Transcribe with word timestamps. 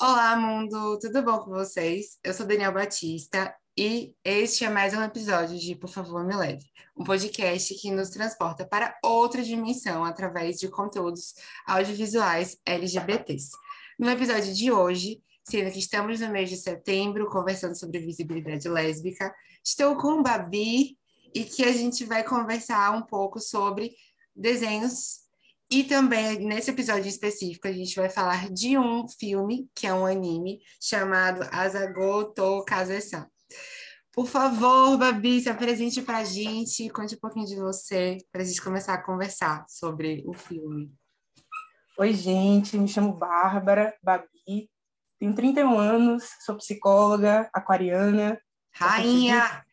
Olá, 0.00 0.36
mundo! 0.36 0.96
Tudo 1.00 1.24
bom 1.24 1.40
com 1.40 1.50
vocês? 1.50 2.18
Eu 2.22 2.32
sou 2.32 2.46
Daniel 2.46 2.72
Batista 2.72 3.52
e 3.76 4.14
este 4.24 4.64
é 4.64 4.68
mais 4.68 4.94
um 4.94 5.02
episódio 5.02 5.58
de 5.58 5.74
Por 5.74 5.90
Favor 5.90 6.24
Me 6.24 6.36
Leve, 6.36 6.64
um 6.96 7.02
podcast 7.02 7.74
que 7.74 7.90
nos 7.90 8.08
transporta 8.10 8.64
para 8.64 8.96
outra 9.02 9.42
dimensão 9.42 10.04
através 10.04 10.60
de 10.60 10.68
conteúdos 10.68 11.34
audiovisuais 11.66 12.56
LGBTs. 12.64 13.50
No 13.98 14.08
episódio 14.08 14.54
de 14.54 14.70
hoje, 14.70 15.20
sendo 15.42 15.72
que 15.72 15.80
estamos 15.80 16.20
no 16.20 16.28
mês 16.28 16.48
de 16.48 16.58
setembro 16.58 17.28
conversando 17.28 17.76
sobre 17.76 17.98
visibilidade 17.98 18.68
lésbica, 18.68 19.34
estou 19.64 19.96
com 19.96 20.20
o 20.20 20.22
Babi 20.22 20.96
e 21.34 21.42
que 21.42 21.64
a 21.64 21.72
gente 21.72 22.04
vai 22.04 22.22
conversar 22.22 22.96
um 22.96 23.02
pouco 23.02 23.40
sobre 23.40 23.96
desenhos 24.32 25.27
e 25.70 25.84
também, 25.84 26.38
nesse 26.38 26.70
episódio 26.70 27.06
específico, 27.06 27.68
a 27.68 27.72
gente 27.72 27.94
vai 27.94 28.08
falar 28.08 28.48
de 28.48 28.78
um 28.78 29.06
filme, 29.06 29.68
que 29.74 29.86
é 29.86 29.92
um 29.92 30.06
anime, 30.06 30.62
chamado 30.80 31.46
Azagoto 31.52 32.64
Kaze-san. 32.64 33.28
Por 34.10 34.26
favor, 34.26 34.96
Babi, 34.96 35.42
se 35.42 35.50
apresente 35.50 36.00
para 36.00 36.18
a 36.18 36.24
gente, 36.24 36.88
conte 36.88 37.16
um 37.16 37.18
pouquinho 37.18 37.44
de 37.44 37.56
você, 37.56 38.16
para 38.32 38.40
a 38.40 38.44
gente 38.46 38.62
começar 38.62 38.94
a 38.94 39.02
conversar 39.02 39.66
sobre 39.68 40.24
o 40.26 40.32
filme. 40.32 40.90
Oi, 41.98 42.14
gente, 42.14 42.78
me 42.78 42.88
chamo 42.88 43.12
Bárbara, 43.12 43.94
Babi, 44.02 44.70
tenho 45.18 45.34
31 45.34 45.78
anos, 45.78 46.24
sou 46.46 46.56
psicóloga, 46.56 47.50
aquariana. 47.52 48.40
Rainha! 48.72 49.66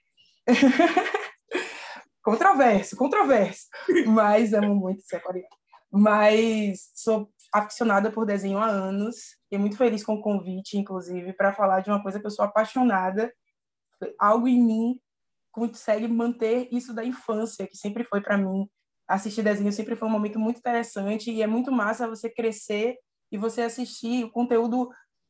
controverso, 2.22 2.98
controverso, 2.98 3.68
mas 4.08 4.54
amo 4.54 4.76
muito 4.76 5.02
ser 5.04 5.16
aquariana 5.16 5.48
mas 5.96 6.92
sou 6.94 7.30
aficionada 7.54 8.12
por 8.12 8.26
desenho 8.26 8.58
há 8.58 8.66
anos 8.66 9.38
e 9.50 9.58
muito 9.58 9.78
feliz 9.78 10.04
com 10.04 10.16
o 10.16 10.22
convite, 10.22 10.78
inclusive, 10.78 11.32
para 11.32 11.54
falar 11.54 11.80
de 11.80 11.90
uma 11.90 12.04
coisa 12.04 12.20
que 12.20 12.26
eu 12.26 12.32
sou 12.32 12.44
apaixonada, 12.44 13.34
algo 14.20 14.46
em 14.46 14.62
mim 14.62 15.00
consegue 15.54 16.06
manter 16.06 16.68
isso 16.70 16.94
da 16.94 17.06
infância, 17.06 17.66
que 17.66 17.78
sempre 17.78 18.04
foi 18.04 18.20
para 18.20 18.38
mim. 18.38 18.68
Assistir 19.08 19.42
desenho 19.42 19.72
sempre 19.72 19.96
foi 19.96 20.06
um 20.08 20.12
momento 20.12 20.38
muito 20.38 20.58
interessante 20.58 21.32
e 21.32 21.42
é 21.42 21.48
muito 21.48 21.72
massa 21.72 22.10
você 22.10 22.30
crescer 22.30 22.98
e 23.32 23.38
você 23.38 23.62
assistir 23.62 24.26
o 24.26 24.32
conteúdo 24.32 24.90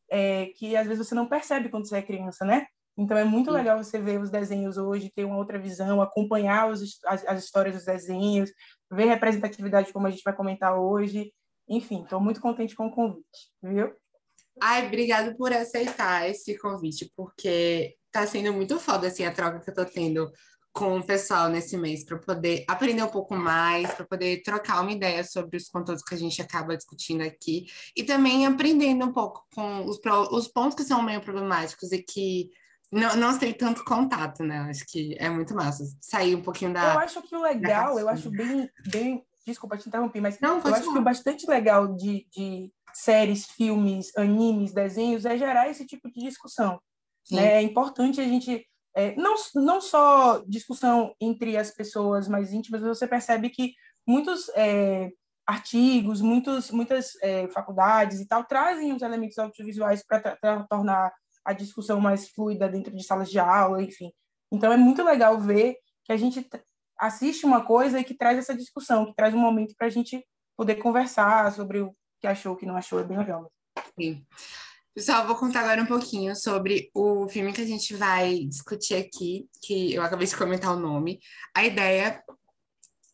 é, 0.10 0.48
que 0.58 0.76
às 0.76 0.88
vezes 0.88 1.08
você 1.08 1.14
não 1.14 1.28
percebe 1.28 1.70
quando 1.70 1.88
você 1.88 1.98
é 1.98 2.02
criança, 2.02 2.44
né? 2.44 2.66
Então 2.98 3.18
é 3.18 3.24
muito 3.24 3.52
Sim. 3.52 3.58
legal 3.58 3.84
você 3.84 4.00
ver 4.00 4.20
os 4.22 4.30
desenhos 4.30 4.78
hoje, 4.78 5.12
ter 5.14 5.26
uma 5.26 5.38
outra 5.38 5.60
visão, 5.60 6.02
acompanhar 6.02 6.70
os, 6.70 7.00
as, 7.06 7.26
as 7.26 7.44
histórias 7.44 7.76
dos 7.76 7.86
desenhos, 7.86 8.52
ver 8.92 9.06
representatividade 9.06 9.92
como 9.92 10.08
a 10.08 10.12
gente 10.12 10.24
vai 10.24 10.36
comentar 10.36 10.78
hoje. 10.78 11.34
Enfim, 11.68 12.04
estou 12.04 12.22
muito 12.22 12.40
contente 12.40 12.76
com 12.76 12.88
o 12.88 12.92
convite, 12.92 13.52
viu? 13.62 13.94
Ai, 14.62 14.88
obrigado 14.88 15.36
por 15.36 15.52
aceitar 15.52 16.30
esse 16.30 16.58
convite, 16.58 17.12
porque 17.16 17.96
está 18.06 18.26
sendo 18.26 18.54
muito 18.54 18.80
foda 18.80 19.08
assim, 19.08 19.26
a 19.26 19.34
troca 19.34 19.60
que 19.60 19.70
eu 19.70 19.74
estou 19.74 19.86
tendo 19.86 20.32
com 20.72 20.98
o 20.98 21.04
pessoal 21.04 21.50
nesse 21.50 21.78
mês 21.78 22.04
para 22.04 22.18
poder 22.18 22.66
aprender 22.68 23.02
um 23.02 23.10
pouco 23.10 23.34
mais, 23.34 23.94
para 23.94 24.06
poder 24.06 24.42
trocar 24.44 24.82
uma 24.82 24.92
ideia 24.92 25.24
sobre 25.24 25.56
os 25.56 25.70
conteúdos 25.70 26.04
que 26.04 26.14
a 26.14 26.18
gente 26.18 26.42
acaba 26.42 26.76
discutindo 26.76 27.22
aqui 27.22 27.66
e 27.96 28.04
também 28.04 28.46
aprendendo 28.46 29.06
um 29.06 29.14
pouco 29.14 29.46
com 29.54 29.86
os, 29.86 29.98
os 30.32 30.48
pontos 30.50 30.76
que 30.76 30.84
são 30.84 31.02
meio 31.02 31.22
problemáticos 31.22 31.94
e 31.94 32.04
que 32.04 32.50
não, 32.96 33.16
não 33.16 33.40
sei 33.40 33.54
tanto 33.54 33.84
contato, 33.84 34.44
né? 34.44 34.60
Acho 34.70 34.86
que 34.88 35.16
é 35.20 35.30
muito 35.30 35.54
massa. 35.54 35.84
Sair 36.00 36.36
um 36.36 36.42
pouquinho 36.42 36.74
da. 36.74 36.94
Eu 36.94 37.00
acho 37.00 37.22
que 37.22 37.36
o 37.36 37.42
legal, 37.42 38.00
eu 38.00 38.08
acho 38.08 38.30
bem, 38.30 38.70
bem. 38.88 39.24
Desculpa 39.46 39.78
te 39.78 39.88
interromper, 39.88 40.22
mas 40.22 40.40
não, 40.40 40.60
eu 40.60 40.74
acho 40.74 40.92
que 40.92 40.98
o 40.98 41.04
bastante 41.04 41.48
legal 41.48 41.96
de, 41.96 42.26
de 42.32 42.72
séries, 42.94 43.46
filmes, 43.46 44.16
animes, 44.18 44.74
desenhos 44.74 45.26
é 45.26 45.38
gerar 45.38 45.70
esse 45.70 45.86
tipo 45.86 46.10
de 46.10 46.22
discussão. 46.22 46.80
Né? 47.30 47.56
É 47.56 47.62
importante 47.62 48.22
a 48.22 48.24
gente. 48.24 48.66
É, 48.98 49.14
não, 49.18 49.36
não 49.56 49.82
só 49.82 50.42
discussão 50.48 51.14
entre 51.20 51.58
as 51.58 51.70
pessoas 51.70 52.30
mais 52.30 52.54
íntimas, 52.54 52.82
mas 52.82 52.98
você 52.98 53.06
percebe 53.06 53.50
que 53.50 53.74
muitos 54.08 54.50
é, 54.56 55.12
artigos, 55.46 56.22
muitos, 56.22 56.72
muitas 56.72 57.12
é, 57.22 57.48
faculdades 57.50 58.22
e 58.22 58.28
tal 58.28 58.46
trazem 58.46 58.94
os 58.94 59.02
elementos 59.02 59.38
audiovisuais 59.38 60.02
para 60.02 60.64
tornar 60.70 61.12
a 61.46 61.54
discussão 61.54 62.02
mais 62.02 62.28
fluida 62.30 62.68
dentro 62.68 62.96
de 62.96 63.04
salas 63.04 63.30
de 63.30 63.40
aula, 63.40 63.82
enfim. 63.82 64.12
Então 64.52 64.74
é 64.74 64.78
muito 64.78 65.04
legal 65.04 65.40
ver 65.40 65.76
que 66.04 66.12
a 66.12 66.18
gente 66.18 66.48
assiste 66.98 67.46
uma 67.46 67.64
coisa 67.64 68.00
e 68.00 68.04
que 68.04 68.16
traz 68.16 68.38
essa 68.38 68.56
discussão, 68.56 69.06
que 69.06 69.16
traz 69.16 69.34
um 69.34 69.40
momento 69.40 69.76
para 69.78 69.88
a 69.88 69.90
gente 69.90 70.26
poder 70.58 70.76
conversar 70.76 71.52
sobre 71.52 71.82
o 71.82 71.96
que 72.20 72.28
achou, 72.28 72.54
o 72.54 72.58
que 72.58 72.66
não 72.66 72.78
achou, 72.78 73.00
é 73.00 73.04
bem 73.04 73.18
legal. 73.18 73.52
Sim. 74.00 74.26
Pessoal, 74.94 75.28
vou 75.28 75.36
contar 75.36 75.60
agora 75.60 75.82
um 75.82 75.86
pouquinho 75.86 76.34
sobre 76.36 76.90
o 76.94 77.28
filme 77.28 77.52
que 77.52 77.62
a 77.62 77.66
gente 77.66 77.94
vai 77.94 78.46
discutir 78.46 78.96
aqui, 78.96 79.46
que 79.62 79.94
eu 79.94 80.02
acabei 80.02 80.26
de 80.26 80.38
comentar 80.38 80.72
o 80.74 80.80
nome. 80.80 81.20
A 81.54 81.66
ideia 81.66 82.24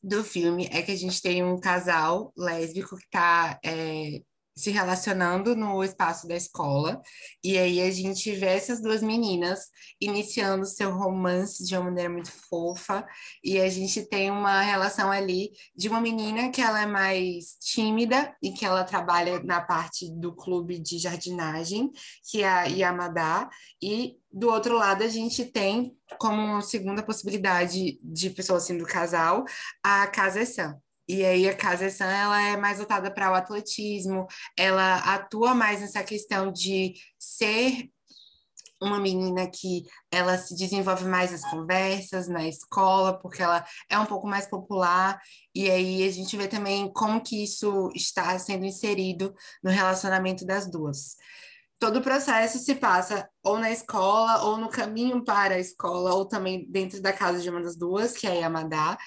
do 0.03 0.23
filme 0.23 0.67
é 0.71 0.83
que 0.83 0.91
a 0.91 0.95
gente 0.95 1.19
tem 1.21 1.43
um 1.43 1.59
casal 1.59 2.31
lésbico 2.37 2.95
que 2.97 3.05
está 3.05 3.59
é, 3.65 4.21
se 4.55 4.69
relacionando 4.69 5.55
no 5.55 5.83
espaço 5.83 6.27
da 6.27 6.35
escola, 6.35 7.01
e 7.43 7.57
aí 7.57 7.81
a 7.81 7.91
gente 7.91 8.31
vê 8.33 8.47
essas 8.47 8.81
duas 8.81 9.01
meninas 9.01 9.67
iniciando 9.99 10.65
seu 10.65 10.93
romance 10.93 11.65
de 11.65 11.75
uma 11.75 11.85
maneira 11.85 12.09
muito 12.09 12.31
fofa, 12.31 13.05
e 13.43 13.59
a 13.59 13.69
gente 13.69 14.03
tem 14.07 14.29
uma 14.29 14.61
relação 14.61 15.11
ali 15.11 15.51
de 15.75 15.87
uma 15.87 16.01
menina 16.01 16.49
que 16.49 16.61
ela 16.61 16.81
é 16.81 16.85
mais 16.85 17.55
tímida 17.61 18.35
e 18.41 18.51
que 18.51 18.65
ela 18.65 18.83
trabalha 18.83 19.41
na 19.43 19.61
parte 19.61 20.11
do 20.11 20.35
clube 20.35 20.79
de 20.79 20.97
jardinagem, 20.97 21.91
que 22.29 22.43
é 22.43 22.49
a 22.49 22.63
Yamada, 22.65 23.49
e 23.81 24.17
do 24.31 24.49
outro 24.49 24.75
lado 24.75 25.03
a 25.03 25.07
gente 25.07 25.45
tem 25.45 25.95
como 26.17 26.61
segunda 26.61 27.03
possibilidade 27.03 27.99
de 28.01 28.29
pessoa 28.29 28.57
assim 28.57 28.77
do 28.77 28.85
casal 28.85 29.43
a 29.83 30.07
Kaze-san 30.07 30.79
e 31.07 31.25
aí 31.25 31.49
a 31.49 31.55
Casa 31.55 31.89
San, 31.89 32.05
ela 32.05 32.41
é 32.41 32.57
mais 32.57 32.77
voltada 32.77 33.11
para 33.11 33.31
o 33.31 33.35
atletismo, 33.35 34.27
ela 34.57 34.97
atua 35.13 35.53
mais 35.53 35.81
nessa 35.81 36.03
questão 36.03 36.51
de 36.51 36.93
ser 37.19 37.89
uma 38.81 38.99
menina 38.99 39.47
que 39.47 39.83
ela 40.11 40.37
se 40.37 40.55
desenvolve 40.55 41.05
mais 41.05 41.31
nas 41.31 41.45
conversas, 41.45 42.27
na 42.27 42.47
escola, 42.47 43.17
porque 43.19 43.41
ela 43.43 43.63
é 43.87 43.97
um 43.99 44.07
pouco 44.07 44.27
mais 44.27 44.47
popular, 44.47 45.21
e 45.53 45.69
aí 45.69 46.03
a 46.03 46.11
gente 46.11 46.35
vê 46.35 46.47
também 46.47 46.91
como 46.91 47.21
que 47.21 47.43
isso 47.43 47.91
está 47.95 48.37
sendo 48.39 48.65
inserido 48.65 49.35
no 49.63 49.69
relacionamento 49.69 50.45
das 50.45 50.69
duas. 50.69 51.15
Todo 51.77 51.97
o 51.97 52.01
processo 52.01 52.59
se 52.59 52.75
passa 52.75 53.27
ou 53.43 53.57
na 53.57 53.71
escola, 53.71 54.43
ou 54.43 54.57
no 54.57 54.69
caminho 54.69 55.23
para 55.23 55.55
a 55.55 55.59
escola, 55.59 56.13
ou 56.13 56.25
também 56.25 56.65
dentro 56.69 57.01
da 57.01 57.13
casa 57.13 57.39
de 57.39 57.49
uma 57.49 57.61
das 57.61 57.75
duas, 57.75 58.13
que 58.13 58.27
é 58.27 58.31
a 58.31 58.35
Yamada, 58.35 58.97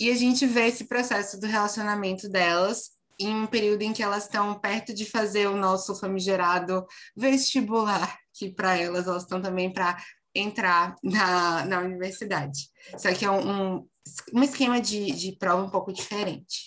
e 0.00 0.10
a 0.10 0.14
gente 0.14 0.46
vê 0.46 0.66
esse 0.68 0.84
processo 0.84 1.38
do 1.38 1.46
relacionamento 1.46 2.28
delas 2.28 2.90
em 3.18 3.34
um 3.34 3.46
período 3.46 3.82
em 3.82 3.92
que 3.92 4.02
elas 4.02 4.24
estão 4.24 4.58
perto 4.58 4.94
de 4.94 5.04
fazer 5.04 5.46
o 5.46 5.56
nosso 5.56 5.94
famigerado 5.94 6.86
vestibular, 7.14 8.18
que 8.32 8.50
para 8.50 8.78
elas, 8.78 9.06
elas 9.06 9.24
estão 9.24 9.42
também 9.42 9.70
para 9.70 10.02
entrar 10.34 10.96
na, 11.02 11.66
na 11.66 11.80
universidade. 11.80 12.70
Só 12.96 13.12
que 13.12 13.26
é 13.26 13.30
um, 13.30 13.86
um, 14.32 14.42
esquema 14.42 14.80
de, 14.80 15.12
de 15.12 15.36
prova 15.36 15.62
um 15.62 15.70
pouco 15.70 15.92
diferente. 15.92 16.66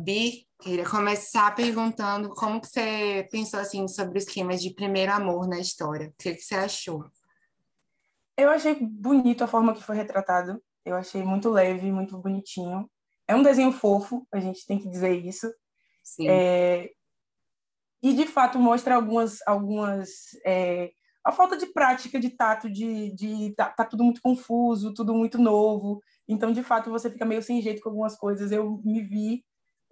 Bi, 0.00 0.48
queria 0.60 0.84
começar 0.84 1.54
perguntando 1.54 2.30
como 2.30 2.60
que 2.60 2.66
você 2.66 3.28
pensou 3.30 3.60
assim 3.60 3.86
sobre 3.86 4.18
o 4.18 4.22
esquema 4.22 4.56
de 4.56 4.74
primeiro 4.74 5.12
amor 5.12 5.46
na 5.46 5.60
história. 5.60 6.08
O 6.08 6.14
que, 6.18 6.34
que 6.34 6.42
você 6.42 6.56
achou? 6.56 7.04
Eu 8.36 8.50
achei 8.50 8.74
bonito 8.74 9.44
a 9.44 9.46
forma 9.46 9.74
que 9.74 9.82
foi 9.82 9.94
retratado. 9.94 10.60
Eu 10.88 10.96
achei 10.96 11.22
muito 11.22 11.50
leve, 11.50 11.92
muito 11.92 12.18
bonitinho. 12.18 12.88
É 13.26 13.34
um 13.34 13.42
desenho 13.42 13.72
fofo, 13.72 14.26
a 14.32 14.40
gente 14.40 14.66
tem 14.66 14.78
que 14.78 14.88
dizer 14.88 15.12
isso. 15.12 15.52
Sim. 16.02 16.28
É... 16.28 16.90
E, 18.02 18.14
de 18.14 18.26
fato, 18.26 18.58
mostra 18.58 18.94
algumas... 18.94 19.38
algumas 19.46 20.08
é... 20.44 20.90
A 21.24 21.32
falta 21.32 21.56
de 21.56 21.66
prática, 21.66 22.18
de 22.18 22.30
tato, 22.30 22.70
de... 22.70 23.14
de... 23.14 23.54
Tá, 23.54 23.70
tá 23.70 23.84
tudo 23.84 24.02
muito 24.02 24.22
confuso, 24.22 24.94
tudo 24.94 25.14
muito 25.14 25.38
novo. 25.38 26.00
Então, 26.26 26.52
de 26.52 26.62
fato, 26.62 26.90
você 26.90 27.10
fica 27.10 27.24
meio 27.26 27.42
sem 27.42 27.60
jeito 27.60 27.82
com 27.82 27.90
algumas 27.90 28.16
coisas. 28.16 28.50
Eu 28.50 28.80
me 28.84 29.02
vi 29.02 29.44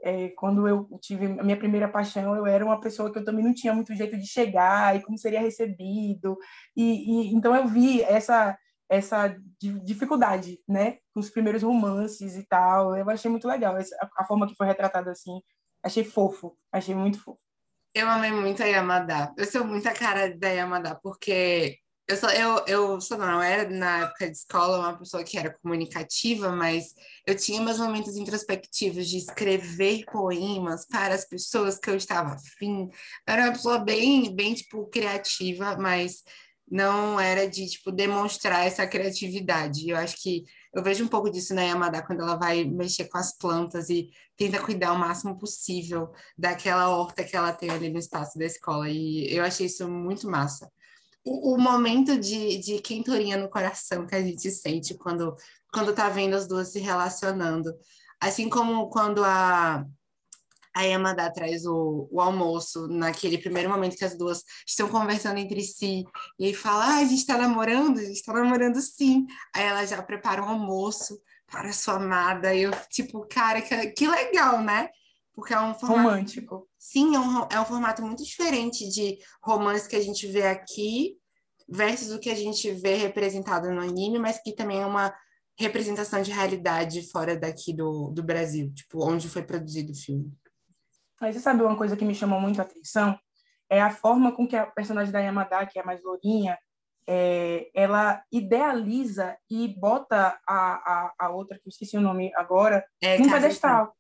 é, 0.02 0.28
quando 0.30 0.68
eu 0.68 0.88
tive 1.00 1.26
a 1.26 1.42
minha 1.42 1.56
primeira 1.56 1.88
paixão, 1.88 2.34
eu 2.36 2.46
era 2.46 2.64
uma 2.64 2.80
pessoa 2.80 3.12
que 3.12 3.18
eu 3.18 3.24
também 3.24 3.44
não 3.44 3.54
tinha 3.54 3.74
muito 3.74 3.94
jeito 3.94 4.16
de 4.16 4.26
chegar 4.26 4.94
e 4.96 5.02
como 5.02 5.18
seria 5.18 5.40
recebido. 5.40 6.38
E, 6.76 6.82
e 6.82 7.34
então 7.34 7.54
eu 7.54 7.66
vi 7.66 8.02
essa 8.02 8.56
essa 8.88 9.36
dificuldade, 9.84 10.60
né, 10.68 10.98
com 11.12 11.20
os 11.20 11.30
primeiros 11.30 11.62
romances 11.62 12.36
e 12.36 12.46
tal. 12.46 12.96
Eu 12.96 13.08
achei 13.10 13.30
muito 13.30 13.48
legal 13.48 13.76
essa, 13.76 13.96
a, 14.16 14.24
forma 14.24 14.46
que 14.46 14.54
foi 14.54 14.66
retratada 14.66 15.10
assim. 15.10 15.40
Achei 15.82 16.04
fofo, 16.04 16.56
achei 16.72 16.94
muito 16.94 17.20
fofo. 17.20 17.40
Eu 17.94 18.08
amei 18.08 18.30
muito 18.30 18.62
a 18.62 18.66
Yamada. 18.66 19.32
Eu 19.36 19.46
sou 19.46 19.64
muito 19.64 19.88
a 19.88 19.92
cara 19.92 20.36
da 20.36 20.48
Yamada, 20.48 20.98
porque 21.02 21.78
eu 22.08 22.16
só, 22.16 22.30
eu, 22.30 22.64
eu 22.68 23.00
só 23.00 23.16
não 23.16 23.42
era 23.42 23.68
na 23.68 24.02
época 24.04 24.30
de 24.30 24.36
escola 24.36 24.78
uma 24.78 24.96
pessoa 24.96 25.24
que 25.24 25.36
era 25.36 25.56
comunicativa, 25.58 26.52
mas 26.52 26.94
eu 27.26 27.36
tinha 27.36 27.60
meus 27.60 27.78
momentos 27.78 28.16
introspectivos 28.16 29.08
de 29.08 29.18
escrever 29.18 30.04
poemas 30.04 30.86
para 30.86 31.14
as 31.14 31.24
pessoas 31.24 31.78
que 31.78 31.90
eu 31.90 31.96
estava 31.96 32.34
afim. 32.34 32.88
Eu 33.26 33.34
era 33.34 33.42
uma 33.44 33.52
pessoa 33.52 33.78
bem, 33.80 34.32
bem, 34.34 34.54
tipo, 34.54 34.86
criativa, 34.86 35.76
mas 35.76 36.22
não 36.68 37.18
era 37.20 37.48
de, 37.48 37.66
tipo, 37.68 37.92
demonstrar 37.92 38.66
essa 38.66 38.86
criatividade. 38.86 39.88
Eu 39.88 39.96
acho 39.96 40.16
que 40.22 40.44
eu 40.74 40.82
vejo 40.82 41.04
um 41.04 41.08
pouco 41.08 41.30
disso 41.30 41.54
na 41.54 41.62
Yamada 41.62 42.02
quando 42.02 42.22
ela 42.22 42.36
vai 42.36 42.64
mexer 42.64 43.04
com 43.06 43.18
as 43.18 43.36
plantas 43.36 43.88
e 43.88 44.10
tenta 44.36 44.62
cuidar 44.62 44.92
o 44.92 44.98
máximo 44.98 45.38
possível 45.38 46.10
daquela 46.36 46.88
horta 46.88 47.24
que 47.24 47.36
ela 47.36 47.52
tem 47.52 47.70
ali 47.70 47.88
no 47.88 47.98
espaço 47.98 48.38
da 48.38 48.44
escola. 48.44 48.88
E 48.88 49.32
eu 49.34 49.44
achei 49.44 49.66
isso 49.66 49.88
muito 49.88 50.28
massa 50.28 50.70
o, 51.26 51.54
o 51.54 51.58
momento 51.58 52.18
de, 52.18 52.56
de 52.58 52.78
quenturinha 52.78 53.36
no 53.36 53.50
coração 53.50 54.06
que 54.06 54.14
a 54.14 54.22
gente 54.22 54.48
sente 54.50 54.94
quando, 54.94 55.34
quando 55.72 55.92
tá 55.92 56.08
vendo 56.08 56.36
as 56.36 56.46
duas 56.46 56.68
se 56.68 56.78
relacionando. 56.78 57.74
Assim 58.20 58.48
como 58.48 58.88
quando 58.88 59.24
a, 59.24 59.84
a 60.76 60.82
Yamada 60.82 61.32
traz 61.32 61.64
o, 61.64 62.06
o 62.12 62.20
almoço, 62.20 62.86
naquele 62.86 63.38
primeiro 63.38 63.70
momento 63.70 63.96
que 63.96 64.04
as 64.04 64.16
duas 64.16 64.42
estão 64.66 64.86
conversando 64.90 65.38
entre 65.38 65.62
si, 65.62 66.04
e 66.38 66.44
aí 66.44 66.54
fala, 66.54 66.84
ah, 66.84 66.98
a 66.98 67.04
gente 67.04 67.20
está 67.20 67.38
namorando? 67.38 67.98
A 67.98 68.02
gente 68.02 68.16
está 68.16 68.34
namorando 68.34 68.78
sim. 68.82 69.26
Aí 69.54 69.64
ela 69.64 69.86
já 69.86 70.02
prepara 70.02 70.42
um 70.42 70.48
almoço 70.50 71.18
para 71.50 71.72
sua 71.72 71.94
amada, 71.94 72.54
e 72.54 72.64
eu, 72.64 72.72
tipo, 72.90 73.26
cara, 73.26 73.62
que, 73.62 73.86
que 73.92 74.06
legal, 74.06 74.60
né? 74.60 74.90
Porque 75.34 75.54
é 75.54 75.60
um 75.60 75.72
formato... 75.72 76.10
Romântico. 76.10 76.68
Sim, 76.78 77.16
é 77.16 77.20
um, 77.20 77.48
é 77.50 77.58
um 77.58 77.64
formato 77.64 78.02
muito 78.02 78.22
diferente 78.22 78.86
de 78.90 79.16
romance 79.42 79.88
que 79.88 79.96
a 79.96 80.02
gente 80.02 80.26
vê 80.26 80.46
aqui 80.46 81.16
versus 81.66 82.12
o 82.12 82.18
que 82.18 82.28
a 82.28 82.34
gente 82.34 82.70
vê 82.70 82.96
representado 82.96 83.70
no 83.70 83.80
anime, 83.80 84.18
mas 84.18 84.42
que 84.42 84.54
também 84.54 84.82
é 84.82 84.86
uma 84.86 85.14
representação 85.58 86.20
de 86.20 86.30
realidade 86.30 87.10
fora 87.10 87.34
daqui 87.34 87.72
do, 87.72 88.10
do 88.10 88.22
Brasil, 88.22 88.70
tipo, 88.74 89.02
onde 89.02 89.26
foi 89.26 89.42
produzido 89.42 89.92
o 89.92 89.96
filme. 89.96 90.30
Mas 91.20 91.34
você 91.34 91.40
sabe 91.40 91.62
uma 91.62 91.76
coisa 91.76 91.96
que 91.96 92.04
me 92.04 92.14
chamou 92.14 92.40
muito 92.40 92.60
a 92.60 92.64
atenção? 92.64 93.18
É 93.70 93.80
a 93.80 93.90
forma 93.90 94.32
com 94.32 94.46
que 94.46 94.56
a 94.56 94.66
personagem 94.66 95.12
da 95.12 95.20
Yamada, 95.20 95.66
que 95.66 95.78
é 95.78 95.82
mais 95.82 96.02
lourinha, 96.02 96.56
é, 97.08 97.70
ela 97.74 98.22
idealiza 98.32 99.36
e 99.48 99.68
bota 99.68 100.38
a, 100.46 100.54
a, 100.56 101.14
a 101.18 101.30
outra, 101.30 101.56
que 101.58 101.68
eu 101.68 101.70
esqueci 101.70 101.96
o 101.96 102.00
nome 102.00 102.32
agora, 102.34 102.84
é, 103.00 103.18
num 103.18 103.30
pedestal. 103.30 103.94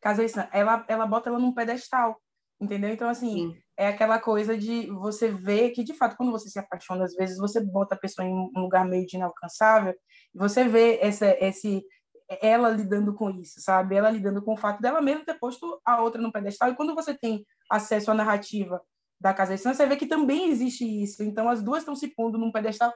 Kazai-san, 0.00 0.48
ela, 0.52 0.84
ela 0.88 1.06
bota 1.06 1.28
ela 1.28 1.38
num 1.38 1.52
pedestal, 1.52 2.16
entendeu? 2.60 2.90
Então, 2.90 3.08
assim, 3.08 3.52
Sim. 3.52 3.58
é 3.76 3.88
aquela 3.88 4.18
coisa 4.18 4.56
de 4.56 4.86
você 4.86 5.28
ver 5.30 5.70
que, 5.70 5.82
de 5.82 5.92
fato, 5.92 6.16
quando 6.16 6.32
você 6.32 6.48
se 6.48 6.58
apaixona, 6.58 7.04
às 7.04 7.14
vezes 7.14 7.36
você 7.36 7.60
bota 7.60 7.94
a 7.94 7.98
pessoa 7.98 8.26
em 8.26 8.32
um 8.32 8.60
lugar 8.60 8.86
meio 8.86 9.06
de 9.06 9.16
inalcançável, 9.16 9.94
e 10.34 10.38
você 10.38 10.68
vê 10.68 10.98
essa, 11.02 11.36
esse, 11.40 11.82
ela 12.28 12.68
lidando 12.68 13.14
com 13.14 13.30
isso, 13.30 13.60
sabe? 13.60 13.96
Ela 13.96 14.10
lidando 14.10 14.42
com 14.42 14.52
o 14.52 14.56
fato 14.56 14.80
dela 14.80 15.00
mesmo 15.00 15.24
ter 15.24 15.38
posto 15.38 15.80
a 15.84 16.02
outra 16.02 16.20
no 16.20 16.32
pedestal, 16.32 16.70
e 16.70 16.76
quando 16.76 16.94
você 16.94 17.14
tem 17.14 17.44
acesso 17.70 18.10
à 18.10 18.14
narrativa 18.14 18.80
da 19.20 19.34
Kazai-san, 19.34 19.74
você 19.74 19.86
vê 19.86 19.96
que 19.96 20.06
também 20.06 20.50
existe 20.50 20.84
isso. 20.84 21.22
Então, 21.22 21.48
as 21.48 21.62
duas 21.62 21.80
estão 21.80 21.96
se 21.96 22.08
pondo 22.08 22.38
num 22.38 22.52
pedestal 22.52 22.92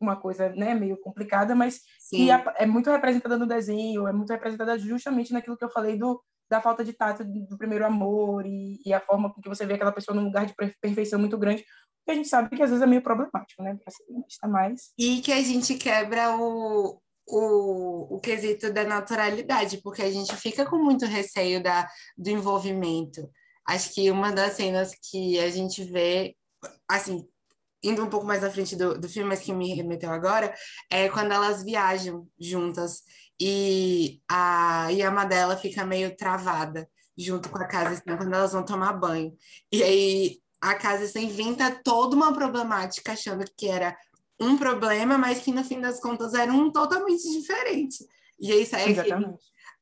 uma 0.00 0.16
coisa 0.16 0.48
né, 0.50 0.74
meio 0.74 0.96
complicada, 0.96 1.54
mas 1.54 1.80
Sim. 1.98 2.16
que 2.16 2.30
é 2.30 2.66
muito 2.66 2.90
representada 2.90 3.36
no 3.36 3.46
desenho, 3.46 4.06
é 4.06 4.12
muito 4.12 4.30
representada 4.30 4.78
justamente 4.78 5.32
naquilo 5.32 5.56
que 5.56 5.64
eu 5.64 5.70
falei 5.70 5.96
do 5.96 6.22
da 6.48 6.62
falta 6.62 6.82
de 6.82 6.94
tato 6.94 7.24
do 7.24 7.58
primeiro 7.58 7.84
amor 7.84 8.46
e, 8.46 8.80
e, 8.82 8.94
a 8.94 9.00
forma 9.00 9.30
com 9.30 9.38
que 9.38 9.50
você 9.50 9.66
vê 9.66 9.74
aquela 9.74 9.92
pessoa 9.92 10.16
num 10.16 10.24
lugar 10.24 10.46
de 10.46 10.54
perfeição 10.80 11.18
muito 11.18 11.36
grande, 11.36 11.62
que 12.06 12.10
a 12.10 12.14
gente 12.14 12.26
sabe 12.26 12.56
que 12.56 12.62
às 12.62 12.70
vezes 12.70 12.82
é 12.82 12.86
meio 12.86 13.02
problemático, 13.02 13.62
né? 13.62 13.76
Para 13.84 13.92
ser 13.92 14.48
mais. 14.48 14.92
E 14.98 15.20
que 15.20 15.30
a 15.30 15.42
gente 15.42 15.74
quebra 15.74 16.34
o, 16.38 16.98
o, 17.28 18.16
o 18.16 18.20
quesito 18.20 18.72
da 18.72 18.84
naturalidade, 18.84 19.80
porque 19.82 20.02
a 20.02 20.10
gente 20.10 20.34
fica 20.36 20.64
com 20.64 20.78
muito 20.78 21.04
receio 21.04 21.62
da, 21.62 21.88
do 22.16 22.30
envolvimento. 22.30 23.28
Acho 23.66 23.92
que 23.92 24.10
uma 24.10 24.32
das 24.32 24.54
cenas 24.54 24.92
que 25.10 25.38
a 25.38 25.50
gente 25.50 25.84
vê, 25.84 26.34
assim, 26.88 27.28
indo 27.82 28.02
um 28.02 28.08
pouco 28.08 28.26
mais 28.26 28.42
à 28.42 28.50
frente 28.50 28.74
do, 28.74 28.98
do 28.98 29.08
filme, 29.08 29.28
mas 29.28 29.40
que 29.40 29.52
me 29.52 29.74
remeteu 29.74 30.10
agora, 30.10 30.54
é 30.90 31.08
quando 31.08 31.32
elas 31.32 31.62
viajam 31.62 32.26
juntas 32.38 33.02
e 33.40 34.20
a 34.28 34.88
Yama 34.90 35.24
dela 35.24 35.56
fica 35.56 35.84
meio 35.84 36.16
travada 36.16 36.88
junto 37.16 37.48
com 37.48 37.58
a 37.58 37.66
casa 37.66 37.90
assim, 37.90 38.16
quando 38.16 38.34
elas 38.34 38.52
vão 38.52 38.64
tomar 38.64 38.92
banho. 38.94 39.36
E 39.70 39.82
aí 39.82 40.38
a 40.60 40.74
casa 40.74 41.04
assim, 41.04 41.26
inventa 41.26 41.70
toda 41.84 42.16
uma 42.16 42.32
problemática 42.32 43.12
achando 43.12 43.44
que 43.56 43.68
era 43.68 43.96
um 44.40 44.56
problema, 44.56 45.18
mas 45.18 45.40
que 45.40 45.52
no 45.52 45.64
fim 45.64 45.80
das 45.80 46.00
contas 46.00 46.34
era 46.34 46.52
um 46.52 46.70
totalmente 46.70 47.30
diferente. 47.30 48.06
E 48.38 48.52
aí 48.52 48.64
sai 48.64 48.92
aquele, 48.92 49.14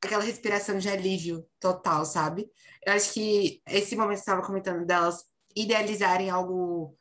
aquela 0.01 0.23
respiração 0.23 0.77
de 0.77 0.89
alívio 0.89 1.45
total, 1.59 2.05
sabe? 2.05 2.49
Eu 2.85 2.93
acho 2.93 3.13
que 3.13 3.61
esse 3.67 3.95
momento 3.95 4.17
que 4.17 4.21
estava 4.21 4.45
comentando 4.45 4.85
delas 4.85 5.23
idealizarem 5.55 6.29
algo 6.29 6.95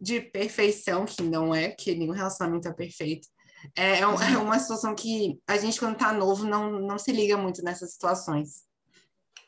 de 0.00 0.20
perfeição, 0.20 1.04
que 1.04 1.22
não 1.22 1.54
é, 1.54 1.70
que 1.70 1.94
nenhum 1.94 2.12
relacionamento 2.12 2.68
é 2.68 2.72
perfeito, 2.72 3.28
é, 3.76 3.98
é, 3.98 4.00
é 4.00 4.38
uma 4.38 4.58
situação 4.58 4.94
que 4.94 5.40
a 5.46 5.56
gente, 5.56 5.78
quando 5.78 5.96
tá 5.96 6.12
novo, 6.12 6.44
não, 6.44 6.70
não 6.80 6.98
se 6.98 7.12
liga 7.12 7.36
muito 7.36 7.62
nessas 7.62 7.92
situações. 7.92 8.64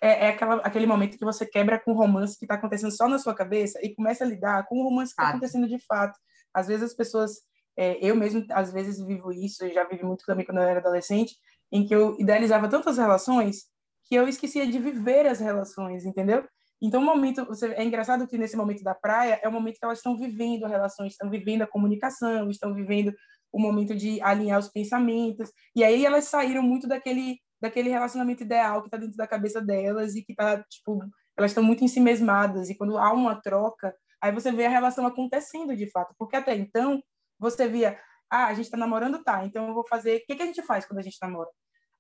É, 0.01 0.27
é 0.27 0.29
aquela, 0.31 0.57
aquele 0.57 0.87
momento 0.87 1.17
que 1.17 1.25
você 1.25 1.47
quebra 1.47 1.79
com 1.79 1.93
o 1.93 1.97
romance 1.97 2.37
que 2.39 2.45
está 2.45 2.57
acontecendo 2.57 2.91
só 2.91 3.09
na 3.09 3.19
sua 3.19 3.35
cabeça 3.35 3.79
e 3.83 3.95
começa 3.95 4.25
a 4.25 4.27
lidar 4.27 4.67
com 4.67 4.81
o 4.81 4.85
romance 4.85 5.15
que 5.15 5.21
está 5.21 5.31
acontecendo 5.31 5.69
de 5.69 5.79
fato. 5.79 6.19
Às 6.53 6.67
vezes 6.67 6.83
as 6.83 6.95
pessoas, 6.95 7.43
é, 7.77 7.99
eu 8.05 8.15
mesmo, 8.17 8.45
às 8.51 8.73
vezes 8.73 9.05
vivo 9.05 9.33
isso, 9.33 9.69
já 9.73 9.85
vivi 9.85 10.05
muito 10.05 10.25
também 10.27 10.45
quando 10.45 10.59
eu 10.59 10.65
era 10.65 10.81
adolescente, 10.81 11.37
em 11.71 11.87
que 11.87 11.95
eu 11.95 12.17
idealizava 12.19 12.69
tantas 12.69 12.99
relações 12.99 13.65
que 14.05 14.15
eu 14.15 14.29
esquecia 14.29 14.67
de 14.67 14.79
viver 14.79 15.27
as 15.27 15.41
relações, 15.41 16.05
entendeu? 16.05 16.45
Então, 16.83 17.01
o 17.01 17.05
momento, 17.05 17.47
você, 17.47 17.69
é 17.75 17.85
engraçado 17.85 18.27
que 18.27 18.37
nesse 18.37 18.57
momento 18.57 18.83
da 18.83 18.95
praia 18.95 19.39
é 19.43 19.49
o 19.49 19.53
momento 19.53 19.79
que 19.79 19.85
elas 19.85 19.99
estão 19.99 20.19
vivendo 20.19 20.67
relações, 20.67 21.13
estão 21.13 21.31
vivendo 21.31 21.63
a 21.63 21.67
comunicação, 21.67 22.51
estão 22.51 22.75
vivendo 22.75 23.15
o 23.53 23.61
momento 23.61 23.95
de 23.95 24.21
alinhar 24.21 24.59
os 24.59 24.69
pensamentos. 24.69 25.51
E 25.77 25.85
aí 25.85 26.05
elas 26.05 26.25
saíram 26.25 26.63
muito 26.63 26.89
daquele 26.89 27.39
daquele 27.63 27.91
relacionamento 27.91 28.43
ideal 28.43 28.81
que 28.83 28.89
está 28.89 28.97
dentro 28.97 29.17
da 29.17 29.27
cabeça 29.27 29.61
delas 29.63 30.17
e 30.17 30.25
que 30.25 30.35
tá 30.35 30.61
tipo 30.65 31.01
elas 31.39 31.53
estão 31.53 31.63
muito 31.63 31.85
em 31.85 31.89
si 31.89 32.01
mesmadas 32.01 32.69
e 32.69 32.75
quando 32.75 32.99
há 32.99 33.13
uma 33.13 33.41
troca 33.41 33.95
aí 34.21 34.33
você 34.33 34.51
vê 34.51 34.67
a 34.67 34.69
relação 34.69 35.07
acontecendo 35.07 35.75
de 35.77 35.89
fato 35.89 36.13
porque 36.19 36.35
até 36.35 36.57
então 36.57 37.01
você 37.43 37.69
via 37.69 37.99
ah 38.31 38.47
a 38.47 38.55
gente 38.55 38.67
está 38.67 38.77
namorando 38.77 39.23
tá 39.23 39.45
então 39.45 39.69
eu 39.69 39.75
vou 39.75 39.87
fazer 39.87 40.17
o 40.17 40.27
que 40.27 40.37
que 40.37 40.43
a 40.43 40.47
gente 40.47 40.63
faz 40.63 40.87
quando 40.87 41.01
a 41.01 41.03
gente 41.03 41.19
namora 41.21 41.51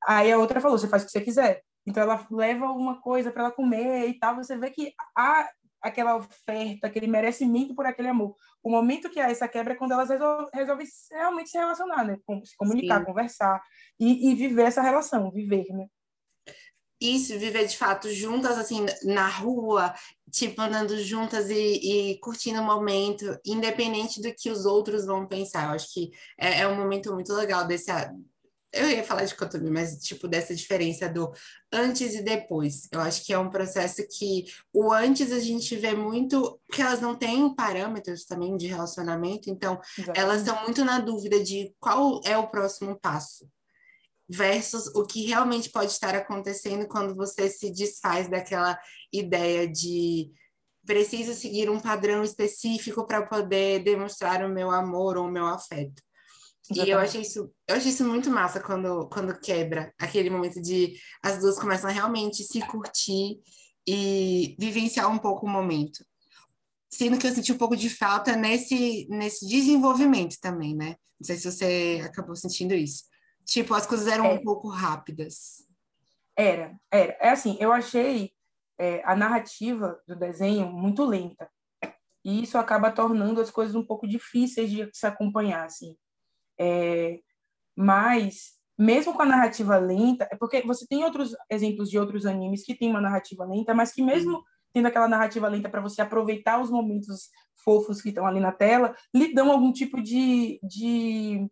aí 0.06 0.33
a 0.33 0.39
outra 0.39 0.61
falou 0.61 0.79
você 0.79 0.89
faz 0.89 1.03
o 1.03 1.06
que 1.06 1.12
você 1.12 1.21
quiser 1.21 1.62
então 1.87 2.03
ela 2.03 2.27
leva 2.31 2.67
alguma 2.67 3.00
coisa 3.00 3.31
para 3.31 3.44
ela 3.44 3.53
comer 3.53 4.09
e 4.09 4.19
tal 4.19 4.37
você 4.37 4.56
vê 4.56 4.71
que 4.71 4.94
há 5.17 5.49
aquela 5.83 6.17
oferta, 6.17 6.87
aquele 6.87 7.09
merecimento 7.09 7.75
por 7.75 7.85
aquele 7.85 8.09
amor. 8.09 8.37
O 8.62 8.71
momento 8.71 9.11
que 9.11 9.19
há 9.19 9.28
essa 9.28 9.49
quebra 9.49 9.73
é 9.73 9.76
quando 9.76 9.93
elas 9.93 10.09
resolvem, 10.09 10.49
resolvem 10.55 10.87
realmente 11.11 11.50
se 11.50 11.59
relacionar, 11.59 12.05
né? 12.05 12.16
Se 12.45 12.57
comunicar, 12.57 13.00
Sim. 13.00 13.05
conversar 13.05 13.61
e, 13.99 14.31
e, 14.31 14.35
viver 14.35 14.62
essa 14.62 14.81
relação, 14.81 15.31
viver, 15.33 15.66
né? 15.71 15.87
Isso, 17.02 17.38
viver 17.38 17.66
de 17.66 17.76
fato 17.76 18.12
juntas, 18.12 18.56
assim, 18.56 18.87
na 19.02 19.28
rua, 19.28 19.92
tipo, 20.30 20.61
andando 20.62 20.99
juntas 21.02 21.50
e, 21.50 22.12
e 22.12 22.18
curtindo 22.21 22.61
o 22.61 22.64
momento, 22.64 23.38
independente 23.44 24.23
do 24.23 24.32
que 24.32 24.50
os 24.50 24.64
outros 24.64 25.04
vão 25.04 25.26
pensar. 25.26 25.64
Eu 25.64 25.75
acho 25.75 25.92
que 25.92 26.11
é, 26.38 26.61
é 26.61 26.68
um 26.68 26.76
momento 26.76 27.12
muito 27.12 27.32
legal 27.32 27.66
desse, 27.66 27.90
eu 28.73 28.88
ia 28.88 29.04
falar 29.04 29.25
de 29.25 29.28
dicotomia, 29.28 29.71
mas 29.71 29.97
tipo 29.99 30.26
dessa 30.26 30.54
diferença 30.54 31.09
do 31.09 31.30
antes 31.71 32.14
e 32.14 32.23
depois. 32.23 32.88
Eu 32.90 33.00
acho 33.00 33.25
que 33.25 33.32
é 33.32 33.38
um 33.38 33.50
processo 33.50 34.02
que 34.09 34.47
o 34.73 34.92
antes 34.92 35.30
a 35.30 35.40
gente 35.40 35.76
vê 35.76 35.94
muito 35.94 36.59
que 36.73 36.80
elas 36.80 37.00
não 37.00 37.14
têm 37.14 37.54
parâmetros 37.54 38.25
também 38.25 38.56
de 38.56 38.66
relacionamento, 38.66 39.50
então 39.50 39.78
Exatamente. 39.99 40.18
elas 40.18 40.38
estão 40.40 40.62
muito 40.62 40.85
na 40.85 40.99
dúvida 41.00 41.42
de 41.42 41.75
qual 41.78 42.21
é 42.25 42.37
o 42.37 42.49
próximo 42.49 42.99
passo 42.99 43.47
versus 44.33 44.87
o 44.95 45.05
que 45.05 45.27
realmente 45.27 45.71
pode 45.71 45.93
estar 45.93 46.15
acontecendo 46.15 46.89
quando 46.89 47.15
você 47.15 47.51
se 47.51 47.71
desfaz 47.71 48.31
daquela 48.31 48.79
ideia 49.12 49.69
de 49.69 50.31
preciso 50.87 51.35
seguir 51.35 51.69
um 51.69 51.79
padrão 51.79 52.25
específico 52.25 53.07
para 53.07 53.27
poder 53.27 53.85
demonstrar 53.85 54.45
o 54.45 54.49
meu 54.49 54.71
amor 54.71 55.19
ou 55.19 55.27
o 55.27 55.31
meu 55.31 55.47
afeto. 55.47 56.03
E 56.75 56.89
eu 56.89 56.99
achei 56.99 57.21
isso, 57.21 57.53
eu 57.69 57.77
achei 57.77 57.91
isso 57.91 58.05
muito 58.05 58.31
massa 58.31 58.59
quando, 58.59 59.07
quando 59.09 59.39
quebra 59.39 59.93
aquele 59.99 60.31
momento 60.31 60.62
de 60.62 60.95
as 61.23 61.39
duas 61.39 61.59
começam 61.59 61.91
a 61.91 61.93
realmente 61.93 62.43
se 62.43 62.61
curtir 62.62 63.39
e 63.87 64.57
vivenciar 64.59 65.11
um 65.11 65.19
pouco 65.19 65.45
o 65.45 65.51
momento. 65.51 66.05
Sendo 66.91 67.19
que 67.19 67.27
eu 67.27 67.35
senti 67.35 67.53
um 67.53 67.59
pouco 67.59 67.77
de 67.77 67.91
falta 67.91 68.35
nesse, 68.35 69.07
nesse 69.11 69.47
desenvolvimento 69.47 70.37
também, 70.41 70.75
né? 70.75 70.97
Não 71.21 71.27
sei 71.27 71.37
se 71.37 71.51
você 71.51 72.01
acabou 72.05 72.35
sentindo 72.35 72.75
isso. 72.75 73.05
Tipo, 73.44 73.75
as 73.75 73.87
coisas 73.87 74.06
eram 74.06 74.26
é. 74.26 74.32
um 74.32 74.42
pouco 74.42 74.68
rápidas. 74.68 75.66
Era, 76.37 76.75
era. 76.90 77.16
É 77.20 77.30
assim, 77.30 77.56
eu 77.61 77.72
achei 77.72 78.32
é, 78.78 79.02
a 79.04 79.14
narrativa 79.14 80.00
do 80.06 80.16
desenho 80.16 80.66
muito 80.70 81.04
lenta. 81.04 81.50
E 82.25 82.42
isso 82.42 82.56
acaba 82.56 82.90
tornando 82.90 83.40
as 83.40 83.50
coisas 83.50 83.75
um 83.75 83.84
pouco 83.84 84.06
difíceis 84.06 84.70
de 84.70 84.88
se 84.92 85.06
acompanhar, 85.06 85.64
assim. 85.64 85.96
É, 86.58 87.18
mas, 87.76 88.52
mesmo 88.78 89.12
com 89.12 89.22
a 89.22 89.26
narrativa 89.26 89.76
lenta, 89.76 90.28
é 90.30 90.37
porque 90.37 90.62
você 90.62 90.87
tem 90.87 91.02
outros 91.04 91.34
exemplos 91.50 91.90
de 91.90 91.99
outros 91.99 92.25
animes 92.25 92.64
que 92.64 92.76
tem 92.76 92.90
uma 92.90 93.00
narrativa 93.00 93.44
lenta, 93.44 93.75
mas 93.75 93.92
que 93.92 94.02
mesmo 94.02 94.42
tendo 94.72 94.87
aquela 94.87 95.08
narrativa 95.08 95.49
lenta 95.49 95.68
para 95.68 95.80
você 95.80 96.00
aproveitar 96.00 96.61
os 96.61 96.70
momentos 96.70 97.28
fofos 97.62 98.00
que 98.00 98.08
estão 98.08 98.26
ali 98.26 98.40
na 98.40 98.52
tela, 98.52 98.96
lhe 99.14 99.34
dão 99.34 99.50
algum 99.50 99.72
tipo 99.72 100.00
de, 100.00 100.58
de 100.62 101.49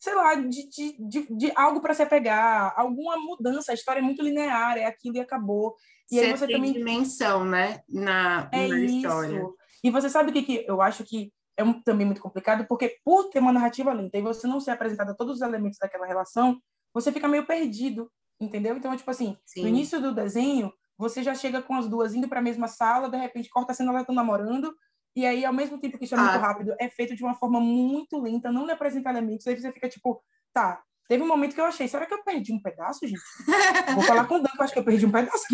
sei 0.00 0.14
lá, 0.14 0.34
de, 0.34 0.68
de, 0.68 0.96
de, 0.98 1.36
de 1.36 1.52
algo 1.54 1.80
para 1.80 1.92
se 1.92 2.02
apegar, 2.02 2.72
alguma 2.74 3.18
mudança. 3.18 3.70
A 3.70 3.74
história 3.74 4.00
é 4.00 4.02
muito 4.02 4.22
linear, 4.22 4.78
é 4.78 4.86
aquilo 4.86 5.16
e 5.16 5.20
acabou. 5.20 5.76
E 6.10 6.16
você 6.16 6.24
aí 6.24 6.30
você 6.36 6.46
tem 6.46 6.56
também 6.56 6.72
dimensão, 6.72 7.44
né, 7.44 7.82
na, 7.88 8.48
é 8.50 8.66
na 8.66 8.78
isso. 8.78 8.96
história. 8.96 9.46
E 9.84 9.90
você 9.90 10.08
sabe 10.08 10.30
o 10.30 10.32
que, 10.32 10.42
que 10.42 10.64
eu 10.66 10.80
acho 10.80 11.04
que 11.04 11.30
é 11.56 11.62
um, 11.62 11.80
também 11.82 12.06
muito 12.06 12.22
complicado, 12.22 12.66
porque 12.66 12.98
por 13.04 13.28
ter 13.28 13.38
uma 13.38 13.52
narrativa 13.52 13.92
lenta 13.92 14.16
e 14.16 14.22
você 14.22 14.46
não 14.46 14.58
ser 14.58 14.70
apresentado 14.70 15.10
a 15.10 15.14
todos 15.14 15.36
os 15.36 15.42
elementos 15.42 15.78
daquela 15.78 16.06
relação, 16.06 16.58
você 16.92 17.12
fica 17.12 17.28
meio 17.28 17.46
perdido, 17.46 18.10
entendeu? 18.40 18.76
Então, 18.76 18.96
tipo 18.96 19.10
assim, 19.10 19.36
Sim. 19.44 19.62
no 19.62 19.68
início 19.68 20.00
do 20.00 20.14
desenho, 20.14 20.72
você 20.96 21.22
já 21.22 21.34
chega 21.34 21.60
com 21.60 21.74
as 21.74 21.86
duas 21.86 22.14
indo 22.14 22.28
para 22.28 22.40
a 22.40 22.42
mesma 22.42 22.68
sala, 22.68 23.10
de 23.10 23.18
repente 23.18 23.50
corta 23.50 23.72
a 23.72 23.74
cena, 23.74 23.90
elas 23.90 24.02
estão 24.02 24.14
namorando, 24.14 24.74
e 25.14 25.26
aí, 25.26 25.44
ao 25.44 25.52
mesmo 25.52 25.78
tempo 25.78 25.98
que 25.98 26.04
isso 26.04 26.14
é 26.14 26.18
muito 26.18 26.34
ah. 26.34 26.38
rápido, 26.38 26.74
é 26.78 26.88
feito 26.88 27.14
de 27.16 27.22
uma 27.22 27.34
forma 27.34 27.60
muito 27.60 28.20
lenta, 28.20 28.52
não 28.52 28.66
elementos, 29.10 29.46
aí 29.46 29.58
você 29.58 29.72
fica 29.72 29.88
tipo, 29.88 30.22
tá, 30.52 30.82
Teve 31.10 31.24
um 31.24 31.26
momento 31.26 31.56
que 31.56 31.60
eu 31.60 31.64
achei, 31.64 31.88
será 31.88 32.06
que 32.06 32.14
eu 32.14 32.22
perdi 32.22 32.52
um 32.52 32.62
pedaço, 32.62 33.04
gente? 33.04 33.20
Vou 33.96 34.04
falar 34.04 34.28
com 34.28 34.36
o 34.36 34.38
Dan, 34.38 34.48
que 34.48 34.60
eu 34.60 34.62
acho 34.62 34.72
que 34.72 34.78
eu 34.78 34.84
perdi 34.84 35.06
um 35.06 35.10
pedaço. 35.10 35.44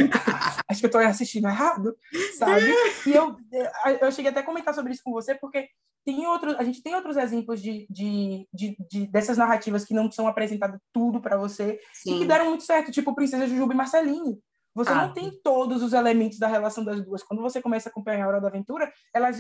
acho 0.69 0.81
que 0.81 0.85
eu 0.85 0.89
estou 0.89 1.01
assistindo 1.01 1.49
errado, 1.49 1.97
sabe? 2.37 2.67
E 3.07 3.13
eu, 3.13 3.35
eu 4.03 4.13
cheguei 4.13 4.31
até 4.31 4.41
a 4.41 4.43
comentar 4.43 4.75
sobre 4.75 4.93
isso 4.93 5.01
com 5.03 5.13
você, 5.13 5.35
porque 5.35 5.67
tem 6.05 6.27
outros, 6.27 6.55
a 6.57 6.63
gente 6.63 6.83
tem 6.83 6.95
outros 6.95 7.17
exemplos 7.17 7.63
de, 7.63 7.87
de, 7.89 8.47
de, 8.53 8.77
de 8.91 9.07
dessas 9.07 9.39
narrativas 9.39 9.83
que 9.87 9.95
não 9.95 10.13
são 10.13 10.29
apresentadas 10.29 10.79
tudo 10.93 11.23
para 11.23 11.39
você 11.39 11.81
Sim. 11.95 12.17
e 12.17 12.19
que 12.19 12.27
deram 12.27 12.51
muito 12.51 12.63
certo, 12.63 12.93
tipo 12.93 13.15
Princesa 13.15 13.47
Jujuba 13.47 13.73
e 13.73 13.77
Marceline. 13.77 14.39
Você 14.77 14.91
ah. 14.91 15.07
não 15.07 15.15
tem 15.15 15.31
todos 15.43 15.83
os 15.83 15.95
elementos 15.95 16.39
da 16.39 16.47
relação 16.47 16.85
das 16.85 17.03
duas. 17.03 17.23
Quando 17.23 17.41
você 17.41 17.63
começa 17.63 17.89
a 17.89 17.91
acompanhar 17.91 18.27
a 18.27 18.29
Hora 18.29 18.41
da 18.43 18.49
Aventura, 18.49 18.93
elas 19.15 19.39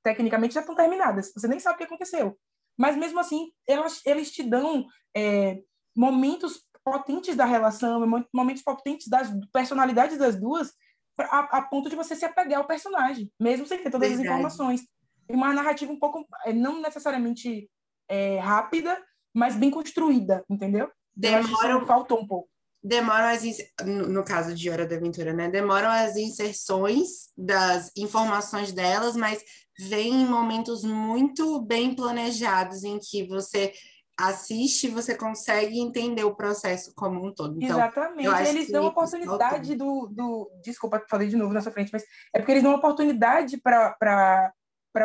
tecnicamente 0.00 0.54
já 0.54 0.60
estão 0.60 0.76
terminadas. 0.76 1.32
Você 1.34 1.48
nem 1.48 1.58
sabe 1.58 1.74
o 1.74 1.78
que 1.78 1.84
aconteceu. 1.84 2.38
Mas 2.78 2.96
mesmo 2.96 3.18
assim, 3.18 3.50
elas, 3.66 4.00
eles 4.06 4.30
te 4.30 4.44
dão 4.44 4.86
é, 5.14 5.58
momentos 5.96 6.62
potentes 6.84 7.34
da 7.34 7.44
relação, 7.44 8.06
momentos 8.32 8.62
potentes 8.62 9.08
das 9.08 9.28
personalidades 9.52 10.18
das 10.18 10.38
duas, 10.38 10.72
a, 11.18 11.58
a, 11.58 11.62
ponto 11.62 11.90
de 11.90 11.96
você 11.96 12.14
se 12.14 12.24
apegar 12.24 12.60
ao 12.60 12.66
personagem, 12.66 13.28
mesmo 13.40 13.66
sem 13.66 13.82
ter 13.82 13.90
todas 13.90 14.08
Verdade. 14.08 14.28
as 14.28 14.34
informações. 14.34 14.82
E 15.28 15.34
uma 15.34 15.52
narrativa 15.52 15.90
um 15.90 15.98
pouco, 15.98 16.24
é, 16.44 16.52
não 16.52 16.80
necessariamente 16.80 17.68
é, 18.08 18.38
rápida, 18.38 19.02
mas 19.34 19.56
bem 19.56 19.68
construída, 19.68 20.44
entendeu? 20.48 20.88
Demora, 21.16 21.84
faltou 21.86 22.20
um 22.20 22.26
pouco 22.26 22.48
demoram 22.86 23.26
as 23.26 23.42
no 23.84 24.24
caso 24.24 24.54
de 24.54 24.70
Hora 24.70 24.86
da 24.86 24.94
Aventura, 24.94 25.32
né? 25.32 25.50
Demoram 25.50 25.90
as 25.90 26.16
inserções 26.16 27.30
das 27.36 27.90
informações 27.96 28.72
delas, 28.72 29.16
mas 29.16 29.42
vem 29.76 30.22
em 30.22 30.26
momentos 30.26 30.84
muito 30.84 31.60
bem 31.62 31.96
planejados 31.96 32.84
em 32.84 32.98
que 32.98 33.26
você 33.26 33.72
assiste, 34.18 34.88
você 34.88 35.14
consegue 35.14 35.78
entender 35.78 36.22
o 36.22 36.36
processo 36.36 36.92
como 36.94 37.26
um 37.26 37.34
todo. 37.34 37.56
Então, 37.60 37.76
Exatamente. 37.76 38.48
Eles 38.48 38.70
dão 38.70 38.86
a 38.86 38.88
oportunidade 38.88 39.74
do, 39.74 40.06
do. 40.06 40.50
Desculpa, 40.62 41.04
falei 41.10 41.26
de 41.26 41.36
novo 41.36 41.52
na 41.52 41.60
sua 41.60 41.72
frente, 41.72 41.90
mas 41.92 42.04
é 42.32 42.38
porque 42.38 42.52
eles 42.52 42.62
dão 42.62 42.72
a 42.72 42.76
oportunidade 42.76 43.60
para 43.60 44.52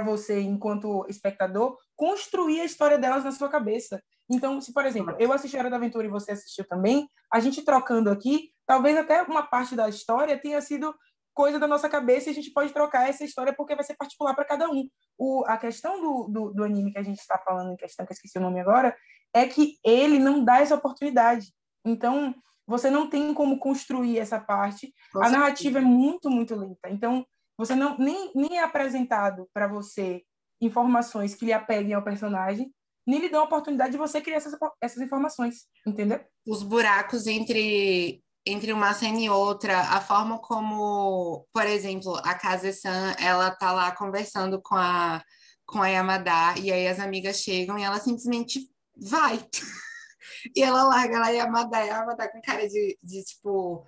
você, 0.05 0.39
enquanto 0.39 1.05
espectador, 1.09 1.75
construir 1.95 2.61
a 2.61 2.65
história 2.65 2.99
delas 2.99 3.23
na 3.23 3.31
sua 3.31 3.49
cabeça. 3.49 4.01
Então, 4.31 4.61
se, 4.61 4.71
por 4.73 4.85
exemplo, 4.85 5.15
eu 5.19 5.33
assisti 5.33 5.57
a 5.57 5.59
Hora 5.59 5.69
da 5.69 5.75
Aventura 5.75 6.05
e 6.05 6.09
você 6.09 6.31
assistiu 6.31 6.65
também, 6.65 7.07
a 7.31 7.39
gente 7.39 7.63
trocando 7.63 8.09
aqui, 8.09 8.49
talvez 8.65 8.97
até 8.97 9.21
uma 9.23 9.43
parte 9.43 9.75
da 9.75 9.89
história 9.89 10.39
tenha 10.39 10.61
sido 10.61 10.95
coisa 11.33 11.59
da 11.59 11.67
nossa 11.67 11.89
cabeça 11.89 12.29
e 12.29 12.31
a 12.31 12.35
gente 12.35 12.51
pode 12.51 12.71
trocar 12.71 13.09
essa 13.09 13.23
história 13.23 13.53
porque 13.53 13.75
vai 13.75 13.83
ser 13.83 13.95
particular 13.95 14.33
para 14.33 14.45
cada 14.45 14.69
um. 14.69 14.87
O, 15.17 15.43
a 15.47 15.57
questão 15.57 16.01
do, 16.01 16.27
do, 16.29 16.53
do 16.53 16.63
anime 16.63 16.91
que 16.91 16.99
a 16.99 17.03
gente 17.03 17.19
está 17.19 17.37
falando, 17.37 17.73
em 17.73 17.77
questão 17.77 18.05
que 18.05 18.11
eu 18.11 18.15
esqueci 18.15 18.37
o 18.37 18.41
nome 18.41 18.59
agora, 18.59 18.95
é 19.33 19.45
que 19.45 19.77
ele 19.83 20.17
não 20.17 20.43
dá 20.43 20.59
essa 20.59 20.75
oportunidade. 20.75 21.47
Então, 21.85 22.33
você 22.65 22.89
não 22.89 23.09
tem 23.09 23.33
como 23.33 23.59
construir 23.59 24.19
essa 24.19 24.39
parte. 24.39 24.93
a 25.15 25.29
narrativa 25.29 25.79
é 25.79 25.81
muito, 25.81 26.29
muito 26.29 26.55
lenta. 26.55 26.89
Então, 26.89 27.25
você 27.57 27.75
não 27.75 27.97
nem, 27.97 28.31
nem 28.33 28.57
é 28.57 28.63
apresentado 28.63 29.49
para 29.53 29.67
você 29.67 30.23
informações 30.61 31.35
que 31.35 31.45
lhe 31.45 31.53
apeguem 31.53 31.93
ao 31.93 32.03
personagem, 32.03 32.71
nem 33.05 33.19
lhe 33.19 33.29
dão 33.29 33.41
a 33.41 33.45
oportunidade 33.45 33.91
de 33.91 33.97
você 33.97 34.21
criar 34.21 34.37
essas, 34.37 34.53
essas 34.81 35.01
informações, 35.01 35.65
entendeu? 35.85 36.19
Os 36.45 36.63
buracos 36.63 37.27
entre 37.27 38.23
entre 38.43 38.73
uma 38.73 38.91
cena 38.93 39.19
e 39.19 39.29
outra, 39.29 39.81
a 39.81 40.01
forma 40.01 40.39
como, 40.39 41.45
por 41.53 41.65
exemplo, 41.67 42.15
a 42.23 42.33
Kaze-san, 42.33 43.15
ela 43.19 43.51
tá 43.51 43.71
lá 43.71 43.91
conversando 43.91 44.59
com 44.59 44.75
a 44.75 45.23
com 45.63 45.81
a 45.81 45.87
Yamada 45.87 46.59
e 46.59 46.71
aí 46.71 46.87
as 46.87 46.99
amigas 46.99 47.37
chegam 47.37 47.79
e 47.79 47.83
ela 47.83 47.99
simplesmente 47.99 48.59
vai. 48.97 49.39
e 50.55 50.61
ela 50.61 50.83
larga 50.83 51.19
lá 51.19 51.29
Yamada, 51.29 51.77
Yamada 51.79 52.29
com 52.29 52.41
cara 52.41 52.67
de, 52.67 52.97
de 53.01 53.23
tipo, 53.23 53.85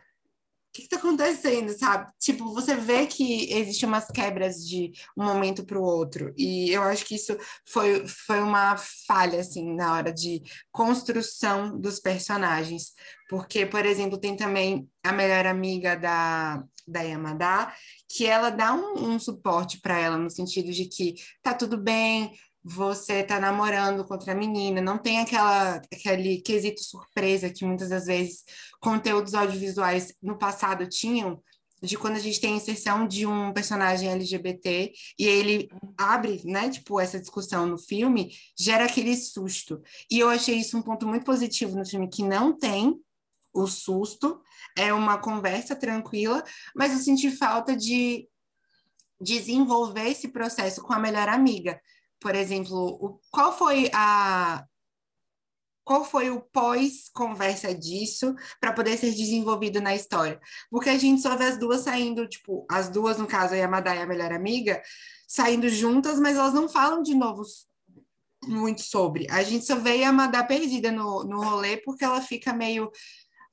que 0.74 0.82
está 0.82 0.98
acontecendo, 0.98 1.72
sabe? 1.78 2.12
Tipo, 2.20 2.52
você 2.52 2.76
vê 2.76 3.06
que 3.06 3.54
existem 3.54 3.88
umas 3.88 4.08
quebras 4.08 4.68
de 4.68 4.92
um 5.16 5.24
momento 5.24 5.64
para 5.64 5.78
o 5.78 5.84
outro. 5.84 6.34
E 6.36 6.72
eu 6.72 6.82
acho 6.82 7.06
que 7.06 7.16
isso 7.16 7.38
foi, 7.66 8.08
foi 8.08 8.40
uma 8.40 8.76
falha, 9.08 9.40
assim, 9.40 9.76
na 9.76 9.94
hora 9.94 10.12
de 10.12 10.42
construção 10.72 11.80
dos 11.80 12.00
personagens. 12.00 12.94
Porque, 13.30 13.68
por 13.68 13.86
exemplo, 13.86 14.18
tem 14.18 14.36
também 14.36 14.90
a 15.04 15.12
melhor 15.12 15.46
amiga 15.46 15.96
da, 15.96 16.64
da 16.88 17.02
Yamada, 17.02 17.72
que 18.10 18.26
ela 18.26 18.50
dá 18.50 18.74
um, 18.74 19.14
um 19.14 19.20
suporte 19.20 19.80
para 19.80 20.00
ela, 20.00 20.18
no 20.18 20.30
sentido 20.30 20.72
de 20.72 20.86
que 20.86 21.16
tá 21.44 21.54
tudo 21.54 21.78
bem, 21.78 22.32
você 22.64 23.16
está 23.16 23.40
namorando 23.40 24.06
com 24.06 24.14
outra 24.14 24.34
menina, 24.34 24.82
não 24.82 24.98
tem 24.98 25.20
aquela, 25.20 25.82
aquele 25.92 26.42
quesito 26.42 26.82
surpresa 26.82 27.50
que 27.50 27.66
muitas 27.66 27.90
das 27.90 28.06
vezes 28.06 28.44
conteúdos 28.80 29.34
audiovisuais 29.34 30.14
no 30.22 30.38
passado 30.38 30.88
tinham, 30.88 31.44
de 31.82 31.98
quando 31.98 32.16
a 32.16 32.20
gente 32.20 32.40
tem 32.40 32.54
a 32.54 32.58
inserção 32.58 33.06
de 33.06 33.26
um 33.26 33.52
personagem 33.52 34.10
LGBT 34.10 34.94
e 35.20 35.26
ele 35.26 35.68
abre, 35.98 36.42
né, 36.46 36.70
tipo, 36.70 36.98
essa 36.98 37.20
discussão 37.20 37.66
no 37.66 37.78
filme, 37.78 38.34
gera 38.58 38.86
aquele 38.86 39.18
susto. 39.18 39.82
E 40.10 40.18
eu 40.18 40.30
achei 40.30 40.56
isso 40.56 40.78
um 40.78 40.82
ponto 40.82 41.06
muito 41.06 41.26
positivo 41.26 41.76
no 41.76 41.86
filme, 41.86 42.08
que 42.08 42.24
não 42.24 42.58
tem 42.58 42.96
o 43.54 43.68
susto, 43.68 44.42
é 44.78 44.94
uma 44.94 45.18
conversa 45.18 45.76
tranquila, 45.76 46.42
mas 46.74 46.94
eu 46.94 47.00
senti 47.00 47.30
falta 47.30 47.76
de 47.76 48.26
desenvolver 49.20 50.08
esse 50.08 50.30
processo 50.30 50.82
com 50.82 50.94
a 50.94 51.00
melhor 51.00 51.28
amiga 51.28 51.80
por 52.24 52.34
exemplo, 52.34 52.74
o, 52.74 53.20
qual 53.30 53.56
foi 53.56 53.92
a 53.94 54.66
qual 55.84 56.06
foi 56.06 56.30
o 56.30 56.40
pós-conversa 56.40 57.76
disso 57.76 58.34
para 58.62 58.72
poder 58.72 58.98
ser 58.98 59.12
desenvolvido 59.12 59.82
na 59.82 59.94
história? 59.94 60.40
Porque 60.72 60.90
a 60.90 60.98
gente 60.98 61.22
só 61.22 61.36
vê 61.36 61.44
as 61.44 61.58
duas 61.58 61.82
saindo, 61.82 62.26
tipo, 62.26 62.66
as 62.72 62.88
duas, 62.88 63.18
no 63.18 63.28
caso, 63.28 63.54
a 63.54 63.58
Yamada 63.58 63.94
e 63.94 64.02
a 64.02 64.06
melhor 64.06 64.32
amiga, 64.32 64.82
saindo 65.28 65.68
juntas, 65.68 66.18
mas 66.20 66.38
elas 66.38 66.54
não 66.54 66.70
falam 66.70 67.04
de 67.04 67.14
novo 67.14 67.44
muito 68.48 68.82
sobre. 68.82 69.28
A 69.30 69.44
gente 69.44 69.66
só 69.66 69.76
vê 69.76 69.92
a 69.92 69.96
Yamada 69.96 70.42
perdida 70.46 70.90
no, 70.90 71.26
no 71.26 71.44
rolê 71.44 71.76
porque 71.76 72.06
ela 72.06 72.22
fica 72.22 72.54
meio. 72.54 72.90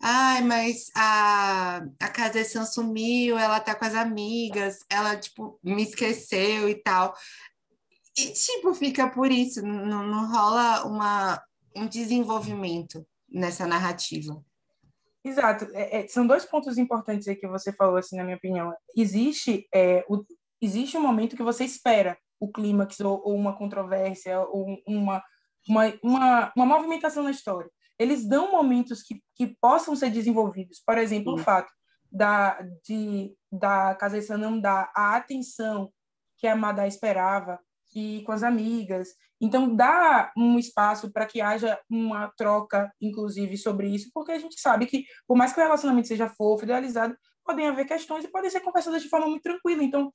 Ai, 0.02 0.40
mas 0.42 0.86
a, 0.94 1.82
a 2.00 2.08
Kazesan 2.08 2.64
sumiu, 2.64 3.36
ela 3.36 3.60
tá 3.60 3.74
com 3.74 3.84
as 3.84 3.94
amigas, 3.94 4.78
ela, 4.88 5.16
tipo, 5.16 5.58
me 5.62 5.82
esqueceu 5.82 6.68
e 6.68 6.76
tal. 6.76 7.14
E, 8.20 8.32
tipo, 8.32 8.74
fica 8.74 9.08
por 9.08 9.30
isso, 9.30 9.62
não, 9.62 10.02
não 10.02 10.30
rola 10.30 10.84
uma, 10.84 11.42
um 11.76 11.86
desenvolvimento 11.86 13.06
nessa 13.28 13.66
narrativa. 13.66 14.42
Exato. 15.24 15.66
É, 15.72 16.00
é, 16.00 16.08
são 16.08 16.26
dois 16.26 16.44
pontos 16.44 16.78
importantes 16.78 17.28
aí 17.28 17.36
que 17.36 17.48
você 17.48 17.72
falou, 17.72 17.96
assim, 17.96 18.16
na 18.16 18.24
minha 18.24 18.36
opinião. 18.36 18.74
Existe, 18.96 19.66
é, 19.72 20.04
o, 20.08 20.24
existe 20.60 20.96
um 20.96 21.02
momento 21.02 21.36
que 21.36 21.42
você 21.42 21.64
espera 21.64 22.18
o 22.38 22.50
clímax 22.50 23.00
ou, 23.00 23.20
ou, 23.24 23.34
uma 23.34 23.56
controvérsia 23.56 24.40
ou 24.40 24.78
uma, 24.86 25.22
uma, 25.68 25.94
uma, 26.02 26.52
uma, 26.56 26.66
movimentação 26.66 27.22
na 27.22 27.30
história. 27.30 27.70
Eles 27.98 28.26
dão 28.26 28.50
momentos 28.50 29.02
que, 29.02 29.22
que 29.34 29.54
possam 29.60 29.94
ser 29.94 30.10
desenvolvidos. 30.10 30.80
Por 30.84 30.96
exemplo, 30.96 31.34
Sim. 31.34 31.40
o 31.40 31.44
fato 31.44 31.70
da, 32.10 32.58
de, 32.82 33.34
da 33.52 33.94
Casessa 33.94 34.38
não 34.38 34.58
dar 34.58 34.90
a 34.96 35.16
atenção 35.16 35.92
que 36.38 36.46
a 36.46 36.56
Madá 36.56 36.86
esperava 36.86 37.60
e 37.94 38.22
com 38.24 38.32
as 38.32 38.42
amigas. 38.42 39.08
Então, 39.40 39.74
dá 39.74 40.32
um 40.36 40.58
espaço 40.58 41.10
para 41.10 41.26
que 41.26 41.40
haja 41.40 41.78
uma 41.88 42.28
troca, 42.36 42.92
inclusive, 43.00 43.56
sobre 43.56 43.88
isso, 43.88 44.10
porque 44.12 44.32
a 44.32 44.38
gente 44.38 44.60
sabe 44.60 44.86
que, 44.86 45.04
por 45.26 45.36
mais 45.36 45.52
que 45.52 45.60
o 45.60 45.62
relacionamento 45.62 46.08
seja 46.08 46.28
fofo, 46.28 46.64
idealizado, 46.64 47.16
podem 47.44 47.66
haver 47.66 47.86
questões 47.86 48.24
e 48.24 48.28
podem 48.28 48.50
ser 48.50 48.60
conversadas 48.60 49.02
de 49.02 49.08
forma 49.08 49.26
muito 49.26 49.42
tranquila. 49.42 49.82
Então, 49.82 50.12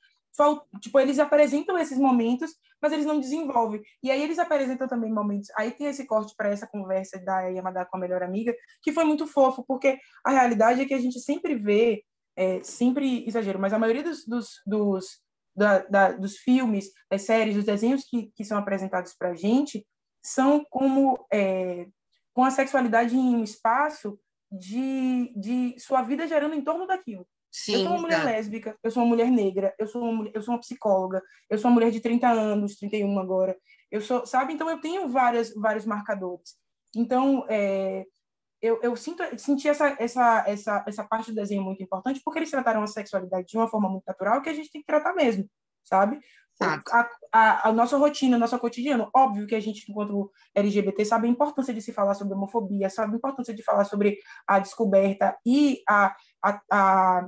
tipo, 0.80 1.00
eles 1.00 1.20
apresentam 1.20 1.78
esses 1.78 1.98
momentos, 1.98 2.52
mas 2.82 2.92
eles 2.92 3.06
não 3.06 3.20
desenvolvem. 3.20 3.82
E 4.04 4.12
aí 4.12 4.22
eles 4.22 4.38
apresentam 4.38 4.88
também 4.88 5.12
momentos. 5.12 5.50
Aí 5.58 5.72
tem 5.72 5.88
esse 5.88 6.06
corte 6.06 6.34
para 6.36 6.50
essa 6.50 6.68
conversa 6.68 7.20
da 7.20 7.42
Yamada 7.48 7.86
com 7.86 7.98
a 7.98 8.00
melhor 8.00 8.22
amiga, 8.22 8.54
que 8.82 8.92
foi 8.92 9.06
muito 9.06 9.26
fofo, 9.26 9.64
porque 9.68 9.98
a 10.24 10.32
realidade 10.32 10.82
é 10.82 10.86
que 10.86 10.94
a 10.94 11.00
gente 11.00 11.20
sempre 11.20 11.56
vê, 11.56 12.04
é, 12.36 12.62
sempre 12.64 13.26
exagero, 13.28 13.60
mas 13.60 13.74
a 13.74 13.80
maioria 13.80 14.04
dos, 14.04 14.26
dos, 14.26 14.62
dos, 14.66 15.25
da, 15.56 15.80
da, 15.80 16.12
dos 16.12 16.38
filmes, 16.38 16.90
das 17.10 17.24
séries, 17.24 17.56
dos 17.56 17.66
desenhos 17.66 18.04
que, 18.04 18.32
que 18.36 18.44
são 18.44 18.58
apresentados 18.58 19.14
para 19.14 19.30
a 19.30 19.36
gente, 19.36 19.86
são 20.22 20.66
como 20.70 21.26
é, 21.32 21.88
com 22.34 22.44
a 22.44 22.52
sexualidade 22.52 23.16
em 23.16 23.36
um 23.36 23.44
espaço 23.44 24.20
de, 24.52 25.34
de 25.36 25.80
sua 25.80 26.02
vida 26.02 26.28
gerando 26.28 26.56
em 26.56 26.64
torno 26.64 26.86
daquilo. 26.86 27.28
Sim, 27.52 27.76
eu 27.76 27.80
sou 27.84 27.92
uma 27.92 28.02
mulher 28.02 28.20
tá. 28.20 28.26
lésbica, 28.26 28.78
eu 28.84 28.92
sou 28.92 29.04
uma 29.04 29.10
mulher 29.10 29.32
negra, 29.32 29.74
eu 29.80 29.88
sou 29.88 30.04
uma, 30.04 30.30
eu 30.34 30.42
sou 30.42 30.54
uma 30.54 30.60
psicóloga, 30.60 31.22
eu 31.50 31.58
sou 31.58 31.70
uma 31.70 31.76
mulher 31.76 31.90
de 31.90 32.02
30 32.02 32.28
anos, 32.28 32.76
31 32.76 33.18
agora. 33.18 33.58
Eu 33.90 34.02
sou, 34.02 34.26
sabe? 34.26 34.54
Então 34.54 34.70
eu 34.70 34.82
tenho 34.82 35.08
várias, 35.08 35.54
vários 35.54 35.86
marcadores. 35.86 36.56
Então, 36.94 37.46
é, 37.50 38.06
eu, 38.66 38.80
eu 38.82 38.96
sinto, 38.96 39.24
senti 39.38 39.70
essa, 39.70 39.96
essa, 40.00 40.44
essa, 40.48 40.84
essa 40.88 41.04
parte 41.04 41.32
do 41.32 41.36
desenho 41.36 41.64
muito 41.64 41.84
importante 41.84 42.20
porque 42.24 42.40
eles 42.40 42.50
trataram 42.50 42.82
a 42.82 42.88
sexualidade 42.88 43.48
de 43.48 43.58
uma 43.58 43.68
forma 43.68 43.88
muito 43.88 44.06
natural 44.08 44.42
que 44.42 44.50
a 44.50 44.54
gente 44.54 44.72
tem 44.72 44.82
que 44.82 44.88
tratar 44.88 45.14
mesmo, 45.14 45.48
sabe? 45.84 46.20
A, 46.60 47.10
a, 47.34 47.70
a, 47.70 47.74
nossa 47.74 47.98
rotina, 47.98 48.38
a 48.38 48.40
nossa 48.40 48.58
cotidiano. 48.58 49.10
Óbvio 49.14 49.46
que 49.46 49.56
a 49.56 49.60
gente, 49.60 49.92
enquanto 49.92 50.32
LGBT, 50.56 51.06
sabe 51.06 51.28
a 51.28 51.30
importância 51.30 51.74
de 51.74 51.82
se 51.82 51.92
falar 51.94 52.16
sobre 52.16 52.34
homofobia, 52.34 52.90
sabe 52.90 53.14
a 53.14 53.18
importância 53.18 53.54
de 53.54 53.62
falar 53.62 53.84
sobre 53.84 54.18
a 54.48 54.58
descoberta 54.58 55.38
e 55.46 55.82
a, 55.88 56.16
a, 56.42 56.62
a, 56.72 57.28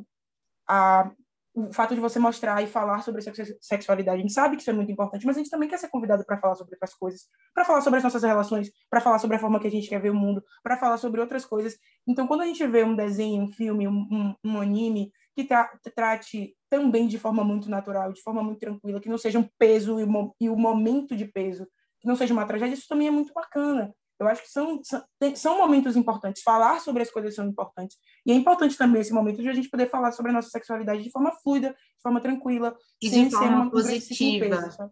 a 0.67 1.11
o 1.57 1.73
fato 1.73 1.95
de 1.95 1.99
você 1.99 2.19
mostrar 2.19 2.61
e 2.61 2.67
falar 2.67 3.01
sobre 3.01 3.19
sexualidade, 3.59 4.19
a 4.19 4.21
gente 4.21 4.31
sabe 4.31 4.55
que 4.55 4.61
isso 4.61 4.69
é 4.69 4.73
muito 4.73 4.91
importante, 4.91 5.25
mas 5.25 5.35
a 5.35 5.39
gente 5.39 5.49
também 5.49 5.67
quer 5.67 5.79
ser 5.79 5.89
convidado 5.89 6.23
para 6.23 6.37
falar 6.37 6.53
sobre 6.53 6.75
outras 6.75 6.93
coisas, 6.93 7.21
para 7.51 7.65
falar 7.65 7.81
sobre 7.81 7.97
as 7.97 8.03
nossas 8.03 8.21
relações, 8.21 8.69
para 8.87 9.01
falar 9.01 9.17
sobre 9.17 9.37
a 9.37 9.39
forma 9.39 9.59
que 9.59 9.65
a 9.65 9.71
gente 9.71 9.89
quer 9.89 9.99
ver 9.99 10.11
o 10.11 10.15
mundo, 10.15 10.43
para 10.61 10.77
falar 10.77 10.97
sobre 10.97 11.19
outras 11.19 11.45
coisas. 11.45 11.75
Então, 12.07 12.27
quando 12.27 12.41
a 12.41 12.45
gente 12.45 12.65
vê 12.67 12.83
um 12.83 12.95
desenho, 12.95 13.41
um 13.41 13.49
filme, 13.49 13.87
um, 13.87 14.35
um, 14.45 14.61
anime 14.61 15.11
que 15.35 15.45
tra 15.45 15.67
trate 15.95 16.55
também 16.69 17.07
de 17.07 17.17
forma 17.17 17.43
muito 17.43 17.71
natural, 17.71 18.13
de 18.13 18.21
forma 18.21 18.43
muito 18.43 18.59
tranquila, 18.59 18.99
que 18.99 19.09
não 19.09 19.17
seja 19.17 19.39
um 19.39 19.49
peso 19.57 19.99
e, 19.99 20.05
e 20.39 20.49
o 20.49 20.55
momento 20.55 21.15
de 21.15 21.25
peso, 21.25 21.67
que 21.99 22.07
não 22.07 22.15
seja 22.15 22.35
uma 22.35 22.45
tragédia, 22.45 22.75
isso 22.75 22.87
também 22.87 23.07
é 23.07 23.11
muito 23.11 23.33
bacana. 23.33 23.91
Eu 24.19 24.27
acho 24.27 24.41
que 24.41 24.49
são, 24.49 24.81
são, 24.83 25.03
são 25.35 25.57
momentos 25.57 25.95
importantes. 25.95 26.41
Falar 26.41 26.79
sobre 26.79 27.03
as 27.03 27.11
coisas 27.11 27.35
são 27.35 27.47
importantes. 27.47 27.97
E 28.25 28.31
é 28.31 28.35
importante 28.35 28.77
também 28.77 29.01
esse 29.01 29.13
momento 29.13 29.41
de 29.41 29.49
a 29.49 29.53
gente 29.53 29.69
poder 29.69 29.89
falar 29.89 30.11
sobre 30.11 30.31
a 30.31 30.33
nossa 30.33 30.49
sexualidade 30.49 31.03
de 31.03 31.11
forma 31.11 31.31
fluida, 31.43 31.69
de 31.69 32.01
forma 32.01 32.19
tranquila, 32.19 32.75
e 33.01 33.09
sem 33.09 33.27
de 33.27 33.31
forma 33.31 33.47
ser 33.47 33.53
uma 33.53 33.71
positiva. 33.71 34.91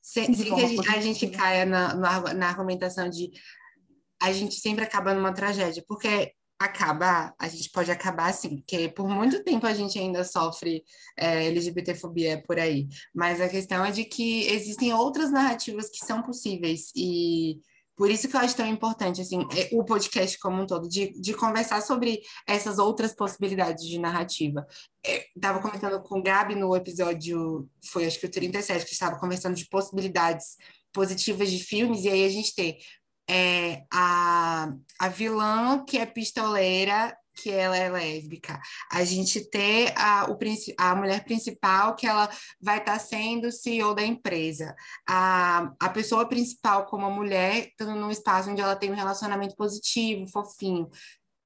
Sem 0.00 0.32
que 0.32 0.52
a 0.52 0.66
gente, 0.66 0.88
a 0.88 1.00
gente, 1.00 1.28
caia 1.28 1.66
na, 1.66 1.94
na 1.94 2.48
argumentação 2.48 3.08
de 3.08 3.30
a 4.20 4.32
gente 4.32 4.54
sempre 4.56 4.84
acaba 4.84 5.14
numa 5.14 5.32
tragédia, 5.32 5.84
porque 5.86 6.32
acabar, 6.58 7.34
a 7.38 7.46
gente 7.46 7.70
pode 7.70 7.90
acabar 7.90 8.28
assim, 8.30 8.56
porque 8.56 8.88
por 8.88 9.08
muito 9.08 9.44
tempo 9.44 9.64
a 9.64 9.72
gente 9.72 9.96
ainda 9.98 10.24
sofre 10.24 10.82
é, 11.16 11.46
LGBTfobia 11.46 12.42
por 12.44 12.58
aí, 12.58 12.88
mas 13.14 13.40
a 13.40 13.48
questão 13.48 13.84
é 13.84 13.92
de 13.92 14.04
que 14.04 14.44
existem 14.48 14.92
outras 14.92 15.30
narrativas 15.30 15.88
que 15.88 16.04
são 16.04 16.20
possíveis 16.20 16.90
e 16.96 17.60
por 17.98 18.08
isso 18.08 18.28
que 18.28 18.36
eu 18.36 18.40
acho 18.40 18.54
tão 18.54 18.66
importante, 18.66 19.20
assim, 19.20 19.40
é, 19.56 19.70
o 19.72 19.84
podcast 19.84 20.38
como 20.38 20.62
um 20.62 20.66
todo, 20.66 20.88
de, 20.88 21.10
de 21.20 21.34
conversar 21.34 21.82
sobre 21.82 22.20
essas 22.46 22.78
outras 22.78 23.12
possibilidades 23.12 23.84
de 23.84 23.98
narrativa. 23.98 24.64
Estava 25.34 25.58
é, 25.58 25.62
comentando 25.62 26.00
com 26.04 26.20
o 26.20 26.22
Gabi 26.22 26.54
no 26.54 26.76
episódio, 26.76 27.68
foi 27.84 28.06
acho 28.06 28.20
que 28.20 28.26
o 28.26 28.30
37, 28.30 28.86
que 28.86 28.92
estava 28.92 29.18
conversando 29.18 29.56
de 29.56 29.68
possibilidades 29.68 30.56
positivas 30.92 31.50
de 31.50 31.58
filmes, 31.58 32.04
e 32.04 32.08
aí 32.08 32.24
a 32.24 32.28
gente 32.28 32.54
tem 32.54 32.78
é, 33.28 33.82
a, 33.92 34.72
a 35.00 35.08
vilã 35.08 35.84
que 35.84 35.98
é 35.98 36.06
pistoleira 36.06 37.16
que 37.40 37.50
ela 37.50 37.76
é 37.76 37.88
lésbica, 37.88 38.60
a 38.90 39.04
gente 39.04 39.48
ter 39.48 39.92
a, 39.96 40.30
o, 40.30 40.38
a 40.76 40.94
mulher 40.94 41.24
principal 41.24 41.94
que 41.94 42.06
ela 42.06 42.28
vai 42.60 42.78
estar 42.78 42.94
tá 42.94 42.98
sendo 42.98 43.52
CEO 43.52 43.94
da 43.94 44.04
empresa, 44.04 44.74
a, 45.08 45.72
a 45.78 45.88
pessoa 45.88 46.26
principal 46.26 46.86
como 46.86 47.06
a 47.06 47.10
mulher 47.10 47.68
estando 47.68 47.94
num 47.94 48.10
espaço 48.10 48.50
onde 48.50 48.60
ela 48.60 48.76
tem 48.76 48.90
um 48.90 48.96
relacionamento 48.96 49.54
positivo, 49.56 50.26
fofinho, 50.28 50.88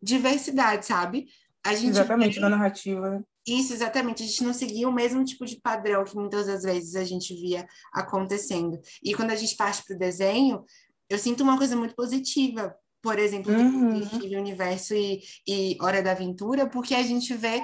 diversidade, 0.01 0.87
sabe? 0.87 1.27
A 1.65 1.75
gente 1.75 1.91
exatamente, 1.91 2.41
na 2.41 2.49
narrativa. 2.49 3.25
Isso, 3.47 3.73
exatamente. 3.73 4.23
A 4.23 4.27
gente 4.27 4.45
não 4.45 4.55
seguia 4.55 4.89
o 4.89 4.93
mesmo 4.93 5.25
tipo 5.25 5.45
de 5.45 5.61
padrão 5.61 6.05
que 6.05 6.17
muitas 6.17 6.47
das 6.47 6.63
vezes 6.63 6.97
a 6.97 7.05
gente 7.05 7.35
via 7.35 7.67
acontecendo. 7.93 8.81
E 9.03 9.15
quando 9.15 9.31
a 9.31 9.37
gente 9.37 9.57
parte 9.57 9.85
para 9.85 9.95
o 9.95 9.99
desenho, 9.99 10.65
eu 11.09 11.19
sinto 11.19 11.43
uma 11.43 11.59
coisa 11.59 11.77
muito 11.77 11.95
positiva, 11.95 12.75
por 13.03 13.19
exemplo, 13.19 13.53
uhum. 13.53 14.01
de 14.01 14.37
Universo 14.37 14.95
e, 14.95 15.23
e 15.47 15.77
Hora 15.81 16.03
da 16.03 16.13
Aventura, 16.13 16.69
porque 16.69 16.95
a 16.95 17.03
gente 17.03 17.35
vê 17.35 17.63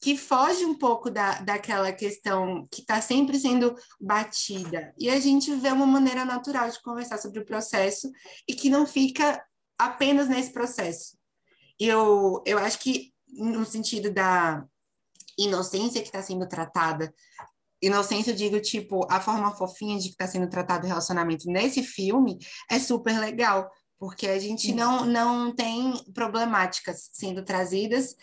que 0.00 0.16
foge 0.16 0.64
um 0.64 0.76
pouco 0.76 1.10
da, 1.10 1.40
daquela 1.40 1.92
questão 1.92 2.66
que 2.70 2.80
está 2.80 3.00
sempre 3.00 3.38
sendo 3.38 3.74
batida. 4.00 4.92
E 4.98 5.08
a 5.08 5.20
gente 5.20 5.54
vê 5.54 5.68
uma 5.68 5.86
maneira 5.86 6.24
natural 6.24 6.68
de 6.68 6.82
conversar 6.82 7.18
sobre 7.18 7.40
o 7.40 7.44
processo 7.44 8.10
e 8.48 8.54
que 8.54 8.68
não 8.68 8.84
fica 8.86 9.44
apenas 9.78 10.28
nesse 10.28 10.52
processo. 10.52 11.16
Eu, 11.78 12.42
eu 12.44 12.58
acho 12.58 12.80
que, 12.80 13.12
no 13.28 13.64
sentido 13.64 14.10
da 14.10 14.64
inocência 15.38 16.00
que 16.00 16.08
está 16.08 16.20
sendo 16.20 16.48
tratada, 16.48 17.12
inocência, 17.80 18.30
eu 18.30 18.36
digo, 18.36 18.60
tipo, 18.60 19.06
a 19.10 19.20
forma 19.20 19.54
fofinha 19.56 19.98
de 19.98 20.06
que 20.06 20.14
está 20.14 20.26
sendo 20.26 20.48
tratado 20.48 20.84
o 20.84 20.88
relacionamento 20.88 21.46
nesse 21.46 21.82
filme 21.82 22.38
é 22.70 22.78
super 22.78 23.18
legal 23.18 23.70
porque 24.02 24.26
a 24.26 24.36
gente 24.36 24.74
não, 24.74 25.06
não 25.06 25.54
tem 25.54 25.94
problemáticas 26.12 27.08
sendo 27.12 27.44
trazidas, 27.44 28.16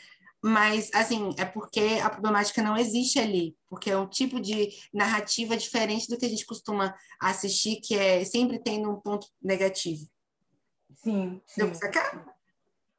mas, 0.44 0.90
assim, 0.94 1.34
é 1.38 1.46
porque 1.46 2.02
a 2.04 2.10
problemática 2.10 2.62
não 2.62 2.76
existe 2.76 3.18
ali, 3.18 3.56
porque 3.70 3.90
é 3.90 3.98
um 3.98 4.06
tipo 4.06 4.42
de 4.42 4.72
narrativa 4.94 5.56
diferente 5.56 6.10
do 6.10 6.18
que 6.18 6.26
a 6.26 6.30
gente 6.30 6.46
costuma 6.46 6.94
assistir, 7.18 7.80
que 7.80 7.96
é 7.96 8.26
sempre 8.26 8.60
tendo 8.60 8.92
um 8.92 9.00
ponto 9.00 9.26
negativo. 9.42 10.06
Sim, 10.96 11.40
sim. 11.48 11.62
Deu 11.62 11.70
pra 11.70 11.76
sacar? 11.80 12.26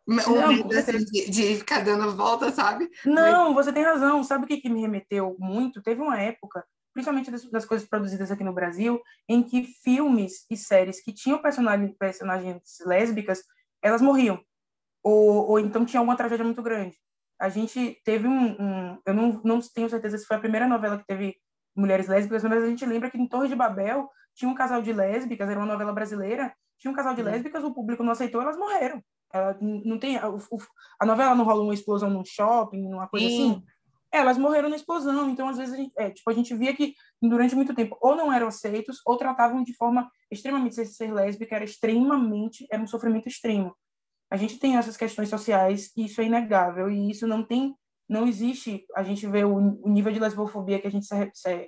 Não, 0.07 0.71
assim, 0.71 1.05
de, 1.05 1.29
de, 1.29 1.57
ficar 1.57 1.85
dando 1.85 2.17
volta, 2.17 2.51
sabe? 2.51 2.89
Não, 3.05 3.53
Mas... 3.53 3.67
você 3.67 3.75
tem 3.75 3.85
razão. 3.85 4.25
Sabe 4.25 4.47
o 4.47 4.49
que, 4.49 4.57
que 4.57 4.71
me 4.71 4.81
remeteu 4.81 5.37
muito? 5.39 5.83
Teve 5.83 6.01
uma 6.01 6.19
época 6.19 6.65
principalmente 7.01 7.31
das, 7.31 7.45
das, 7.51 7.65
coisas 7.65 7.89
produzidas 7.89 8.31
aqui 8.31 8.45
no 8.45 8.53
Brasil, 8.53 9.01
em 9.29 9.43
que 9.43 9.65
filmes 9.65 10.45
e 10.51 10.57
séries 10.57 11.03
que 11.03 11.13
tinham 11.13 11.41
personagens, 11.41 11.97
personagens 11.99 12.63
lésbicas, 12.85 13.43
elas 13.83 14.03
morriam. 14.03 14.39
Ou, 15.03 15.51
ou 15.51 15.59
então 15.59 15.87
tinha 15.87 16.01
alguma 16.01 16.17
tragédia 16.17 16.45
muito 16.45 16.63
grande. 16.63 16.97
A 17.41 17.49
gente 17.49 17.99
teve 18.05 18.29
um, 18.29 18.51
um, 18.61 18.99
eu 19.07 19.15
não, 19.15 19.41
não 19.43 19.61
tenho 19.61 19.89
certeza 19.89 20.19
se 20.19 20.27
foi 20.27 20.37
a 20.37 20.41
primeira 20.41 20.69
novela 20.69 20.99
que 20.99 21.07
teve 21.07 21.37
mulheres 21.75 22.07
lésbicas, 22.07 22.45
mas 22.45 22.63
a 22.63 22.67
gente 22.67 22.85
lembra 22.85 23.11
que 23.11 23.17
em 23.17 23.27
Torre 23.27 23.49
de 23.49 23.57
Babel 23.57 24.11
tinha 24.35 24.51
um 24.51 24.55
casal 24.55 24.83
de 24.83 24.93
lésbicas, 24.93 25.49
era 25.49 25.59
uma 25.59 25.67
novela 25.67 25.93
brasileira, 25.93 26.55
tinha 26.79 26.91
um 26.91 26.95
casal 26.95 27.15
de 27.15 27.23
uhum. 27.23 27.29
lésbicas, 27.29 27.65
o 27.65 27.73
público 27.73 28.03
não 28.03 28.13
aceitou, 28.13 28.43
elas 28.43 28.59
morreram. 28.59 29.03
Ela 29.33 29.57
não 29.61 29.99
tem 29.99 30.19
a, 30.19 30.25
a 31.01 31.07
novela 31.07 31.35
não 31.35 31.45
rola 31.45 31.63
uma 31.63 31.73
explosão 31.73 32.11
num 32.11 32.25
shopping, 32.25 32.85
uma 32.93 33.09
coisa 33.09 33.27
Sim. 33.27 33.53
assim 33.53 33.63
elas 34.13 34.37
morreram 34.37 34.69
na 34.69 34.77
explosão. 34.77 35.31
Então, 35.31 35.49
às 35.49 35.57
vezes, 35.57 35.75
a 35.75 35.77
gente, 35.77 35.93
é, 35.97 36.11
tipo, 36.11 36.29
a 36.31 36.35
gente 36.35 36.55
via 36.55 36.75
que 36.75 36.95
durante 37.23 37.55
muito 37.55 37.75
tempo 37.75 37.97
ou 38.01 38.17
não 38.17 38.33
eram 38.33 38.49
aceitos 38.49 39.01
ou 39.07 39.17
tratavam 39.17 39.63
de 39.63 39.75
forma 39.75 40.11
extremamente 40.31 40.75
ser, 40.75 40.87
ser 40.87 41.13
lésbica 41.13 41.55
era 41.55 41.65
extremamente 41.65 42.67
era 42.71 42.83
um 42.83 42.87
sofrimento 42.87 43.29
extremo. 43.29 43.75
A 44.31 44.37
gente 44.37 44.59
tem 44.59 44.77
essas 44.77 44.97
questões 44.97 45.29
sociais 45.29 45.91
e 45.97 46.07
isso 46.07 46.21
é 46.21 46.25
inegável 46.25 46.91
e 46.91 47.11
isso 47.11 47.27
não 47.27 47.45
tem 47.45 47.75
não 48.09 48.27
existe. 48.27 48.85
A 48.97 49.05
gente 49.05 49.25
vê 49.27 49.45
o, 49.45 49.57
o 49.57 49.89
nível 49.89 50.13
de 50.13 50.19
lesbofobia 50.19 50.81
que 50.81 50.87
a 50.87 50.91
gente 50.91 51.07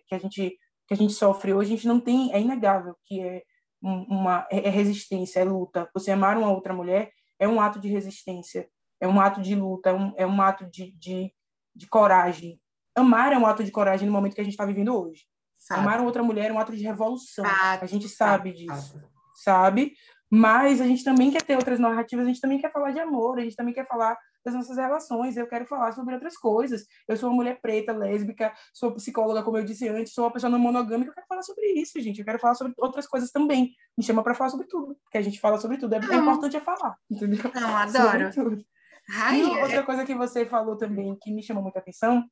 que 0.07 0.15
a 0.15 0.19
gente 0.19 0.59
que 0.89 0.95
a 0.95 0.97
gente 0.97 1.13
sofre 1.13 1.55
hoje, 1.55 1.73
a 1.73 1.77
gente 1.77 1.89
não 1.89 2.01
tem 2.01 2.33
é 2.33 2.41
inegável 2.41 2.97
que 3.05 3.21
é 3.21 3.43
uma 3.81 4.47
é, 4.51 4.69
é 4.69 4.71
resistência, 4.71 5.41
é 5.41 5.45
luta. 5.45 5.89
Você 5.95 6.11
amar 6.11 6.37
uma 6.37 6.51
outra 6.51 6.75
mulher 6.75 7.11
é 7.39 7.47
um 7.49 7.61
ato 7.61 7.81
de 7.81 7.89
resistência, 7.89 8.69
é 9.01 9.09
um 9.09 9.21
ato 9.21 9.41
de 9.41 9.55
luta, 9.55 9.91
é 9.91 9.93
um, 9.93 10.15
é 10.17 10.27
um 10.27 10.41
ato 10.41 10.65
de, 10.71 10.93
de 10.93 11.33
de 11.75 11.87
coragem. 11.87 12.61
Amar 12.95 13.33
é 13.33 13.39
um 13.39 13.47
ato 13.47 13.65
de 13.65 13.71
coragem 13.71 14.07
no 14.07 14.13
momento 14.13 14.35
que 14.35 14.41
a 14.41 14.45
gente 14.45 14.55
está 14.55 14.67
vivendo 14.67 14.95
hoje. 14.95 15.23
Sabe. 15.59 15.81
Amar 15.81 16.01
outra 16.01 16.23
mulher 16.23 16.51
é 16.51 16.53
um 16.53 16.59
ato 16.59 16.77
de 16.77 16.83
revolução. 16.83 17.45
a 17.47 17.87
gente 17.87 18.09
sabe 18.09 18.53
disso, 18.53 19.01
sabe? 19.35 19.95
Mas 20.35 20.81
a 20.81 20.87
gente 20.87 21.05
também 21.05 21.31
quer 21.31 21.43
ter 21.43 21.57
outras 21.57 21.79
narrativas, 21.79 22.25
a 22.25 22.29
gente 22.29 22.41
também 22.41 22.59
quer 22.59 22.73
falar 22.73 22.91
de 22.91 22.99
amor, 22.99 23.39
a 23.39 23.43
gente 23.43 23.55
também 23.55 23.75
quer 23.75 23.87
falar 23.87 24.17
das 24.45 24.55
nossas 24.55 24.77
relações, 24.77 25.37
eu 25.37 25.47
quero 25.47 25.67
falar 25.67 25.93
sobre 25.93 26.15
outras 26.15 26.37
coisas. 26.37 26.85
Eu 27.07 27.17
sou 27.17 27.29
uma 27.29 27.37
mulher 27.37 27.61
preta, 27.61 27.93
lésbica, 27.93 28.53
sou 28.73 28.93
psicóloga, 28.93 29.43
como 29.43 29.59
eu 29.59 29.65
disse 29.65 29.89
antes, 29.89 30.13
sou 30.13 30.25
uma 30.25 30.33
pessoa 30.33 30.51
não 30.51 30.59
monogâmica, 30.59 31.11
eu 31.11 31.15
quero 31.15 31.27
falar 31.27 31.43
sobre 31.43 31.67
isso, 31.75 32.01
gente. 32.01 32.19
Eu 32.19 32.25
quero 32.25 32.39
falar 32.39 32.55
sobre 32.55 32.73
outras 32.79 33.07
coisas 33.07 33.31
também. 33.31 33.73
Me 33.97 34.03
chama 34.03 34.23
para 34.23 34.35
falar 34.35 34.51
sobre 34.51 34.67
tudo, 34.67 34.97
porque 35.05 35.19
a 35.19 35.23
gente 35.23 35.39
fala 35.39 35.59
sobre 35.59 35.77
tudo. 35.77 35.95
É, 35.95 35.99
é 35.99 36.17
importante 36.17 36.57
é 36.57 36.61
falar, 36.61 36.97
entendeu? 37.11 37.51
Não, 37.55 37.77
adoro. 37.77 38.65
Ai, 39.11 39.41
e 39.41 39.45
outra 39.45 39.81
é... 39.81 39.83
coisa 39.83 40.05
que 40.05 40.15
você 40.15 40.47
falou 40.47 40.77
também 40.77 41.17
que 41.21 41.33
me 41.33 41.43
chamou 41.43 41.63
muita 41.63 41.79
atenção 41.79 42.25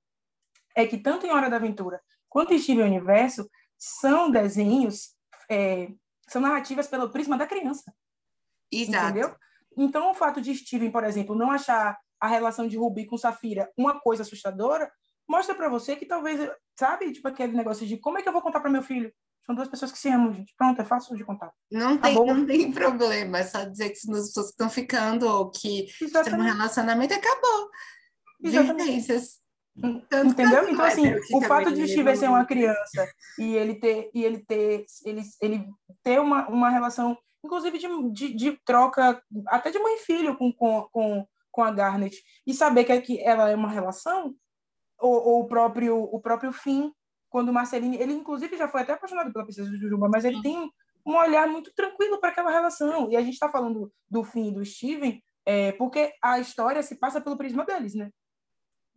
é 0.77 0.87
que 0.87 0.99
tanto 0.99 1.27
em 1.27 1.31
Hora 1.31 1.51
da 1.51 1.57
Aventura 1.57 2.01
quanto 2.29 2.57
Steven 2.59 2.85
Universo 2.85 3.51
são 3.77 4.31
desenhos, 4.31 5.17
é, 5.51 5.89
são 6.29 6.41
narrativas 6.41 6.87
pelo 6.87 7.11
prisma 7.11 7.37
da 7.37 7.47
criança. 7.47 7.93
Exato. 8.71 9.07
Entendeu? 9.07 9.37
Então, 9.77 10.11
o 10.11 10.15
fato 10.15 10.41
de 10.41 10.55
Steven, 10.55 10.91
por 10.91 11.05
exemplo, 11.05 11.35
não 11.35 11.51
achar 11.51 11.99
a 12.21 12.29
relação 12.29 12.69
de 12.69 12.77
Ruby 12.77 13.07
com 13.07 13.17
Safira 13.17 13.71
uma 13.77 13.99
coisa 13.99 14.23
assustadora, 14.23 14.91
mostra 15.29 15.55
para 15.55 15.69
você 15.69 15.97
que 15.97 16.07
talvez, 16.07 16.51
sabe, 16.79 17.13
tipo 17.13 17.27
aquele 17.27 17.57
negócio 17.57 17.87
de 17.87 17.97
como 17.97 18.19
é 18.19 18.23
que 18.23 18.29
eu 18.29 18.33
vou 18.33 18.43
contar 18.43 18.61
para 18.61 18.71
meu 18.71 18.83
filho? 18.83 19.13
São 19.51 19.55
duas 19.57 19.69
pessoas 19.69 19.91
que 19.91 19.99
se 19.99 20.09
amam, 20.09 20.33
gente. 20.33 20.55
Pronto, 20.57 20.81
é 20.81 20.85
fácil 20.85 21.17
de 21.17 21.25
contar. 21.25 21.53
Não 21.73 21.99
tem, 21.99 22.15
não 22.15 22.47
tem 22.47 22.71
problema, 22.71 23.39
é 23.39 23.43
só 23.43 23.65
dizer 23.65 23.89
que 23.89 23.99
as 23.99 24.07
pessoas 24.07 24.51
estão 24.51 24.71
ficando 24.71 25.27
ou 25.27 25.51
que 25.51 25.87
estão 26.01 26.23
no 26.39 26.45
relacionamento 26.45 27.15
acabou. 27.15 27.69
Vivências. 28.41 29.41
Entendeu? 29.77 30.69
Então, 30.69 30.85
assim, 30.85 31.13
o 31.35 31.41
fato 31.43 31.73
de 31.73 31.89
Steve 31.89 32.15
ser 32.15 32.29
uma 32.29 32.45
criança 32.45 33.09
e 33.41 33.57
ele 33.57 33.75
ter, 33.75 34.09
e 34.15 34.25
ele 34.25 34.39
ter, 34.39 34.85
ele, 35.05 35.23
ele 35.43 35.69
ter 36.01 36.21
uma, 36.21 36.49
uma 36.49 36.71
relação, 36.71 37.19
inclusive 37.45 37.77
de, 37.77 37.89
de, 38.13 38.35
de 38.35 38.61
troca, 38.65 39.21
até 39.49 39.73
de 39.73 39.81
mãe 39.81 39.97
e 39.97 40.05
filho 40.05 40.37
com, 40.37 40.53
com, 40.53 40.89
com, 40.93 41.27
com 41.51 41.63
a 41.65 41.73
Garnet, 41.73 42.17
e 42.47 42.55
saber 42.55 42.85
que, 42.85 43.01
que 43.01 43.21
ela 43.21 43.51
é 43.51 43.57
uma 43.57 43.69
relação, 43.69 44.33
ou, 44.97 45.13
ou 45.13 45.41
o 45.41 45.49
próprio 45.49 45.97
o 46.05 46.21
próprio 46.21 46.53
fim 46.53 46.93
quando 47.31 47.51
o 47.51 47.75
ele 47.75 48.13
inclusive 48.13 48.57
já 48.57 48.69
foi 48.69 48.83
até 48.83 48.93
apaixonado 48.93 49.33
pela 49.33 49.45
princesa 49.45 49.71
Jujuba, 49.71 50.09
mas 50.09 50.25
ele 50.25 50.43
tem 50.43 50.71
um 51.07 51.17
olhar 51.17 51.49
muito 51.49 51.73
tranquilo 51.75 52.21
para 52.21 52.31
aquela 52.31 52.51
relação. 52.51 53.11
E 53.11 53.17
a 53.17 53.23
gente 53.23 53.35
está 53.35 53.49
falando 53.49 53.91
do 54.09 54.23
fim 54.23 54.53
do 54.53 54.65
Steven, 54.65 55.23
é, 55.47 55.73
porque 55.73 56.13
a 56.23 56.39
história 56.39 56.83
se 56.83 56.97
passa 56.97 57.21
pelo 57.21 57.37
prisma 57.37 57.65
deles, 57.65 57.95
né? 57.95 58.11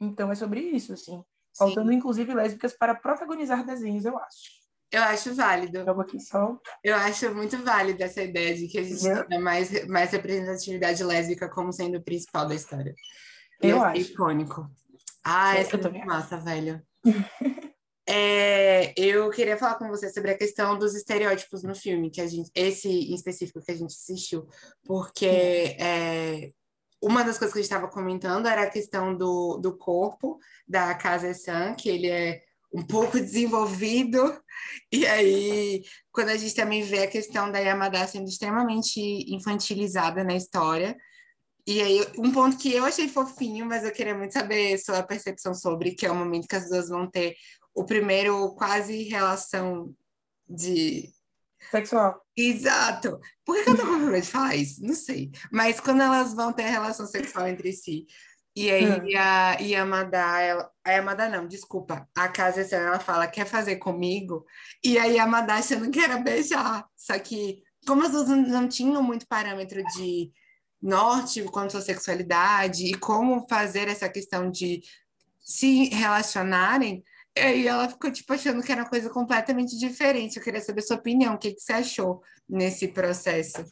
Então 0.02 0.32
é 0.32 0.36
sobre 0.36 0.60
isso, 0.60 0.94
assim. 0.94 1.24
Faltando, 1.58 1.90
Sim. 1.90 1.98
inclusive, 1.98 2.34
lésbicas 2.34 2.74
para 2.74 2.96
protagonizar 2.96 3.66
desenhos, 3.66 4.06
eu 4.06 4.18
acho. 4.18 4.64
Eu 4.92 5.04
acho 5.04 5.34
válido. 5.34 5.78
Eu, 5.78 6.02
aqui 6.02 6.20
só... 6.20 6.58
eu 6.84 6.96
acho 6.96 7.34
muito 7.34 7.58
válida 7.64 8.06
essa 8.06 8.22
ideia 8.22 8.56
de 8.56 8.68
que 8.68 8.80
a 8.80 8.84
gente 8.84 9.02
tenha 9.28 9.42
mais, 9.42 9.88
mais 9.88 10.12
representatividade 10.12 11.04
lésbica 11.04 11.50
como 11.50 11.72
sendo 11.72 11.98
o 11.98 12.04
principal 12.04 12.48
da 12.48 12.56
história. 12.56 12.94
Eu, 13.62 13.78
eu 13.78 13.84
acho. 13.84 14.02
icônico. 14.02 14.70
Ah, 15.24 15.56
essa 15.56 15.78
é 15.78 15.82
muito 15.82 16.06
massa, 16.06 16.38
velho. 16.38 16.82
É, 18.08 18.94
eu 18.98 19.30
queria 19.30 19.58
falar 19.58 19.76
com 19.76 19.88
você 19.88 20.12
sobre 20.12 20.32
a 20.32 20.38
questão 20.38 20.78
dos 20.78 20.94
estereótipos 20.94 21.64
no 21.64 21.74
filme, 21.74 22.10
que 22.12 22.20
a 22.20 22.28
gente, 22.28 22.52
esse 22.54 22.90
em 22.90 23.16
específico 23.16 23.62
que 23.62 23.72
a 23.72 23.76
gente 23.76 23.94
assistiu, 23.94 24.46
porque 24.84 25.26
é, 25.80 26.52
uma 27.02 27.24
das 27.24 27.38
coisas 27.38 27.54
que 27.54 27.60
a 27.60 27.62
gente 27.62 27.72
estava 27.72 27.88
comentando 27.88 28.48
era 28.48 28.64
a 28.64 28.70
questão 28.70 29.16
do, 29.16 29.58
do 29.58 29.78
corpo 29.78 30.38
da 30.68 30.94
Kaze-san, 30.96 31.76
que 31.76 31.88
ele 31.88 32.10
é 32.10 32.42
um 32.74 32.86
pouco 32.86 33.18
desenvolvido, 33.22 34.38
e 34.92 35.06
aí 35.08 35.82
quando 36.12 36.30
a 36.30 36.38
gente 36.38 36.56
também 36.56 36.84
vê 36.84 37.04
a 37.04 37.10
questão 37.10 37.50
da 37.50 37.60
Yamada 37.60 38.06
sendo 38.06 38.28
extremamente 38.28 39.00
infantilizada 39.34 40.26
na 40.26 40.36
história, 40.36 40.98
e 41.66 41.82
aí, 41.82 42.06
um 42.18 42.30
ponto 42.30 42.58
que 42.58 42.74
eu 42.74 42.84
achei 42.84 43.08
fofinho, 43.08 43.66
mas 43.66 43.86
eu 43.86 43.92
queria 43.92 44.14
muito 44.14 44.34
saber 44.34 44.78
sua 44.78 45.02
percepção 45.02 45.54
sobre, 45.54 45.96
que 45.96 46.06
é 46.06 46.12
o 46.12 46.16
momento 46.16 46.46
que 46.46 46.58
as 46.58 46.70
duas 46.70 46.90
vão 46.90 47.10
ter 47.10 47.36
o 47.74 47.84
primeiro 47.84 48.54
quase 48.56 49.04
relação 49.04 49.94
de. 50.48 51.10
Sexual. 51.72 52.22
Exato. 52.36 53.20
Por 53.46 53.56
que, 53.64 53.70
eu 53.70 53.76
tô 53.76 53.84
com 53.84 53.98
problema 53.98 54.22
de 54.22 54.28
falar 54.28 54.56
isso? 54.56 54.84
Não 54.84 54.94
sei. 54.94 55.32
Mas 55.52 55.80
quando 55.80 56.02
elas 56.02 56.34
vão 56.34 56.52
ter 56.52 56.64
relação 56.64 57.08
sexual 57.08 57.48
entre 57.48 57.72
si. 57.74 58.06
E 58.56 58.70
aí 58.70 58.86
hum. 58.86 59.18
a 59.18 59.58
Yamada, 59.60 60.42
ela, 60.42 60.72
a 60.84 60.92
Yamada 60.92 61.28
não, 61.28 61.48
desculpa, 61.48 62.08
a 62.16 62.28
casa 62.28 62.62
ela 62.76 63.00
fala, 63.00 63.26
quer 63.26 63.48
fazer 63.48 63.78
comigo? 63.78 64.46
E 64.84 65.00
aí 65.00 65.18
a 65.20 65.24
Yamada 65.24 65.56
achando 65.56 65.90
que 65.90 66.00
era 66.00 66.18
beijar. 66.20 66.86
Só 66.96 67.18
que, 67.18 67.64
como 67.88 68.04
as 68.04 68.12
duas 68.12 68.28
não 68.28 68.68
tinham 68.68 69.02
muito 69.02 69.28
parâmetro 69.28 69.84
de 69.84 70.32
norte 70.80 71.42
quanto 71.46 71.78
à 71.78 71.82
sexualidade 71.82 72.86
e 72.86 72.94
como 72.94 73.48
fazer 73.50 73.88
essa 73.88 74.10
questão 74.10 74.52
de 74.52 74.82
se 75.40 75.86
relacionarem, 75.86 77.04
aí 77.38 77.68
ela 77.68 77.90
ficou, 77.90 78.12
tipo, 78.12 78.32
achando 78.34 78.62
que 78.62 78.72
era 78.72 78.82
uma 78.82 78.90
coisa 78.90 79.10
completamente 79.10 79.78
diferente. 79.78 80.38
Eu 80.38 80.44
queria 80.44 80.62
saber 80.62 80.82
sua 80.82 80.98
opinião, 80.98 81.36
o 81.36 81.38
que, 81.38 81.54
que 81.54 81.62
você 81.62 81.74
achou 81.74 82.22
nesse 82.48 82.88
processo? 82.88 83.66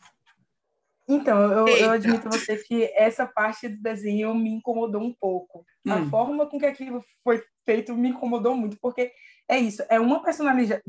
Então, 1.07 1.51
eu, 1.51 1.67
eu 1.67 1.91
admito 1.91 2.27
a 2.27 2.31
você 2.31 2.57
que 2.57 2.91
essa 2.95 3.25
parte 3.25 3.67
do 3.67 3.81
desenho 3.81 4.33
me 4.33 4.49
incomodou 4.49 5.01
um 5.01 5.13
pouco. 5.13 5.65
Hum. 5.85 5.91
A 5.91 6.05
forma 6.09 6.47
com 6.47 6.57
que 6.57 6.65
aquilo 6.65 7.03
foi 7.23 7.43
feito 7.65 7.95
me 7.95 8.09
incomodou 8.09 8.55
muito, 8.55 8.77
porque 8.79 9.11
é 9.47 9.57
isso, 9.57 9.83
é 9.89 9.99
uma 9.99 10.23
personagem, 10.23 10.79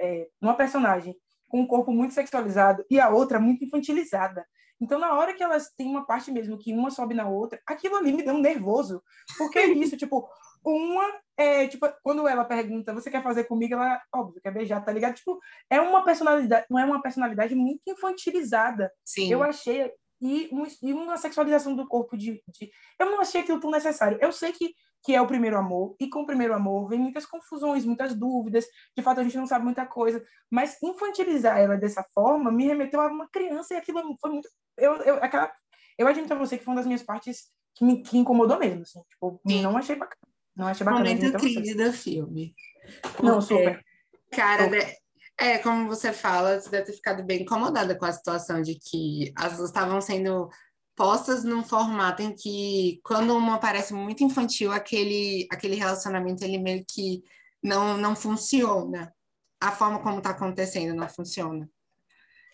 é, 0.00 0.28
uma 0.40 0.54
personagem 0.54 1.16
com 1.48 1.60
um 1.60 1.66
corpo 1.66 1.92
muito 1.92 2.14
sexualizado 2.14 2.84
e 2.88 3.00
a 3.00 3.08
outra 3.08 3.40
muito 3.40 3.64
infantilizada. 3.64 4.46
Então, 4.80 4.98
na 4.98 5.14
hora 5.14 5.34
que 5.34 5.42
elas 5.42 5.70
têm 5.76 5.88
uma 5.88 6.04
parte 6.04 6.30
mesmo 6.30 6.58
que 6.58 6.72
uma 6.72 6.90
sobe 6.90 7.14
na 7.14 7.28
outra, 7.28 7.60
aquilo 7.66 7.96
ali 7.96 8.12
me 8.12 8.22
deu 8.22 8.34
um 8.34 8.40
nervoso. 8.40 9.02
Porque 9.38 9.58
é 9.58 9.66
isso, 9.66 9.96
tipo, 9.98 10.28
uma 10.64 11.04
é, 11.36 11.66
tipo, 11.66 11.86
quando 12.02 12.26
ela 12.28 12.44
pergunta, 12.44 12.94
você 12.94 13.10
quer 13.10 13.22
fazer 13.22 13.44
comigo? 13.44 13.74
Ela, 13.74 14.00
óbvio, 14.14 14.40
quer 14.40 14.52
beijar, 14.52 14.84
tá 14.84 14.92
ligado? 14.92 15.14
Tipo, 15.14 15.38
é 15.68 15.80
uma 15.80 16.04
personalidade, 16.04 16.66
não 16.70 16.78
é 16.78 16.84
uma 16.84 17.02
personalidade 17.02 17.54
muito 17.54 17.82
infantilizada. 17.88 18.92
Sim. 19.04 19.32
Eu 19.32 19.42
achei 19.42 19.92
e, 20.20 20.48
um, 20.52 20.64
e 20.82 20.92
uma 20.92 21.16
sexualização 21.16 21.74
do 21.74 21.86
corpo 21.86 22.16
de, 22.16 22.42
de, 22.48 22.70
eu 22.98 23.06
não 23.06 23.20
achei 23.20 23.40
aquilo 23.40 23.60
tão 23.60 23.70
necessário. 23.70 24.18
Eu 24.20 24.32
sei 24.32 24.52
que 24.52 24.74
que 25.04 25.14
é 25.14 25.20
o 25.20 25.26
primeiro 25.26 25.58
amor, 25.58 25.94
e 26.00 26.08
com 26.08 26.22
o 26.22 26.26
primeiro 26.26 26.54
amor 26.54 26.88
vem 26.88 26.98
muitas 26.98 27.26
confusões, 27.26 27.84
muitas 27.84 28.14
dúvidas, 28.14 28.64
de 28.96 29.02
fato 29.02 29.20
a 29.20 29.22
gente 29.22 29.36
não 29.36 29.46
sabe 29.46 29.62
muita 29.62 29.84
coisa, 29.84 30.24
mas 30.50 30.82
infantilizar 30.82 31.58
ela 31.58 31.76
dessa 31.76 32.02
forma 32.14 32.50
me 32.50 32.64
remeteu 32.64 32.98
a 33.02 33.08
uma 33.08 33.28
criança 33.28 33.74
e 33.74 33.76
aquilo 33.76 34.16
foi 34.18 34.30
muito 34.30 34.48
eu 34.78 34.94
eu 35.02 35.16
aquela 35.16 35.52
eu 35.98 36.06
admito 36.06 36.32
a 36.32 36.38
você 36.38 36.56
que 36.56 36.64
foi 36.64 36.72
uma 36.72 36.78
das 36.78 36.86
minhas 36.86 37.02
partes 37.02 37.50
que 37.74 37.84
me 37.84 38.02
que 38.02 38.16
incomodou 38.16 38.58
mesmo, 38.58 38.80
assim, 38.80 39.02
tipo, 39.10 39.40
Sim. 39.46 39.62
não 39.62 39.76
achei 39.76 39.94
bacana. 39.94 40.33
Não 40.56 40.66
achei 40.66 40.84
bacana. 40.84 41.04
Momento 41.04 41.38
crise 41.38 41.74
do 41.74 41.92
filme. 41.92 42.54
Porque, 43.02 43.22
não, 43.22 43.40
super. 43.40 43.84
Cara, 44.30 44.64
super. 44.64 44.96
é, 45.38 45.58
como 45.58 45.88
você 45.88 46.12
fala, 46.12 46.60
você 46.60 46.70
deve 46.70 46.86
ter 46.86 46.92
ficado 46.92 47.24
bem 47.24 47.42
incomodada 47.42 47.94
com 47.96 48.04
a 48.04 48.12
situação 48.12 48.62
de 48.62 48.76
que 48.78 49.32
as 49.36 49.56
duas 49.56 49.70
estavam 49.70 50.00
sendo 50.00 50.48
postas 50.96 51.42
num 51.42 51.64
formato 51.64 52.22
em 52.22 52.32
que, 52.32 53.00
quando 53.04 53.36
uma 53.36 53.58
parece 53.58 53.92
muito 53.92 54.22
infantil, 54.22 54.70
aquele, 54.70 55.46
aquele 55.50 55.74
relacionamento 55.74 56.44
ele 56.44 56.58
meio 56.58 56.84
que 56.88 57.22
não, 57.62 57.96
não 57.96 58.14
funciona. 58.14 59.12
A 59.60 59.72
forma 59.72 60.00
como 60.02 60.18
está 60.18 60.30
acontecendo 60.30 60.94
não 60.94 61.08
funciona. 61.08 61.68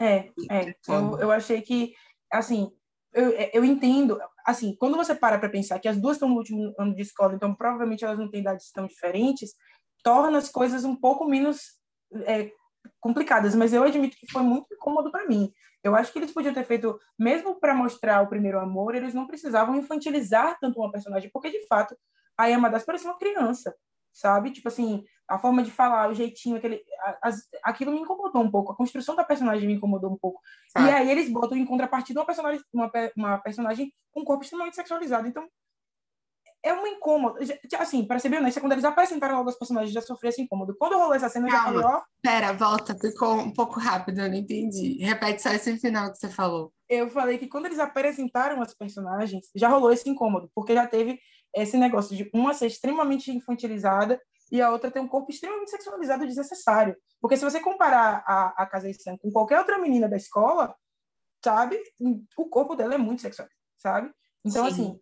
É, 0.01 0.31
é. 0.51 0.75
Eu, 0.89 1.19
eu 1.19 1.31
achei 1.31 1.61
que, 1.61 1.93
assim, 2.33 2.71
eu, 3.13 3.31
eu 3.53 3.65
entendo, 3.65 4.19
assim, 4.51 4.77
quando 4.77 4.97
você 4.97 5.15
para 5.15 5.39
para 5.39 5.49
pensar 5.49 5.79
que 5.79 5.89
as 5.89 5.97
duas 5.97 6.17
estão 6.17 6.29
no 6.29 6.37
último 6.37 6.75
ano 6.79 6.95
de 6.95 7.03
escola, 7.03 7.35
então 7.35 7.55
provavelmente 7.55 8.05
elas 8.05 8.19
não 8.19 8.31
têm 8.31 8.41
idades 8.41 8.71
tão 8.73 8.87
diferentes, 8.87 9.55
torna 10.03 10.39
as 10.39 10.49
coisas 10.49 10.85
um 10.85 10.97
pouco 10.97 11.25
menos 11.25 11.81
é, 12.27 12.51
complicadas. 13.01 13.55
Mas 13.55 13.73
eu 13.73 13.83
admito 13.83 14.17
que 14.17 14.31
foi 14.31 14.43
muito 14.43 14.73
incômodo 14.75 15.11
para 15.11 15.27
mim. 15.27 15.53
Eu 15.83 15.95
acho 15.97 16.13
que 16.13 16.19
eles 16.19 16.33
podiam 16.33 16.53
ter 16.53 16.65
feito, 16.65 16.99
mesmo 17.19 17.59
para 17.59 17.75
mostrar 17.75 18.21
o 18.23 18.29
primeiro 18.29 18.61
amor, 18.61 18.95
eles 18.95 19.15
não 19.15 19.27
precisavam 19.27 19.77
infantilizar 19.77 20.59
tanto 20.61 20.79
uma 20.79 20.93
personagem, 20.93 21.31
porque 21.33 21.51
de 21.51 21.67
fato 21.67 21.97
a 22.37 22.47
Yamadas 22.47 22.85
parecia 22.85 23.11
uma 23.11 23.19
criança, 23.19 23.75
sabe? 24.13 24.51
Tipo 24.51 24.69
assim, 24.69 25.05
a 25.29 25.39
forma 25.39 25.63
de 25.63 25.71
falar, 25.71 26.11
o 26.11 26.15
jeitinho, 26.15 26.57
aquele, 26.57 26.83
as, 27.23 27.49
aquilo 27.63 27.93
me 27.93 28.01
incomodou 28.01 28.43
um 28.43 28.51
pouco. 28.51 28.73
A 28.73 28.77
construção 28.77 29.15
da 29.15 29.25
personagem 29.25 29.67
me 29.67 29.75
incomodou 29.75 30.13
um 30.13 30.19
pouco. 30.19 30.41
Ah. 30.75 30.89
E 30.89 30.91
aí 30.91 31.11
eles 31.11 31.31
botam 31.31 31.57
em 31.57 31.65
contrapartida 31.65 32.21
uma 32.21 32.27
personagem, 32.27 32.61
uma, 32.73 32.91
uma 33.17 33.39
personagem 33.39 33.93
com 34.13 34.23
um 34.23 34.25
corpo 34.25 34.43
extremamente 34.43 34.75
sexualizado. 34.75 35.29
Então, 35.29 35.47
é 36.63 36.75
um 36.75 36.87
incômodo. 36.87 37.39
Assim, 37.79 38.05
para 38.05 38.19
ser 38.19 38.29
bem 38.29 38.39
honesta, 38.39 38.61
quando 38.61 38.73
eles 38.73 38.85
apresentaram 38.85 39.37
logo 39.37 39.51
os 39.51 39.59
personagens, 39.59 39.93
já 39.93 40.03
sofri 40.03 40.29
esse 40.29 40.43
incômodo. 40.43 40.77
Quando 40.79 40.99
rolou 40.99 41.15
essa 41.15 41.29
cena, 41.29 41.47
eu 41.47 41.53
já 41.53 41.65
falei, 41.65 41.85
ó. 41.85 42.03
Pera, 42.23 42.53
volta, 42.53 42.95
ficou 42.99 43.35
um 43.37 43.53
pouco 43.53 43.81
rápido, 43.81 44.21
eu 44.21 44.29
não 44.29 44.37
entendi. 44.37 44.99
Repete 45.03 45.43
só 45.43 45.51
esse 45.51 45.79
final 45.79 46.11
que 46.11 46.19
você 46.19 46.29
falou. 46.29 46.73
Eu 46.89 47.09
falei 47.09 47.39
que 47.39 47.47
quando 47.47 47.67
eles 47.67 47.79
apresentaram 47.79 48.61
as 48.61 48.75
personagens, 48.75 49.49
já 49.55 49.69
rolou 49.69 49.93
esse 49.93 50.09
incômodo, 50.09 50.51
porque 50.55 50.75
já 50.75 50.87
teve 50.87 51.19
esse 51.55 51.77
negócio 51.77 52.17
de 52.17 52.31
uma 52.35 52.55
ser 52.55 52.67
extremamente 52.67 53.31
infantilizada 53.31 54.21
e 54.51 54.61
a 54.61 54.71
outra 54.71 54.91
tem 54.91 55.03
um 55.03 55.09
corpo 55.09 55.31
extremamente 55.31 55.71
sexualizado 55.71 56.27
desnecessário. 56.27 56.97
Porque 57.21 57.37
se 57.37 57.45
você 57.45 57.61
comparar 57.61 58.25
a, 58.27 58.63
a 58.63 58.67
Casey 58.67 58.95
San 58.95 59.17
com 59.17 59.31
qualquer 59.31 59.59
outra 59.59 59.79
menina 59.79 60.09
da 60.09 60.17
escola, 60.17 60.75
sabe? 61.45 61.81
O 62.37 62.49
corpo 62.49 62.75
dela 62.75 62.95
é 62.95 62.99
muito 62.99 63.23
sexual, 63.23 63.49
sabe? 63.77 64.11
Então, 64.45 64.65
Sim. 64.65 64.71
assim, 64.71 65.01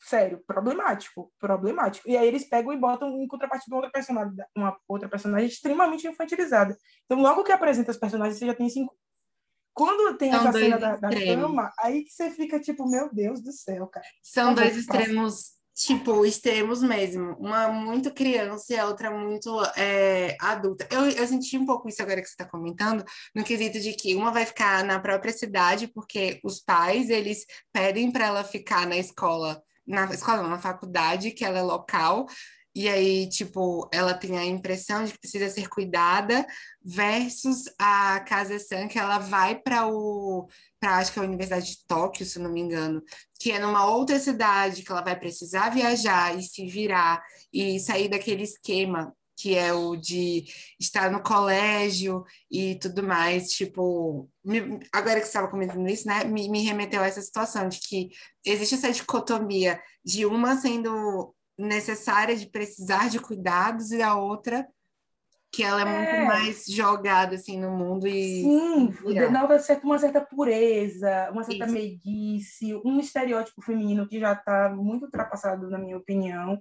sério, 0.00 0.42
problemático, 0.46 1.32
problemático. 1.38 2.08
E 2.08 2.16
aí 2.16 2.26
eles 2.26 2.48
pegam 2.48 2.72
e 2.72 2.76
botam 2.76 3.20
em 3.20 3.26
contrapartida 3.28 3.74
uma 3.74 3.82
outra 3.82 3.92
personagem, 3.92 4.34
uma 4.56 4.76
outra 4.88 5.08
personagem 5.08 5.48
extremamente 5.48 6.06
infantilizada. 6.06 6.76
Então, 7.04 7.20
logo 7.20 7.44
que 7.44 7.52
apresenta 7.52 7.90
os 7.90 7.96
personagens, 7.96 8.38
você 8.38 8.46
já 8.46 8.54
tem 8.54 8.68
cinco. 8.68 8.94
Quando 9.74 10.16
tem 10.16 10.30
São 10.30 10.40
essa 10.40 10.52
cena 10.52 10.78
da, 10.78 10.96
da 10.96 11.08
cama, 11.10 11.72
aí 11.78 12.04
que 12.04 12.10
você 12.10 12.30
fica 12.30 12.60
tipo, 12.60 12.88
meu 12.88 13.12
Deus 13.12 13.40
do 13.40 13.52
céu, 13.52 13.86
cara. 13.86 14.06
São 14.22 14.54
dois 14.54 14.76
extremos 14.76 15.52
tipo, 15.74 16.24
extremos 16.24 16.82
mesmo. 16.82 17.34
Uma 17.38 17.68
muito 17.68 18.12
criança 18.12 18.72
e 18.72 18.78
a 18.78 18.86
outra 18.86 19.10
muito 19.10 19.50
é, 19.76 20.36
adulta. 20.40 20.86
Eu, 20.90 21.08
eu 21.08 21.26
senti 21.26 21.56
um 21.56 21.66
pouco 21.66 21.88
isso 21.88 22.02
agora 22.02 22.20
que 22.20 22.28
você 22.28 22.34
está 22.34 22.44
comentando, 22.44 23.04
no 23.34 23.44
quesito 23.44 23.80
de 23.80 23.92
que 23.94 24.14
uma 24.14 24.30
vai 24.30 24.46
ficar 24.46 24.84
na 24.84 25.00
própria 25.00 25.32
cidade, 25.32 25.88
porque 25.88 26.40
os 26.44 26.60
pais, 26.60 27.10
eles 27.10 27.46
pedem 27.72 28.10
para 28.10 28.26
ela 28.26 28.44
ficar 28.44 28.86
na 28.86 28.96
escola, 28.96 29.62
na 29.86 30.04
escola, 30.12 30.46
na 30.46 30.58
faculdade, 30.58 31.32
que 31.32 31.44
ela 31.44 31.58
é 31.58 31.62
local, 31.62 32.26
e 32.74 32.88
aí, 32.88 33.28
tipo, 33.28 33.88
ela 33.92 34.14
tem 34.14 34.38
a 34.38 34.44
impressão 34.44 35.04
de 35.04 35.12
que 35.12 35.18
precisa 35.18 35.50
ser 35.50 35.68
cuidada, 35.68 36.46
versus 36.82 37.64
a 37.78 38.20
Casa 38.20 38.58
San, 38.58 38.88
que 38.88 38.98
ela 38.98 39.18
vai 39.18 39.58
para 39.58 39.86
o 39.88 40.48
para 40.80 40.96
acho 40.98 41.12
que 41.12 41.20
é 41.20 41.22
a 41.22 41.26
Universidade 41.26 41.66
de 41.66 41.86
Tóquio, 41.86 42.26
se 42.26 42.40
não 42.40 42.50
me 42.50 42.60
engano, 42.60 43.02
que 43.38 43.52
é 43.52 43.58
numa 43.60 43.86
outra 43.86 44.18
cidade 44.18 44.82
que 44.82 44.90
ela 44.90 45.02
vai 45.02 45.16
precisar 45.16 45.70
viajar 45.70 46.36
e 46.36 46.42
se 46.42 46.66
virar 46.66 47.22
e 47.52 47.78
sair 47.78 48.08
daquele 48.08 48.42
esquema 48.42 49.14
que 49.36 49.56
é 49.56 49.72
o 49.72 49.96
de 49.96 50.44
estar 50.78 51.10
no 51.10 51.20
colégio 51.20 52.24
e 52.50 52.76
tudo 52.76 53.02
mais, 53.02 53.50
tipo, 53.50 54.30
me, 54.44 54.78
agora 54.92 55.16
que 55.18 55.22
você 55.22 55.30
estava 55.30 55.48
comentando 55.48 55.88
isso, 55.88 56.06
né, 56.06 56.22
me, 56.24 56.48
me 56.48 56.62
remeteu 56.62 57.02
a 57.02 57.06
essa 57.06 57.20
situação 57.20 57.68
de 57.68 57.80
que 57.80 58.10
existe 58.44 58.76
essa 58.76 58.92
dicotomia 58.92 59.82
de 60.04 60.24
uma 60.24 60.56
sendo 60.56 61.34
necessária 61.58 62.36
de 62.36 62.46
precisar 62.46 63.08
de 63.08 63.18
cuidados 63.18 63.90
e 63.90 64.02
a 64.02 64.16
outra 64.16 64.66
que 65.52 65.62
ela 65.62 65.82
é, 65.82 65.84
é, 65.84 66.14
muito 66.14 66.26
mais 66.26 66.64
jogada 66.66 67.34
assim 67.34 67.60
no 67.60 67.70
mundo 67.70 68.08
e 68.08 68.42
sim 68.42 68.94
denota 69.12 69.60
uma 69.84 69.98
certa 69.98 70.20
pureza 70.20 71.30
uma 71.30 71.44
certa 71.44 71.66
Isso. 71.66 71.74
meiguice 71.74 72.74
um 72.84 72.98
estereótipo 72.98 73.60
feminino 73.60 74.08
que 74.08 74.18
já 74.18 74.32
está 74.32 74.70
muito 74.70 75.04
ultrapassado 75.04 75.68
na 75.68 75.78
minha 75.78 75.96
opinião. 75.96 76.58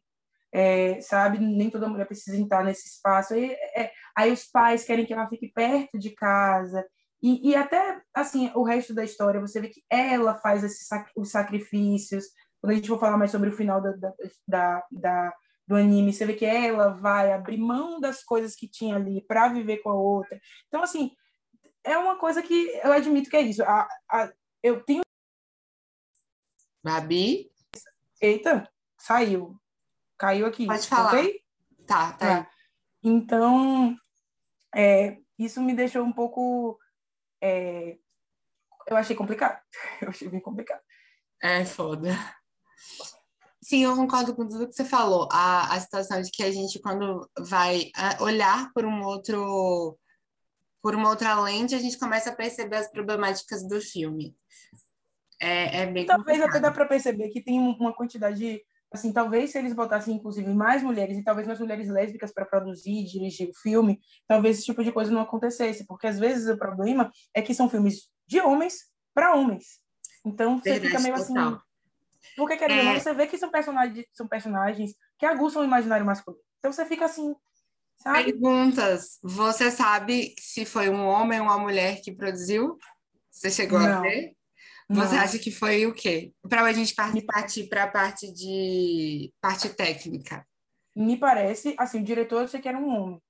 É, 0.54 1.00
sabe 1.00 1.40
nem 1.40 1.70
toda 1.70 1.88
mulher 1.88 2.06
precisa 2.06 2.36
estar 2.36 2.62
nesse 2.66 2.86
espaço. 2.86 3.34
Aí, 3.34 3.54
é, 3.74 3.90
aí 4.14 4.34
os 4.34 4.44
pais 4.44 4.84
querem 4.84 5.06
que 5.06 5.14
ela 5.14 5.30
fique 5.30 5.48
perto 5.48 5.98
de 5.98 6.10
casa. 6.10 6.86
E, 7.24 7.52
e 7.52 7.56
até 7.56 8.02
assim 8.14 8.52
o 8.54 8.64
resto 8.64 8.94
da 8.94 9.06
história 9.06 9.40
você 9.40 9.62
vê 9.62 9.70
que 9.70 9.82
ela 9.90 10.36
faz 10.36 10.64
esses 10.66 10.90
os 11.16 11.32
sacrifícios 11.32 12.26
quando 12.62 12.74
a 12.74 12.76
gente 12.76 12.88
for 12.88 13.00
falar 13.00 13.18
mais 13.18 13.32
sobre 13.32 13.50
o 13.50 13.56
final 13.56 13.82
da, 13.82 13.92
da, 14.48 14.84
da, 14.92 15.34
do 15.68 15.76
anime, 15.76 16.14
você 16.14 16.26
vê 16.26 16.36
que 16.36 16.46
ela 16.46 16.90
vai 16.90 17.34
abrir 17.34 17.58
mão 17.58 18.00
das 18.00 18.24
coisas 18.24 18.56
que 18.56 18.68
tinha 18.68 18.96
ali 18.96 19.20
para 19.22 19.50
viver 19.50 19.78
com 19.80 19.90
a 19.90 19.96
outra. 19.96 20.40
Então, 20.68 20.84
assim, 20.84 21.12
é 21.84 21.98
uma 21.98 22.18
coisa 22.18 22.42
que 22.44 22.54
eu 22.84 22.94
admito 22.94 23.32
que 23.32 23.36
é 23.36 23.42
isso. 23.42 23.64
A, 23.64 23.88
a, 24.08 24.32
eu 24.62 24.84
tenho. 24.84 25.02
Babi? 26.84 27.52
Eita, 28.22 28.72
saiu. 28.96 29.60
Caiu 30.20 30.46
aqui. 30.46 30.68
Pode 30.68 30.88
falar. 30.88 31.16
Okay? 31.16 31.42
Tá, 31.88 32.14
tá. 32.14 32.42
Ah, 32.42 32.48
então, 33.04 33.98
é, 34.76 35.18
isso 35.38 35.60
me 35.60 35.74
deixou 35.74 36.04
um 36.04 36.14
pouco. 36.14 36.80
É, 37.42 37.98
eu 38.86 38.96
achei 38.96 39.16
complicado. 39.16 39.60
Eu 40.00 40.10
achei 40.10 40.30
bem 40.30 40.40
complicado. 40.40 40.82
É 41.42 41.66
foda. 41.66 42.10
Sim, 43.64 43.84
eu 43.84 43.96
concordo 43.96 44.36
com 44.36 44.48
tudo 44.48 44.68
que 44.68 44.74
você 44.74 44.84
falou. 44.84 45.30
A, 45.32 45.76
a 45.76 45.80
situação 45.80 46.22
de 46.22 46.32
que 46.32 46.42
a 46.42 46.52
gente, 46.52 46.80
quando 46.80 47.30
vai 47.40 47.92
é, 47.96 48.22
olhar 48.22 48.72
por 48.74 48.86
um 48.86 49.04
outro, 49.04 49.98
por 50.82 50.96
uma 50.96 51.10
outra 51.10 51.40
lente, 51.40 51.76
a 51.76 51.80
gente 51.80 51.98
começa 52.00 52.32
a 52.32 52.36
perceber 52.36 52.78
as 52.78 52.92
problemáticas 52.92 53.68
do 53.68 53.80
filme. 53.80 54.36
É, 55.40 55.82
é 55.82 55.86
bem 55.86 56.06
Talvez 56.06 56.40
complicado. 56.40 56.50
até 56.50 56.60
dá 56.60 56.72
para 56.72 56.88
perceber 56.88 57.30
que 57.30 57.42
tem 57.42 57.60
uma 57.60 57.94
quantidade, 57.94 58.62
assim, 58.92 59.14
talvez 59.14 59.52
se 59.52 59.60
eles 59.60 59.74
botassem, 59.74 60.16
inclusive, 60.16 60.52
mais 60.54 60.82
mulheres, 60.82 61.18
e 61.18 61.24
talvez 61.24 61.48
mais 61.48 61.60
mulheres 61.60 61.88
lésbicas 61.88 62.34
para 62.34 62.46
produzir 62.46 62.92
e 62.92 63.06
dirigir 63.06 63.50
o 63.50 63.54
filme, 63.54 64.00
talvez 64.28 64.58
esse 64.58 64.66
tipo 64.66 64.84
de 64.84 64.92
coisa 64.92 65.12
não 65.12 65.22
acontecesse, 65.22 65.86
porque 65.86 66.08
às 66.08 66.20
vezes 66.20 66.48
o 66.48 66.58
problema 66.58 67.12
é 67.34 67.42
que 67.44 67.54
são 67.54 67.70
filmes 67.70 68.10
de 68.28 68.40
homens 68.42 68.92
para 69.14 69.36
homens. 69.36 69.80
Então, 70.26 70.60
você 70.60 70.80
Verdade, 70.80 70.88
fica 70.88 71.04
meio 71.04 71.16
assim, 71.16 71.34
total. 71.34 71.62
Porque, 72.36 72.58
querendo 72.58 72.90
é... 72.90 73.00
você 73.00 73.14
vê 73.14 73.28
que 73.28 73.38
são 73.38 73.50
personagens, 73.50 74.06
são 74.14 74.28
personagens 74.28 74.94
que 75.18 75.26
aguçam 75.26 75.62
o 75.62 75.66
imaginário 75.66 76.06
masculino. 76.06 76.44
Então 76.60 76.72
você 76.72 76.86
fica 76.86 77.06
assim, 77.06 77.36
sabe? 77.98 78.26
Perguntas. 78.26 79.20
Você 79.24 79.72
sabe 79.72 80.34
se 80.40 80.66
foi 80.66 80.90
um 80.90 81.06
homem 81.06 81.40
ou 81.40 81.46
uma 81.46 81.58
mulher 81.58 82.02
que 82.02 82.12
produziu? 82.12 82.78
Você 83.30 83.50
chegou 83.50 83.80
Não. 83.80 84.00
a 84.00 84.02
ver? 84.02 84.36
Você 84.90 85.16
Não. 85.16 85.22
acha 85.24 85.40
que 85.40 85.52
foi 85.52 85.86
o 85.86 85.94
quê? 85.94 86.34
Para 86.48 86.64
a 86.64 86.74
gente 86.74 86.94
partir 86.94 87.68
para 87.68 87.84
a 87.84 87.88
parte 87.88 88.32
de 88.32 89.34
parte 89.40 89.70
técnica. 89.70 90.46
Me 90.96 91.18
parece, 91.18 91.74
assim, 91.78 92.02
o 92.02 92.04
diretor 92.04 92.42
eu 92.42 92.48
sei 92.48 92.60
que 92.60 92.68
era 92.68 92.78
um 92.78 92.90
homem, 92.90 93.22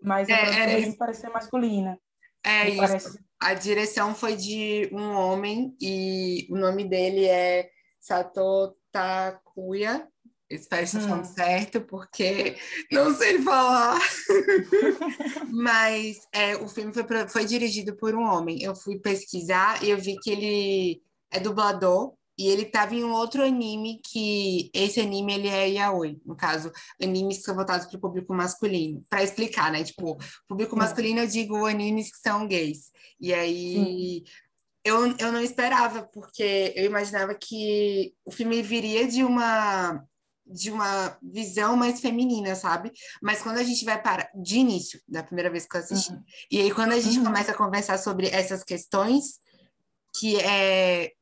mas 0.00 0.28
a 0.28 0.32
é, 0.32 0.82
é, 0.82 0.86
me 0.86 0.96
parece 0.96 1.22
ser 1.22 1.30
masculina. 1.30 1.98
É 2.44 2.64
me 2.64 2.70
isso. 2.70 2.80
Parece... 2.80 3.24
A 3.40 3.54
direção 3.54 4.14
foi 4.14 4.36
de 4.36 4.88
um 4.92 5.12
homem 5.12 5.74
e 5.80 6.46
o 6.50 6.56
nome 6.56 6.88
dele 6.88 7.26
é 7.26 7.68
Sato 8.00 8.76
Takuya. 8.90 10.08
Espero 10.48 10.82
estar 10.82 11.00
falando 11.00 11.20
hum. 11.20 11.32
certo, 11.32 11.80
porque 11.82 12.56
não 12.90 13.14
sei 13.14 13.40
falar. 13.40 14.00
Mas 15.48 16.26
é, 16.32 16.56
o 16.56 16.66
filme 16.66 16.92
foi, 16.92 17.04
foi 17.28 17.44
dirigido 17.44 17.94
por 17.94 18.16
um 18.16 18.24
homem. 18.24 18.60
Eu 18.60 18.74
fui 18.74 18.98
pesquisar 18.98 19.80
e 19.84 19.90
eu 19.90 19.98
vi 19.98 20.16
que 20.16 20.30
ele 20.30 21.02
é 21.30 21.38
dublador 21.38 22.14
e 22.36 22.48
ele 22.48 22.62
estava 22.62 22.94
em 22.94 23.04
um 23.04 23.12
outro 23.12 23.44
anime 23.44 24.00
que 24.02 24.70
esse 24.74 24.98
anime 24.98 25.34
ele 25.34 25.48
é 25.48 25.68
yaoi, 25.68 26.18
no 26.24 26.34
caso, 26.34 26.72
animes 27.00 27.36
que 27.36 27.44
são 27.44 27.54
voltados 27.54 27.86
para 27.86 27.98
o 27.98 28.00
público 28.00 28.34
masculino. 28.34 29.04
Para 29.08 29.22
explicar, 29.22 29.70
né? 29.70 29.84
Tipo, 29.84 30.16
público 30.48 30.74
masculino 30.74 31.20
eu 31.20 31.26
digo 31.26 31.66
animes 31.66 32.10
que 32.10 32.18
são 32.18 32.48
gays. 32.48 32.90
E 33.20 33.34
aí 33.34 34.24
eu, 34.84 35.14
eu 35.18 35.32
não 35.32 35.40
esperava, 35.40 36.02
porque 36.12 36.72
eu 36.74 36.84
imaginava 36.84 37.34
que 37.34 38.14
o 38.24 38.30
filme 38.30 38.62
viria 38.62 39.06
de 39.06 39.22
uma 39.22 40.04
de 40.52 40.68
uma 40.68 41.16
visão 41.22 41.76
mais 41.76 42.00
feminina, 42.00 42.56
sabe? 42.56 42.90
Mas 43.22 43.40
quando 43.40 43.58
a 43.58 43.62
gente 43.62 43.84
vai 43.84 44.02
para 44.02 44.28
de 44.34 44.58
início, 44.58 45.00
da 45.06 45.22
primeira 45.22 45.48
vez 45.48 45.64
que 45.64 45.76
eu 45.76 45.80
assisti, 45.80 46.10
uhum. 46.10 46.24
e 46.50 46.60
aí 46.60 46.74
quando 46.74 46.92
a 46.92 46.98
gente 46.98 47.18
uhum. 47.18 47.24
começa 47.24 47.52
a 47.52 47.56
conversar 47.56 47.98
sobre 47.98 48.26
essas 48.28 48.64
questões, 48.64 49.38
que 50.18 50.40
é 50.40 51.12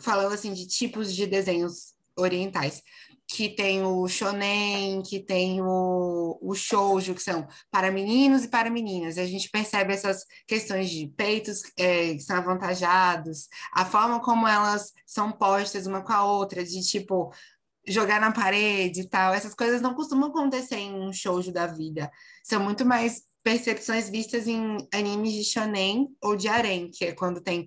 falando 0.00 0.32
assim 0.32 0.52
de 0.52 0.66
tipos 0.66 1.14
de 1.14 1.26
desenhos 1.26 1.94
orientais, 2.16 2.82
que 3.28 3.48
tem 3.48 3.82
o 3.82 4.06
shonen, 4.06 5.02
que 5.02 5.18
tem 5.20 5.60
o, 5.60 6.38
o 6.40 6.54
shoujo, 6.54 7.14
que 7.14 7.22
são 7.22 7.46
para 7.70 7.90
meninos 7.90 8.44
e 8.44 8.48
para 8.48 8.70
meninas. 8.70 9.16
E 9.16 9.20
a 9.20 9.26
gente 9.26 9.50
percebe 9.50 9.92
essas 9.92 10.24
questões 10.46 10.88
de 10.90 11.08
peitos 11.08 11.62
é, 11.76 12.14
que 12.14 12.20
são 12.20 12.36
avantajados, 12.36 13.48
a 13.72 13.84
forma 13.84 14.20
como 14.20 14.46
elas 14.46 14.92
são 15.04 15.32
postas 15.32 15.86
uma 15.86 16.02
com 16.02 16.12
a 16.12 16.24
outra, 16.24 16.64
de 16.64 16.80
tipo 16.82 17.32
jogar 17.86 18.20
na 18.20 18.32
parede 18.32 19.02
e 19.02 19.08
tal. 19.08 19.34
Essas 19.34 19.54
coisas 19.54 19.80
não 19.80 19.94
costumam 19.94 20.28
acontecer 20.28 20.76
em 20.76 20.94
um 20.94 21.12
shoujo 21.12 21.52
da 21.52 21.66
vida. 21.66 22.10
São 22.44 22.62
muito 22.62 22.84
mais 22.84 23.22
percepções 23.42 24.10
vistas 24.10 24.48
em 24.48 24.76
animes 24.92 25.32
de 25.32 25.44
shonen 25.44 26.08
ou 26.20 26.36
de 26.36 26.48
harem, 26.48 26.90
que 26.90 27.04
é 27.04 27.12
quando 27.12 27.40
tem 27.40 27.66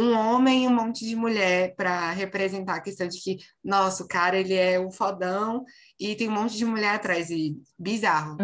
um 0.00 0.16
homem 0.16 0.64
e 0.64 0.68
um 0.68 0.74
monte 0.74 1.04
de 1.04 1.14
mulher 1.14 1.74
para 1.76 2.10
representar 2.12 2.76
a 2.76 2.80
questão 2.80 3.06
de 3.06 3.20
que, 3.20 3.38
nossa, 3.62 4.02
o 4.02 4.08
cara 4.08 4.38
ele 4.38 4.54
é 4.54 4.78
o 4.78 4.90
fodão 4.90 5.64
e 5.98 6.14
tem 6.14 6.28
um 6.28 6.32
monte 6.32 6.56
de 6.56 6.64
mulher 6.64 6.94
atrás, 6.94 7.30
e 7.30 7.60
bizarro. 7.78 8.38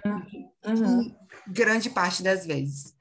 Uhum. 0.64 1.14
Grande 1.48 1.88
parte 1.88 2.22
das 2.22 2.46
vezes. 2.46 2.94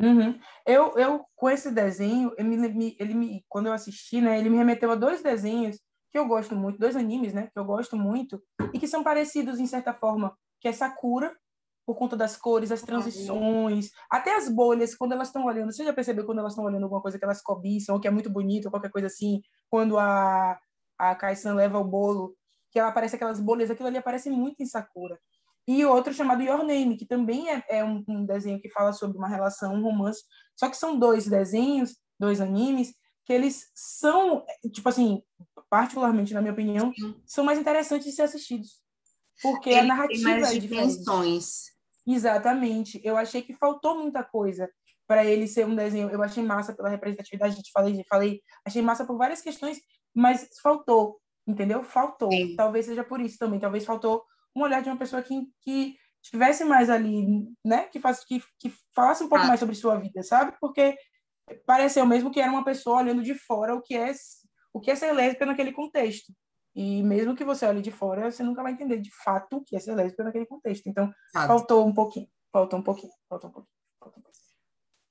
Uhum. 0.00 0.38
Eu, 0.66 0.98
eu, 0.98 1.24
com 1.36 1.48
esse 1.48 1.70
desenho, 1.70 2.32
ele 2.36 2.56
me, 2.56 2.96
ele 2.98 3.14
me, 3.14 3.44
quando 3.48 3.66
eu 3.66 3.72
assisti, 3.72 4.20
né, 4.20 4.38
ele 4.38 4.50
me 4.50 4.56
remeteu 4.56 4.90
a 4.90 4.96
dois 4.96 5.22
desenhos 5.22 5.78
que 6.10 6.18
eu 6.18 6.26
gosto 6.26 6.54
muito, 6.54 6.78
dois 6.78 6.96
animes, 6.96 7.32
né, 7.32 7.48
que 7.52 7.58
eu 7.58 7.64
gosto 7.64 7.96
muito, 7.96 8.40
e 8.72 8.78
que 8.78 8.86
são 8.86 9.02
parecidos 9.02 9.58
em 9.58 9.66
certa 9.66 9.92
forma, 9.92 10.36
que 10.60 10.68
é 10.68 10.72
Sakura 10.72 11.34
por 11.86 11.96
conta 11.96 12.16
das 12.16 12.36
cores, 12.36 12.72
as 12.72 12.82
transições, 12.82 13.90
até 14.10 14.34
as 14.36 14.48
bolhas, 14.48 14.94
quando 14.94 15.12
elas 15.12 15.28
estão 15.28 15.44
olhando. 15.44 15.72
Você 15.72 15.84
já 15.84 15.92
percebeu 15.92 16.24
quando 16.24 16.38
elas 16.38 16.52
estão 16.52 16.64
olhando 16.64 16.84
alguma 16.84 17.02
coisa 17.02 17.18
que 17.18 17.24
elas 17.24 17.42
cobiçam, 17.42 17.94
ou 17.94 18.00
que 18.00 18.08
é 18.08 18.10
muito 18.10 18.30
bonito, 18.30 18.66
ou 18.66 18.70
qualquer 18.70 18.90
coisa 18.90 19.06
assim, 19.06 19.42
quando 19.68 19.98
a, 19.98 20.58
a 20.98 21.14
Kaisan 21.14 21.54
leva 21.54 21.78
o 21.78 21.84
bolo, 21.84 22.34
que 22.70 22.78
ela 22.78 22.88
aparece 22.88 23.16
aquelas 23.16 23.38
bolhas, 23.38 23.70
aquilo 23.70 23.88
ali 23.88 23.98
aparece 23.98 24.30
muito 24.30 24.62
em 24.62 24.66
Sakura. 24.66 25.18
E 25.66 25.84
outro 25.84 26.12
chamado 26.12 26.42
Your 26.42 26.64
Name, 26.64 26.96
que 26.96 27.06
também 27.06 27.48
é, 27.50 27.64
é 27.68 27.84
um, 27.84 28.04
um, 28.08 28.26
desenho 28.26 28.60
que 28.60 28.68
fala 28.68 28.92
sobre 28.92 29.16
uma 29.16 29.28
relação, 29.28 29.74
um 29.74 29.82
romance. 29.82 30.22
Só 30.54 30.68
que 30.68 30.76
são 30.76 30.98
dois 30.98 31.26
desenhos, 31.26 31.96
dois 32.18 32.40
animes, 32.40 32.94
que 33.24 33.32
eles 33.32 33.70
são, 33.74 34.44
tipo 34.72 34.88
assim, 34.88 35.22
particularmente 35.70 36.34
na 36.34 36.42
minha 36.42 36.52
opinião, 36.52 36.92
são 37.26 37.44
mais 37.44 37.58
interessantes 37.58 38.06
de 38.06 38.12
ser 38.12 38.22
assistidos. 38.22 38.82
Porque 39.42 39.70
Ele 39.70 39.78
a 39.80 39.84
narrativa 39.84 40.30
tem 40.30 40.40
mais 40.40 40.54
é 40.54 40.58
diferente. 40.58 41.73
Exatamente. 42.06 43.00
Eu 43.04 43.16
achei 43.16 43.42
que 43.42 43.54
faltou 43.54 43.98
muita 43.98 44.22
coisa 44.22 44.68
para 45.06 45.24
ele 45.24 45.46
ser 45.46 45.66
um 45.66 45.74
desenho. 45.74 46.10
Eu 46.10 46.22
achei 46.22 46.42
massa 46.42 46.74
pela 46.74 46.88
representatividade, 46.88 47.54
a 47.54 47.56
gente 47.56 47.70
falei, 47.72 48.04
falei, 48.08 48.42
achei 48.64 48.82
massa 48.82 49.04
por 49.04 49.16
várias 49.16 49.40
questões, 49.40 49.80
mas 50.14 50.48
faltou. 50.62 51.20
entendeu? 51.46 51.82
Faltou. 51.82 52.30
Sim. 52.30 52.56
Talvez 52.56 52.86
seja 52.86 53.04
por 53.04 53.20
isso 53.20 53.38
também. 53.38 53.60
Talvez 53.60 53.84
faltou 53.84 54.22
um 54.56 54.62
olhar 54.62 54.82
de 54.82 54.88
uma 54.88 54.98
pessoa 54.98 55.22
que, 55.22 55.48
que 55.62 55.96
estivesse 56.22 56.64
mais 56.64 56.88
ali, 56.88 57.46
né? 57.64 57.84
Que, 57.84 58.00
faz, 58.00 58.24
que, 58.24 58.42
que 58.58 58.72
falasse 58.94 59.22
um 59.22 59.28
pouco 59.28 59.44
ah. 59.44 59.48
mais 59.48 59.60
sobre 59.60 59.74
sua 59.74 59.96
vida, 59.96 60.22
sabe? 60.22 60.56
Porque 60.60 60.96
pareceu 61.66 62.06
mesmo 62.06 62.30
que 62.30 62.40
era 62.40 62.50
uma 62.50 62.64
pessoa 62.64 62.98
olhando 62.98 63.22
de 63.22 63.34
fora 63.34 63.74
o 63.74 63.82
que 63.82 63.94
é 63.94 64.12
o 64.72 64.80
que 64.80 64.90
é 64.90 64.96
ser 64.96 65.12
lésbica 65.12 65.46
naquele 65.46 65.72
contexto. 65.72 66.32
E 66.74 67.02
mesmo 67.02 67.36
que 67.36 67.44
você 67.44 67.64
olhe 67.66 67.80
de 67.80 67.90
fora, 67.90 68.30
você 68.30 68.42
nunca 68.42 68.62
vai 68.62 68.72
entender 68.72 68.98
de 68.98 69.10
fato 69.22 69.58
o 69.58 69.64
que 69.64 69.76
é 69.76 69.80
ser 69.80 69.94
lésbica 69.94 70.24
naquele 70.24 70.46
contexto. 70.46 70.88
Então, 70.88 71.12
faltou 71.32 71.86
um 71.86 71.94
pouquinho, 71.94 72.28
faltou 72.52 72.78
um 72.78 72.82
pouquinho, 72.82 73.12
faltou 73.28 73.50
um 73.50 73.52
pouquinho. 73.52 73.74
Faltou 74.00 74.20
um 74.20 74.22
pouquinho. 74.22 74.44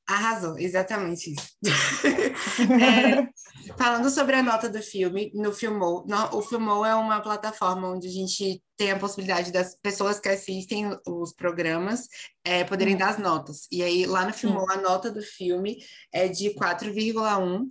Arrasou, 0.06 0.60
exatamente 0.60 1.34
isso. 1.34 1.58
é, 2.84 3.30
falando 3.78 4.10
sobre 4.10 4.36
a 4.36 4.44
nota 4.44 4.70
do 4.70 4.82
filme, 4.82 5.32
no 5.34 5.54
Filmou, 5.54 6.06
no, 6.06 6.38
o 6.38 6.42
Filmou 6.42 6.86
é 6.86 6.94
uma 6.94 7.22
plataforma 7.22 7.90
onde 7.90 8.10
a 8.10 8.12
gente 8.12 8.62
tem 8.76 8.92
a 8.92 9.00
possibilidade 9.00 9.52
das 9.54 9.78
pessoas 9.82 10.20
que 10.20 10.28
assistem 10.28 10.90
os 11.08 11.34
programas 11.34 12.10
é, 12.44 12.66
poderem 12.66 12.96
hum. 12.96 12.98
dar 12.98 13.12
as 13.12 13.18
notas. 13.18 13.68
E 13.72 13.82
aí, 13.82 14.06
lá 14.06 14.26
no 14.26 14.34
Filmou, 14.34 14.70
a 14.70 14.76
nota 14.76 15.10
do 15.10 15.22
filme 15.22 15.78
é 16.12 16.28
de 16.28 16.54
4,1. 16.54 17.66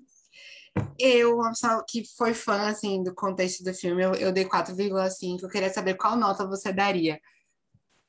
Eu, 0.99 1.37
uma 1.37 1.51
pessoa 1.51 1.85
que 1.89 2.05
foi 2.17 2.33
fã, 2.35 2.69
assim, 2.69 3.03
do 3.03 3.15
contexto 3.15 3.65
do 3.65 3.75
filme, 3.75 4.03
eu, 4.03 4.15
eu 4.15 4.33
dei 4.33 4.45
4,5. 4.45 5.43
Eu 5.43 5.49
queria 5.49 5.73
saber 5.73 5.95
qual 5.95 6.17
nota 6.17 6.47
você 6.47 6.73
daria. 6.73 7.21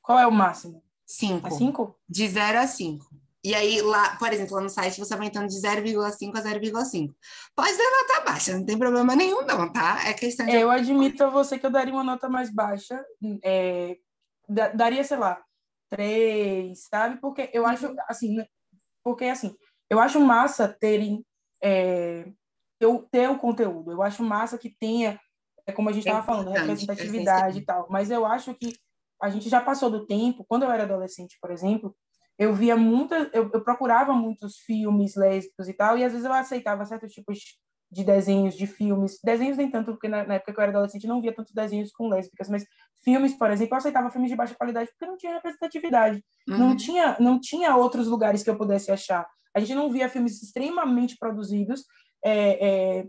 Qual 0.00 0.18
é 0.18 0.26
o 0.26 0.32
máximo? 0.32 0.82
5. 1.06 1.46
É 1.46 1.50
5? 1.50 1.96
De 2.08 2.28
0 2.28 2.58
a 2.60 2.66
5. 2.66 3.04
E 3.44 3.54
aí, 3.54 3.82
lá, 3.82 4.16
por 4.16 4.32
exemplo, 4.32 4.56
lá 4.56 4.62
no 4.62 4.70
site 4.70 4.98
você 4.98 5.14
vai 5.16 5.26
entrando 5.26 5.48
de 5.48 5.60
0,5 5.60 6.34
a 6.34 6.40
0,5. 6.40 7.14
Pode 7.54 7.76
dar 7.76 7.90
nota 7.90 8.24
baixa, 8.24 8.56
não 8.56 8.64
tem 8.64 8.78
problema 8.78 9.14
nenhum, 9.14 9.44
não, 9.44 9.70
tá? 9.70 10.08
É 10.08 10.14
questão 10.14 10.46
de. 10.46 10.56
Eu 10.56 10.70
admito 10.70 11.22
a 11.22 11.28
você 11.28 11.58
que 11.58 11.66
eu 11.66 11.70
daria 11.70 11.92
uma 11.92 12.02
nota 12.02 12.26
mais 12.26 12.50
baixa. 12.50 13.04
É, 13.42 13.98
daria, 14.48 15.04
sei 15.04 15.18
lá, 15.18 15.42
3, 15.90 16.86
sabe? 16.88 17.20
Porque 17.20 17.50
eu 17.52 17.66
acho, 17.66 17.94
assim, 18.08 18.34
né, 18.34 18.46
porque 19.02 19.26
assim, 19.26 19.54
eu 19.90 20.00
acho 20.00 20.18
massa 20.20 20.66
terem. 20.66 21.22
É, 21.62 22.26
eu 22.84 23.06
ter 23.10 23.28
o 23.28 23.38
conteúdo. 23.38 23.90
Eu 23.90 24.02
acho 24.02 24.22
massa 24.22 24.58
que 24.58 24.70
tenha, 24.70 25.18
é 25.66 25.72
como 25.72 25.88
a 25.88 25.92
gente 25.92 26.06
estava 26.06 26.22
é 26.22 26.26
falando, 26.26 26.50
representatividade 26.50 27.58
e 27.58 27.64
tal. 27.64 27.86
Mas 27.90 28.10
eu 28.10 28.24
acho 28.24 28.54
que 28.54 28.76
a 29.20 29.30
gente 29.30 29.48
já 29.48 29.60
passou 29.60 29.90
do 29.90 30.06
tempo. 30.06 30.44
Quando 30.48 30.64
eu 30.64 30.70
era 30.70 30.84
adolescente, 30.84 31.38
por 31.40 31.50
exemplo, 31.50 31.94
eu 32.38 32.52
via 32.52 32.76
muitas, 32.76 33.28
eu, 33.32 33.50
eu, 33.52 33.62
procurava 33.62 34.12
muitos 34.12 34.58
filmes 34.58 35.14
lésbicos 35.14 35.68
e 35.68 35.72
tal, 35.72 35.96
e 35.96 36.04
às 36.04 36.12
vezes 36.12 36.26
eu 36.26 36.32
aceitava 36.32 36.84
certos 36.84 37.12
tipos 37.12 37.38
de 37.90 38.02
desenhos, 38.02 38.56
de 38.56 38.66
filmes, 38.66 39.20
desenhos 39.22 39.56
nem 39.56 39.70
tanto, 39.70 39.92
porque 39.92 40.08
na, 40.08 40.24
na 40.24 40.34
época 40.34 40.52
que 40.52 40.58
eu 40.58 40.62
era 40.62 40.72
adolescente 40.72 41.06
não 41.06 41.20
via 41.20 41.32
tantos 41.32 41.52
desenhos 41.52 41.92
com 41.92 42.08
lésbicas, 42.08 42.48
mas 42.48 42.66
filmes, 43.04 43.34
por 43.34 43.50
exemplo, 43.50 43.74
eu 43.74 43.78
aceitava 43.78 44.10
filmes 44.10 44.30
de 44.30 44.36
baixa 44.36 44.54
qualidade 44.54 44.90
porque 44.90 45.06
não 45.06 45.16
tinha 45.16 45.34
representatividade, 45.34 46.24
uhum. 46.48 46.58
não 46.58 46.76
tinha, 46.76 47.16
não 47.20 47.40
tinha 47.40 47.76
outros 47.76 48.08
lugares 48.08 48.42
que 48.42 48.50
eu 48.50 48.58
pudesse 48.58 48.90
achar. 48.90 49.24
A 49.54 49.60
gente 49.60 49.74
não 49.74 49.88
via 49.88 50.08
filmes 50.08 50.42
extremamente 50.42 51.16
produzidos. 51.16 51.84
É, 52.24 52.68
é, 53.00 53.08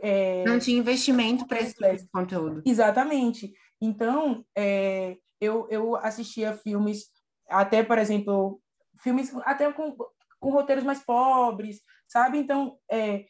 é, 0.00 0.44
não 0.44 0.58
tinha 0.58 0.78
investimento 0.78 1.46
para 1.46 1.60
esse 1.60 1.74
tipo 1.74 2.08
conteúdo. 2.12 2.62
Exatamente. 2.64 3.52
Então, 3.80 4.44
é, 4.56 5.16
eu, 5.40 5.66
eu 5.70 5.96
assistia 5.96 6.54
filmes, 6.54 7.06
até, 7.48 7.82
por 7.82 7.98
exemplo, 7.98 8.60
filmes 9.02 9.32
até 9.44 9.70
com, 9.72 9.94
com 10.40 10.50
roteiros 10.50 10.84
mais 10.84 11.04
pobres, 11.04 11.80
sabe? 12.08 12.38
Então, 12.38 12.78
é, 12.90 13.24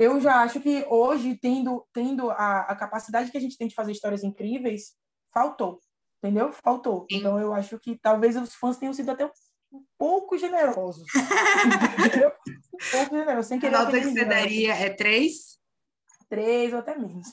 eu 0.00 0.20
já 0.20 0.42
acho 0.42 0.60
que 0.60 0.84
hoje, 0.88 1.38
tendo, 1.40 1.86
tendo 1.92 2.30
a, 2.30 2.60
a 2.62 2.76
capacidade 2.76 3.30
que 3.30 3.38
a 3.38 3.40
gente 3.40 3.56
tem 3.56 3.68
de 3.68 3.74
fazer 3.74 3.92
histórias 3.92 4.22
incríveis, 4.22 4.94
faltou, 5.32 5.80
entendeu? 6.22 6.52
Faltou. 6.52 7.06
Sim. 7.10 7.18
Então, 7.18 7.38
eu 7.38 7.54
acho 7.54 7.78
que 7.78 7.98
talvez 7.98 8.36
os 8.36 8.54
fãs 8.54 8.76
tenham 8.76 8.92
sido 8.92 9.10
até 9.10 9.30
um 9.74 9.84
pouco 9.98 10.38
generosos. 10.38 11.06
Um 12.74 12.90
pouco 12.90 13.16
generosos, 13.16 13.46
sem 13.46 13.60
querer. 13.60 13.76
A 13.76 13.84
nota 13.84 14.00
que 14.00 14.10
você 14.10 14.24
daria 14.24 14.74
é 14.74 14.90
três? 14.90 15.54
três 16.28 16.72
ou 16.72 16.80
até 16.80 16.98
menos, 16.98 17.28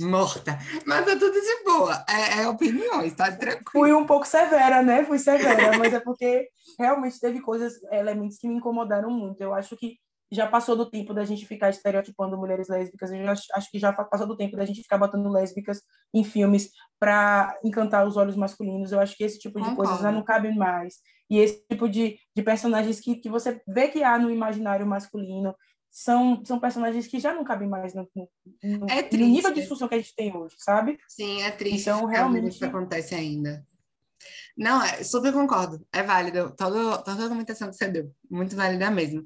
Morta. 0.00 0.58
Mas 0.86 1.04
tá 1.04 1.12
tudo 1.12 1.32
de 1.32 1.64
boa. 1.64 2.04
É, 2.08 2.42
é 2.42 2.48
opiniões, 2.48 3.14
tá 3.14 3.30
tranquilo. 3.30 3.70
Fui 3.70 3.92
um 3.92 4.06
pouco 4.06 4.26
severa, 4.26 4.82
né? 4.82 5.04
Fui 5.04 5.18
severa, 5.18 5.76
mas 5.76 5.92
é 5.92 6.00
porque 6.00 6.48
realmente 6.78 7.20
teve 7.20 7.40
coisas, 7.40 7.74
elementos 7.92 8.38
que 8.38 8.48
me 8.48 8.54
incomodaram 8.54 9.10
muito. 9.10 9.42
Eu 9.42 9.52
acho 9.52 9.76
que 9.76 9.98
já 10.32 10.46
passou 10.46 10.74
do 10.74 10.88
tempo 10.88 11.12
da 11.12 11.24
gente 11.24 11.46
ficar 11.46 11.68
estereotipando 11.68 12.38
mulheres 12.38 12.68
lésbicas. 12.68 13.12
Eu 13.12 13.28
acho, 13.28 13.44
acho 13.52 13.70
que 13.70 13.78
já 13.78 13.92
passou 13.92 14.26
do 14.26 14.36
tempo 14.36 14.56
da 14.56 14.64
gente 14.64 14.82
ficar 14.82 14.98
botando 14.98 15.30
lésbicas 15.30 15.82
em 16.14 16.24
filmes 16.24 16.70
para 16.98 17.58
encantar 17.62 18.06
os 18.06 18.16
olhos 18.16 18.36
masculinos. 18.36 18.92
Eu 18.92 19.00
acho 19.00 19.16
que 19.16 19.24
esse 19.24 19.38
tipo 19.38 19.58
de 19.58 19.68
Concordo. 19.68 19.90
coisas 19.90 20.02
já 20.02 20.12
não 20.12 20.22
cabe 20.22 20.54
mais. 20.54 21.00
E 21.28 21.38
esse 21.38 21.62
tipo 21.68 21.88
de, 21.88 22.18
de 22.34 22.42
personagens 22.42 23.00
que, 23.00 23.16
que 23.16 23.28
você 23.28 23.60
vê 23.66 23.88
que 23.88 24.02
há 24.02 24.18
no 24.18 24.30
imaginário 24.30 24.86
masculino 24.86 25.54
são, 25.90 26.42
são 26.44 26.58
personagens 26.58 27.06
que 27.06 27.20
já 27.20 27.34
não 27.34 27.44
cabem 27.44 27.68
mais 27.68 27.94
no, 27.94 28.08
no, 28.14 28.28
é 28.90 29.02
no 29.16 29.26
nível 29.26 29.52
de 29.52 29.60
discussão 29.60 29.86
que 29.88 29.94
a 29.94 29.98
gente 29.98 30.14
tem 30.16 30.36
hoje, 30.36 30.56
sabe? 30.58 30.98
Sim, 31.08 31.42
é 31.42 31.50
triste. 31.50 31.82
Então, 31.82 32.04
realmente. 32.06 32.48
Isso 32.48 32.64
acontece 32.64 33.14
ainda. 33.14 33.64
Não, 34.56 34.82
é, 34.82 35.02
super 35.04 35.32
concordo. 35.32 35.86
É 35.92 36.02
válido. 36.02 36.54
Toda, 36.56 36.98
toda 36.98 37.22
a 37.22 37.24
argumentação 37.24 37.68
que 37.68 37.76
você 37.76 37.88
deu. 37.88 38.10
Muito 38.30 38.56
válida 38.56 38.90
mesmo. 38.90 39.24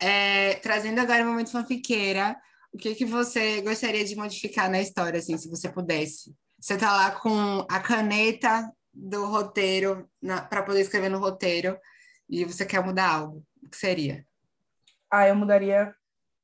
É, 0.00 0.54
trazendo 0.54 1.00
agora 1.00 1.24
o 1.24 1.26
momento 1.26 1.50
fanfiqueira, 1.50 2.36
o 2.72 2.78
que, 2.78 2.94
que 2.94 3.04
você 3.04 3.60
gostaria 3.62 4.04
de 4.04 4.16
modificar 4.16 4.70
na 4.70 4.80
história, 4.80 5.18
assim, 5.18 5.36
se 5.36 5.48
você 5.48 5.70
pudesse? 5.70 6.34
Você 6.60 6.76
tá 6.76 6.94
lá 6.94 7.10
com 7.12 7.66
a 7.70 7.80
caneta 7.80 8.70
do 8.92 9.26
roteiro 9.26 10.08
para 10.48 10.62
poder 10.62 10.80
escrever 10.80 11.08
no 11.08 11.18
roteiro 11.18 11.78
e 12.28 12.44
você 12.44 12.66
quer 12.66 12.84
mudar 12.84 13.10
algo. 13.10 13.44
O 13.62 13.70
que 13.70 13.76
seria? 13.76 14.26
Ah, 15.10 15.28
eu 15.28 15.36
mudaria 15.36 15.94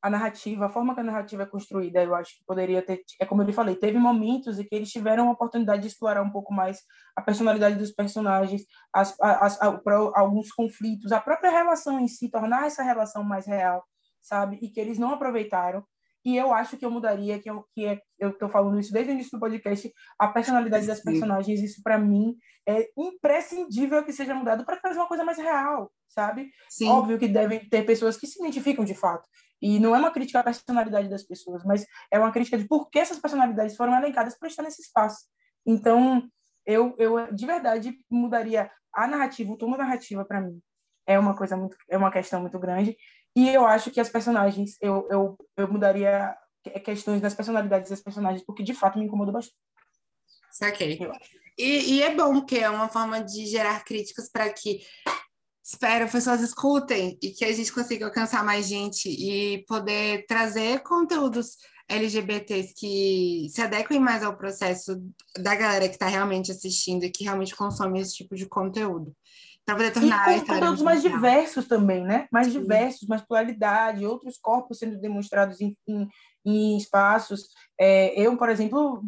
a 0.05 0.11
narrativa, 0.11 0.67
a 0.67 0.69
forma 0.69 0.95
que 0.95 1.01
a 1.01 1.05
narrativa 1.05 1.45
é 1.45 1.47
construída, 1.47 2.03
eu 2.03 2.15
acho 2.15 2.37
que 2.37 2.45
poderia 2.45 2.83
ter, 2.83 3.03
é 3.19 3.25
como 3.25 3.41
eu 3.41 3.47
lhe 3.47 3.55
falei, 3.55 3.75
teve 3.75 3.99
momentos 3.99 4.59
em 4.59 4.65
que 4.65 4.75
eles 4.75 4.93
tiveram 4.93 5.31
a 5.31 5.33
oportunidade 5.33 5.81
de 5.81 5.89
explorar 5.89 6.21
um 6.21 6.31
pouco 6.31 6.53
mais 6.53 6.83
a 7.17 7.23
personalidade 7.23 7.77
dos 7.77 7.91
personagens, 7.91 8.67
as, 8.93 9.19
as, 9.19 9.63
as, 9.63 9.79
alguns 10.15 10.53
conflitos, 10.53 11.11
a 11.11 11.21
própria 11.23 11.51
relação 11.51 11.99
em 11.99 12.07
si, 12.07 12.31
tornar 12.31 12.67
essa 12.67 12.83
relação 12.83 13.25
mais 13.25 13.47
real, 13.47 13.83
sabe? 14.21 14.59
E 14.61 14.69
que 14.69 14.79
eles 14.79 14.99
não 14.99 15.11
aproveitaram. 15.11 15.83
E 16.25 16.37
eu 16.37 16.53
acho 16.53 16.77
que 16.77 16.85
eu 16.85 16.91
mudaria, 16.91 17.39
que 17.39 17.51
eu 17.51 17.65
que 17.75 17.85
é, 17.85 18.01
eu 18.19 18.31
estou 18.31 18.49
falando 18.49 18.79
isso 18.81 18.93
desde 18.93 19.13
o 19.13 19.15
início 19.15 19.33
do 19.33 19.41
podcast, 19.41 19.93
a 20.19 20.29
personalidade 20.29 20.87
das 20.87 21.01
personagens, 21.01 21.61
isso 21.61 21.83
para 21.83 21.99
mim 21.99 22.37
é 22.67 22.89
imprescindível 22.97 24.03
que 24.05 24.13
seja 24.13 24.35
mudado 24.35 24.65
para 24.65 24.77
trazer 24.79 24.99
uma 24.99 25.09
coisa 25.09 25.23
mais 25.23 25.37
real, 25.37 25.93
sabe? 26.09 26.51
Sim. 26.71 26.89
Óbvio 26.89 27.19
que 27.19 27.29
devem 27.29 27.69
ter 27.69 27.85
pessoas 27.85 28.17
que 28.17 28.27
se 28.27 28.41
identificam 28.41 28.85
de 28.85 28.95
fato. 28.95 29.29
E 29.61 29.79
não 29.79 29.95
é 29.95 29.99
uma 29.99 30.11
crítica 30.11 30.41
à 30.41 30.45
personalidade 30.45 31.09
das 31.09 31.23
pessoas, 31.23 31.63
mas 31.65 31.87
é 32.11 32.19
uma 32.19 32.33
crítica 32.33 32.57
de 32.57 32.67
por 32.67 32.89
que 32.89 32.99
essas 32.99 33.19
personalidades 33.19 33.77
foram 33.77 33.95
elencadas 33.95 34.39
para 34.39 34.49
estar 34.49 34.63
nesse 34.63 34.83
espaço. 34.83 35.27
Então, 35.67 36.27
eu, 36.67 36.95
eu 36.99 37.33
de 37.35 37.47
verdade 37.47 37.99
mudaria 38.11 38.71
a 38.95 39.07
narrativa, 39.07 39.53
o 39.53 39.59
tom 39.59 39.77
narrativa 39.77 40.25
para 40.25 40.41
mim 40.41 40.61
é 41.07 41.19
uma 41.19 41.37
coisa 41.37 41.57
muito, 41.57 41.77
é 41.89 41.97
uma 41.97 42.11
questão 42.11 42.41
muito 42.41 42.59
grande. 42.59 42.97
E 43.37 43.49
eu 43.49 43.67
acho 43.67 43.91
que 43.91 44.01
as 44.01 44.09
personagens, 44.09 44.77
eu, 44.81 45.07
eu, 45.11 45.39
eu 45.57 45.69
mudaria 45.73 46.37
questões 46.85 47.21
das 47.21 47.35
personalidades 47.35 47.91
das 47.91 48.01
personagens, 48.01 48.45
porque 48.45 48.63
de 48.63 48.73
fato 48.73 48.99
me 48.99 49.05
incomodou 49.05 49.33
bastante. 49.33 49.57
Saquei. 50.51 50.99
E, 51.59 51.95
e 51.95 52.03
é 52.03 52.15
bom 52.15 52.45
que 52.45 52.59
é 52.59 52.71
uma 52.71 52.89
forma 52.89 53.23
de 53.23 53.47
gerar 53.47 53.85
críticas 53.85 54.31
para 54.31 54.53
que 54.53 54.81
espero 55.65 56.11
pessoas 56.11 56.41
escutem 56.41 57.19
e 57.23 57.31
que 57.31 57.45
a 57.45 57.53
gente 57.53 57.73
consiga 57.73 58.07
alcançar 58.07 58.45
mais 58.45 58.69
gente 58.69 59.09
e 59.09 59.65
poder 59.67 60.27
trazer 60.27 60.81
conteúdos 60.83 61.57
LGBTs 61.89 62.75
que 62.77 63.49
se 63.51 63.61
adequem 63.61 63.99
mais 63.99 64.23
ao 64.23 64.37
processo 64.37 65.03
da 65.39 65.55
galera 65.55 65.89
que 65.89 65.95
está 65.95 66.07
realmente 66.07 66.51
assistindo 66.51 67.05
e 67.05 67.11
que 67.11 67.25
realmente 67.25 67.57
consome 67.57 68.01
esse 68.01 68.15
tipo 68.15 68.35
de 68.35 68.47
conteúdo 68.47 69.15
para 69.65 69.77
poder 69.77 69.93
tornar 69.93 70.37
e 70.37 70.41
com 70.41 70.47
conteúdos 70.47 70.83
mais 70.83 71.01
diversos 71.01 71.67
também, 71.67 72.05
né? 72.05 72.29
Mais 72.31 72.49
Sim. 72.49 72.61
diversos, 72.61 73.09
mais 73.09 73.23
pluralidade, 73.23 74.05
outros 74.05 74.37
corpos 74.39 74.79
sendo 74.79 75.01
demonstrados 75.01 75.61
em, 75.61 75.75
em, 75.89 76.09
em 76.45 76.77
espaços. 76.77 77.49
É, 77.81 78.19
eu, 78.21 78.37
por 78.37 78.51
exemplo, 78.51 79.03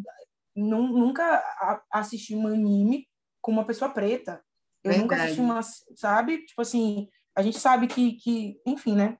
nunca 0.55 1.43
assisti 1.91 2.35
um 2.35 2.47
anime 2.47 3.07
com 3.39 3.51
uma 3.51 3.65
pessoa 3.65 3.91
preta. 3.91 4.41
Eu 4.83 4.91
Verdade. 4.91 5.01
nunca 5.01 5.15
assisti 5.15 5.41
uma, 5.41 5.61
sabe? 5.95 6.45
Tipo 6.45 6.61
assim, 6.61 7.07
a 7.35 7.43
gente 7.43 7.59
sabe 7.59 7.87
que, 7.87 8.13
que 8.13 8.59
enfim, 8.65 8.95
né? 8.95 9.17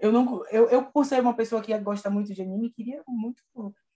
Eu, 0.00 0.10
não, 0.10 0.44
eu, 0.50 0.68
eu, 0.70 0.84
por 0.86 1.04
ser 1.04 1.20
uma 1.20 1.34
pessoa 1.34 1.62
que 1.62 1.76
gosta 1.78 2.10
muito 2.10 2.34
de 2.34 2.42
anime, 2.42 2.72
queria 2.72 3.02
muito 3.06 3.40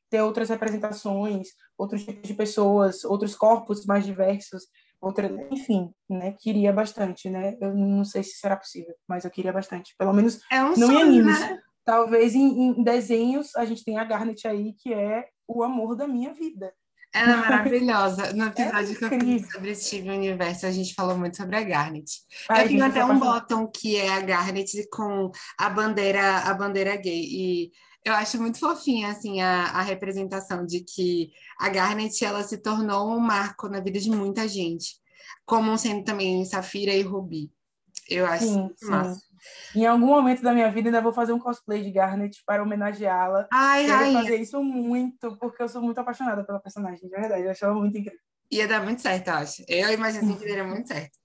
ter 0.08 0.20
outras 0.20 0.48
representações, 0.48 1.48
outros 1.76 2.04
tipos 2.04 2.28
de 2.28 2.34
pessoas, 2.34 3.04
outros 3.04 3.34
corpos 3.34 3.84
mais 3.84 4.04
diversos 4.04 4.64
outra, 5.04 5.30
enfim, 5.50 5.90
né? 6.08 6.34
Queria 6.38 6.72
bastante, 6.72 7.28
né? 7.28 7.56
Eu 7.60 7.74
não 7.74 8.04
sei 8.04 8.22
se 8.22 8.38
será 8.38 8.56
possível, 8.56 8.94
mas 9.08 9.24
eu 9.24 9.30
queria 9.30 9.52
bastante. 9.52 9.94
Pelo 9.98 10.12
menos 10.12 10.40
é 10.50 10.62
um 10.62 10.68
não 10.68 10.74
sonho, 10.74 10.92
me 10.92 11.02
anime. 11.02 11.32
Né? 11.32 11.58
talvez 11.84 12.34
em, 12.34 12.70
em, 12.70 12.82
desenhos 12.82 13.54
a 13.56 13.64
gente 13.64 13.84
tem 13.84 13.98
a 13.98 14.04
Garnet 14.04 14.46
aí, 14.48 14.72
que 14.72 14.92
é 14.92 15.26
o 15.46 15.62
amor 15.62 15.94
da 15.94 16.08
minha 16.08 16.32
vida. 16.32 16.72
Ela 17.14 17.32
é 17.32 17.36
maravilhosa. 17.36 18.32
No 18.32 18.46
episódio 18.48 18.92
é 18.92 18.94
que 18.96 19.04
eu 19.04 19.20
fiz 19.20 19.52
sobre 19.52 19.74
Steven 19.74 20.18
Universo, 20.18 20.66
a 20.66 20.72
gente 20.72 20.94
falou 20.94 21.16
muito 21.16 21.36
sobre 21.36 21.56
a 21.56 21.62
Garnet. 21.62 22.10
Ai, 22.48 22.64
eu 22.64 22.68
tenho 22.68 22.84
até 22.84 23.04
um 23.04 23.18
bottom 23.18 23.68
que 23.68 23.96
é 23.96 24.12
a 24.12 24.20
Garnet 24.20 24.88
com 24.90 25.30
a 25.58 25.70
bandeira, 25.70 26.38
a 26.38 26.54
bandeira 26.54 26.96
gay. 26.96 27.22
E 27.22 27.70
eu 28.04 28.12
acho 28.12 28.40
muito 28.40 28.58
fofinha, 28.58 29.08
assim, 29.08 29.40
a, 29.40 29.64
a 29.64 29.80
representação 29.80 30.66
de 30.66 30.80
que 30.80 31.32
a 31.58 31.68
Garnet, 31.70 32.24
ela 32.24 32.42
se 32.42 32.58
tornou 32.58 33.16
um 33.16 33.18
marco 33.18 33.68
na 33.68 33.80
vida 33.80 33.98
de 33.98 34.10
muita 34.10 34.46
gente. 34.46 34.96
Como 35.46 35.76
sendo 35.78 36.04
também 36.04 36.44
Safira 36.44 36.92
e 36.92 37.02
Ruby. 37.02 37.50
Eu 38.08 38.26
acho 38.26 38.44
sim, 38.44 38.70
sim. 38.76 38.90
massa. 38.90 39.22
Em 39.74 39.86
algum 39.86 40.06
momento 40.06 40.42
da 40.42 40.52
minha 40.52 40.70
vida 40.70 40.88
ainda 40.88 41.00
vou 41.00 41.12
fazer 41.12 41.32
um 41.32 41.38
cosplay 41.38 41.82
de 41.82 41.90
Garnet 41.90 42.42
para 42.46 42.62
homenageá-la. 42.62 43.48
Ai, 43.52 43.86
Quero 43.86 44.04
ai. 44.04 44.12
fazer 44.12 44.36
isso 44.36 44.62
muito, 44.62 45.36
porque 45.38 45.62
eu 45.62 45.68
sou 45.68 45.82
muito 45.82 45.98
apaixonada 45.98 46.44
pela 46.44 46.60
personagem, 46.60 47.08
de 47.08 47.08
verdade. 47.08 47.44
Eu 47.44 47.50
acho 47.50 47.64
ela 47.64 47.74
muito 47.74 47.96
incrível. 47.96 48.20
Ia 48.50 48.68
dar 48.68 48.82
muito 48.82 49.00
certo, 49.00 49.28
eu 49.28 49.34
acho. 49.34 49.64
Eu 49.66 49.90
imagino 49.92 50.24
assim 50.24 50.38
que 50.38 50.46
daria 50.46 50.64
muito 50.64 50.88
certo. 50.88 51.18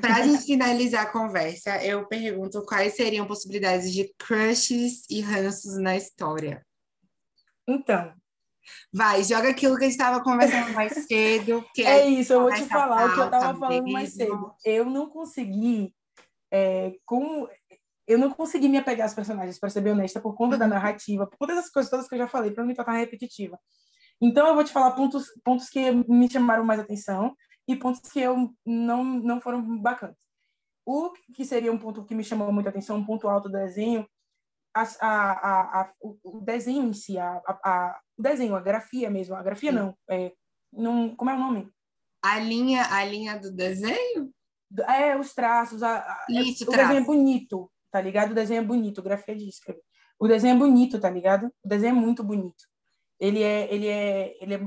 Para 0.00 0.16
a 0.16 0.22
gente 0.22 0.44
finalizar 0.44 1.02
a 1.04 1.10
conversa, 1.10 1.82
eu 1.84 2.06
pergunto 2.06 2.64
quais 2.64 2.94
seriam 2.94 3.26
possibilidades 3.26 3.92
de 3.92 4.12
crushes 4.18 5.04
e 5.08 5.20
ranços 5.20 5.78
na 5.78 5.96
história. 5.96 6.64
Então. 7.68 8.12
Vai, 8.92 9.22
joga 9.22 9.50
aquilo 9.50 9.76
que 9.76 9.84
a 9.84 9.88
gente 9.88 9.98
estava 9.98 10.22
conversando 10.22 10.72
mais 10.72 10.92
cedo. 11.06 11.64
é, 11.78 11.82
é 11.82 12.08
isso, 12.08 12.32
eu 12.32 12.42
vou 12.42 12.52
te 12.52 12.64
falar 12.64 13.06
o 13.06 13.14
que 13.14 13.20
eu 13.20 13.24
estava 13.26 13.58
falando 13.58 13.92
mais 13.92 14.12
cedo. 14.12 14.54
Eu 14.64 14.84
não 14.84 15.08
consegui 15.08 15.94
é, 16.52 16.92
como 17.04 17.48
eu 18.06 18.18
não 18.18 18.30
consegui 18.30 18.68
me 18.68 18.78
apegar 18.78 19.06
aos 19.06 19.14
personagens, 19.14 19.58
para 19.58 19.68
ser 19.68 19.80
bem 19.80 19.92
honesta, 19.92 20.20
por 20.20 20.36
conta 20.36 20.56
da 20.56 20.64
uhum. 20.64 20.70
narrativa, 20.70 21.26
por 21.26 21.36
todas 21.36 21.58
as 21.58 21.68
coisas 21.68 21.90
todas 21.90 22.08
que 22.08 22.14
eu 22.14 22.20
já 22.20 22.28
falei, 22.28 22.52
para 22.52 22.62
não 22.62 22.68
me 22.68 22.74
tornar 22.74 22.98
repetitiva. 22.98 23.58
Então, 24.20 24.46
eu 24.46 24.54
vou 24.54 24.64
te 24.64 24.72
falar 24.72 24.92
pontos, 24.92 25.26
pontos 25.44 25.68
que 25.68 25.90
me 25.90 26.30
chamaram 26.30 26.64
mais 26.64 26.80
atenção 26.80 27.34
e 27.68 27.76
pontos 27.76 28.00
que 28.10 28.20
eu 28.20 28.54
não, 28.64 29.04
não 29.04 29.40
foram 29.40 29.78
bacanas. 29.78 30.16
O 30.84 31.12
que 31.34 31.44
seria 31.44 31.72
um 31.72 31.78
ponto 31.78 32.04
que 32.04 32.14
me 32.14 32.22
chamou 32.22 32.52
muita 32.52 32.70
atenção, 32.70 32.96
um 32.96 33.04
ponto 33.04 33.28
alto 33.28 33.48
do 33.48 33.58
desenho, 33.58 34.06
a, 34.72 34.82
a, 35.00 35.80
a, 35.80 35.92
o 36.00 36.40
desenho 36.40 36.84
em 36.84 36.92
si, 36.92 37.18
a, 37.18 37.42
a, 37.46 38.00
o 38.16 38.22
desenho, 38.22 38.54
a 38.54 38.60
grafia 38.60 39.10
mesmo, 39.10 39.34
a 39.34 39.42
grafia 39.42 39.72
não, 39.72 39.96
é, 40.08 40.32
não, 40.72 41.16
como 41.16 41.30
é 41.30 41.34
o 41.34 41.38
nome? 41.38 41.68
A 42.22 42.38
linha, 42.38 42.84
a 42.90 43.04
linha 43.04 43.38
do 43.38 43.50
desenho? 43.50 44.30
É, 44.88 45.16
os 45.16 45.34
traços. 45.34 45.82
A, 45.82 45.98
a, 45.98 46.26
é, 46.30 46.42
Isso, 46.42 46.64
o 46.64 46.66
traço. 46.66 46.88
desenho 46.88 47.02
é 47.02 47.06
bonito, 47.06 47.70
tá 47.90 48.00
ligado? 48.00 48.32
O 48.32 48.34
desenho 48.34 48.60
é 48.60 48.64
bonito, 48.64 49.02
grafia 49.02 49.34
de 49.34 49.48
escrever. 49.48 49.82
O 50.18 50.28
desenho 50.28 50.54
é 50.54 50.58
bonito, 50.58 51.00
tá 51.00 51.10
ligado? 51.10 51.50
O 51.64 51.68
desenho 51.68 51.96
é 51.96 52.00
muito 52.00 52.22
bonito. 52.22 52.64
Ele 53.18 53.42
é. 53.42 53.72
Ele 53.72 53.86
é, 53.86 54.36
ele 54.42 54.54
é 54.54 54.60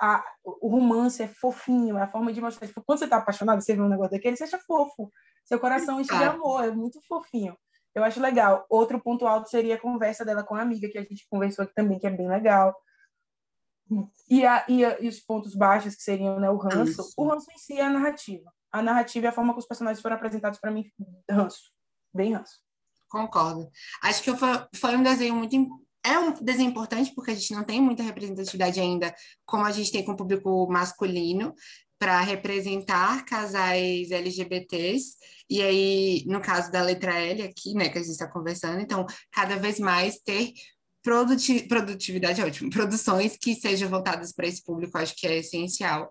a, 0.00 0.24
o 0.44 0.68
romance 0.68 1.22
é 1.22 1.28
fofinho, 1.28 1.98
é 1.98 2.02
a 2.02 2.08
forma 2.08 2.32
de 2.32 2.40
mostrar. 2.40 2.66
Tipo, 2.66 2.82
quando 2.84 2.98
você 2.98 3.06
tá 3.06 3.16
apaixonado, 3.16 3.60
você 3.60 3.74
vê 3.74 3.82
um 3.82 3.88
negócio 3.88 4.12
daquele, 4.12 4.36
você 4.36 4.44
acha 4.44 4.58
fofo. 4.58 5.12
Seu 5.44 5.58
coração 5.58 6.00
enche 6.00 6.16
de 6.16 6.24
amor, 6.24 6.64
é 6.64 6.70
muito 6.70 7.00
fofinho. 7.06 7.56
Eu 7.94 8.04
acho 8.04 8.20
legal. 8.20 8.66
Outro 8.68 9.00
ponto 9.00 9.26
alto 9.26 9.48
seria 9.48 9.74
a 9.74 9.80
conversa 9.80 10.24
dela 10.24 10.44
com 10.44 10.54
a 10.54 10.62
amiga, 10.62 10.88
que 10.88 10.98
a 10.98 11.02
gente 11.02 11.26
conversou 11.30 11.64
aqui 11.64 11.74
também, 11.74 11.98
que 11.98 12.06
é 12.06 12.10
bem 12.10 12.28
legal. 12.28 12.74
E, 14.28 14.44
a, 14.44 14.64
e, 14.68 14.84
a, 14.84 15.00
e 15.00 15.08
os 15.08 15.20
pontos 15.20 15.54
baixos, 15.54 15.94
que 15.96 16.02
seriam 16.02 16.38
né, 16.38 16.50
o 16.50 16.58
ranço. 16.58 17.00
Isso. 17.00 17.14
O 17.16 17.26
ranço 17.26 17.50
em 17.50 17.58
si 17.58 17.78
é 17.78 17.84
a 17.84 17.90
narrativa 17.90 18.52
a 18.70 18.82
narrativa 18.82 19.26
e 19.26 19.28
a 19.28 19.32
forma 19.32 19.52
que 19.52 19.60
os 19.60 19.66
personagens 19.66 20.00
foram 20.00 20.16
apresentados 20.16 20.58
para 20.58 20.70
mim, 20.70 20.90
ranço. 21.30 21.72
Bem 22.14 22.34
ranço. 22.34 22.60
Concordo. 23.08 23.70
Acho 24.02 24.22
que 24.22 24.36
foi, 24.36 24.48
foi 24.74 24.96
um 24.96 25.02
desenho 25.02 25.34
muito. 25.34 25.56
É 26.08 26.18
um 26.18 26.32
desenho 26.32 26.70
importante 26.70 27.12
porque 27.14 27.32
a 27.32 27.34
gente 27.34 27.52
não 27.52 27.62
tem 27.62 27.82
muita 27.82 28.02
representatividade 28.02 28.80
ainda, 28.80 29.14
como 29.44 29.66
a 29.66 29.70
gente 29.70 29.92
tem 29.92 30.02
com 30.02 30.12
o 30.12 30.16
público 30.16 30.66
masculino, 30.70 31.54
para 31.98 32.18
representar 32.22 33.26
casais 33.26 34.10
LGBTs. 34.10 35.16
E 35.50 35.60
aí, 35.60 36.24
no 36.26 36.40
caso 36.40 36.70
da 36.70 36.80
letra 36.80 37.12
L 37.12 37.42
aqui, 37.42 37.74
né, 37.74 37.90
que 37.90 37.98
a 37.98 38.00
gente 38.00 38.12
está 38.12 38.26
conversando, 38.26 38.80
então, 38.80 39.04
cada 39.30 39.56
vez 39.56 39.78
mais 39.78 40.18
ter 40.18 40.54
produtividade, 41.68 42.40
é 42.40 42.44
ótimo, 42.46 42.70
produções 42.70 43.36
que 43.36 43.54
sejam 43.54 43.90
voltadas 43.90 44.32
para 44.32 44.46
esse 44.46 44.64
público, 44.64 44.96
acho 44.96 45.14
que 45.14 45.26
é 45.26 45.38
essencial. 45.38 46.10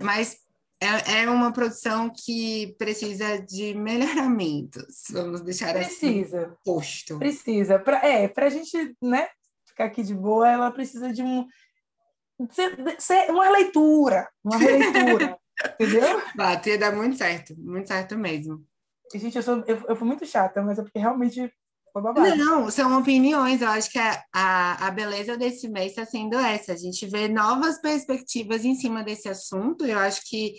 Mas 0.00 0.36
é, 0.80 1.22
é 1.22 1.30
uma 1.30 1.52
produção 1.52 2.10
que 2.10 2.74
precisa 2.78 3.38
de 3.38 3.74
melhoramentos, 3.74 5.04
vamos 5.10 5.40
deixar 5.40 5.76
assim 5.76 6.22
precisa, 6.22 6.42
assim 6.42 6.56
posto. 6.64 7.18
Precisa. 7.18 7.78
Pra, 7.78 8.06
é, 8.06 8.28
para 8.28 8.46
a 8.46 8.50
gente 8.50 8.94
né, 9.02 9.28
ficar 9.66 9.86
aqui 9.86 10.02
de 10.02 10.14
boa, 10.14 10.48
ela 10.48 10.70
precisa 10.70 11.12
de 11.12 11.22
um 11.22 11.46
ser, 12.50 12.76
ser 12.98 13.30
uma 13.30 13.48
leitura, 13.48 14.28
uma 14.44 14.58
releitura, 14.58 15.38
entendeu? 15.80 16.22
Bate, 16.34 16.76
dá 16.76 16.92
muito 16.92 17.16
certo, 17.16 17.54
muito 17.58 17.88
certo 17.88 18.18
mesmo. 18.18 18.62
Gente, 19.14 19.36
eu, 19.36 19.42
sou, 19.42 19.64
eu, 19.66 19.82
eu 19.88 19.96
fui 19.96 20.06
muito 20.06 20.26
chata, 20.26 20.62
mas 20.62 20.78
é 20.78 20.82
porque 20.82 20.98
realmente 20.98 21.50
foi 22.14 22.36
Não, 22.36 22.70
são 22.70 22.98
opiniões. 22.98 23.62
Eu 23.62 23.68
acho 23.68 23.90
que 23.90 23.98
a, 23.98 24.22
a, 24.32 24.86
a 24.86 24.90
beleza 24.90 25.36
desse 25.36 25.68
mês 25.68 25.90
está 25.90 26.04
sendo 26.04 26.36
essa. 26.36 26.72
A 26.72 26.76
gente 26.76 27.06
vê 27.06 27.28
novas 27.28 27.80
perspectivas 27.80 28.64
em 28.64 28.74
cima 28.74 29.02
desse 29.02 29.28
assunto. 29.28 29.84
Eu 29.84 29.98
acho 29.98 30.22
que 30.28 30.54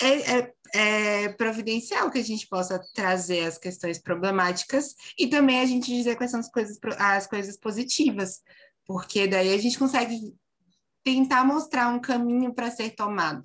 é, 0.00 0.38
é, 0.38 0.52
é, 0.74 1.28
providencial 1.34 2.10
que 2.10 2.18
a 2.18 2.24
gente 2.24 2.48
possa 2.48 2.80
trazer 2.94 3.46
as 3.46 3.58
questões 3.58 3.98
problemáticas 3.98 4.94
e 5.18 5.26
também 5.26 5.60
a 5.60 5.66
gente 5.66 5.94
dizer 5.94 6.16
quais 6.16 6.30
são 6.30 6.40
as 6.40 6.50
coisas, 6.50 6.78
as 6.98 7.26
coisas 7.26 7.56
positivas, 7.58 8.40
porque 8.86 9.26
daí 9.26 9.52
a 9.52 9.58
gente 9.58 9.78
consegue 9.78 10.34
tentar 11.04 11.44
mostrar 11.44 11.88
um 11.88 12.00
caminho 12.00 12.54
para 12.54 12.70
ser 12.70 12.90
tomado. 12.90 13.44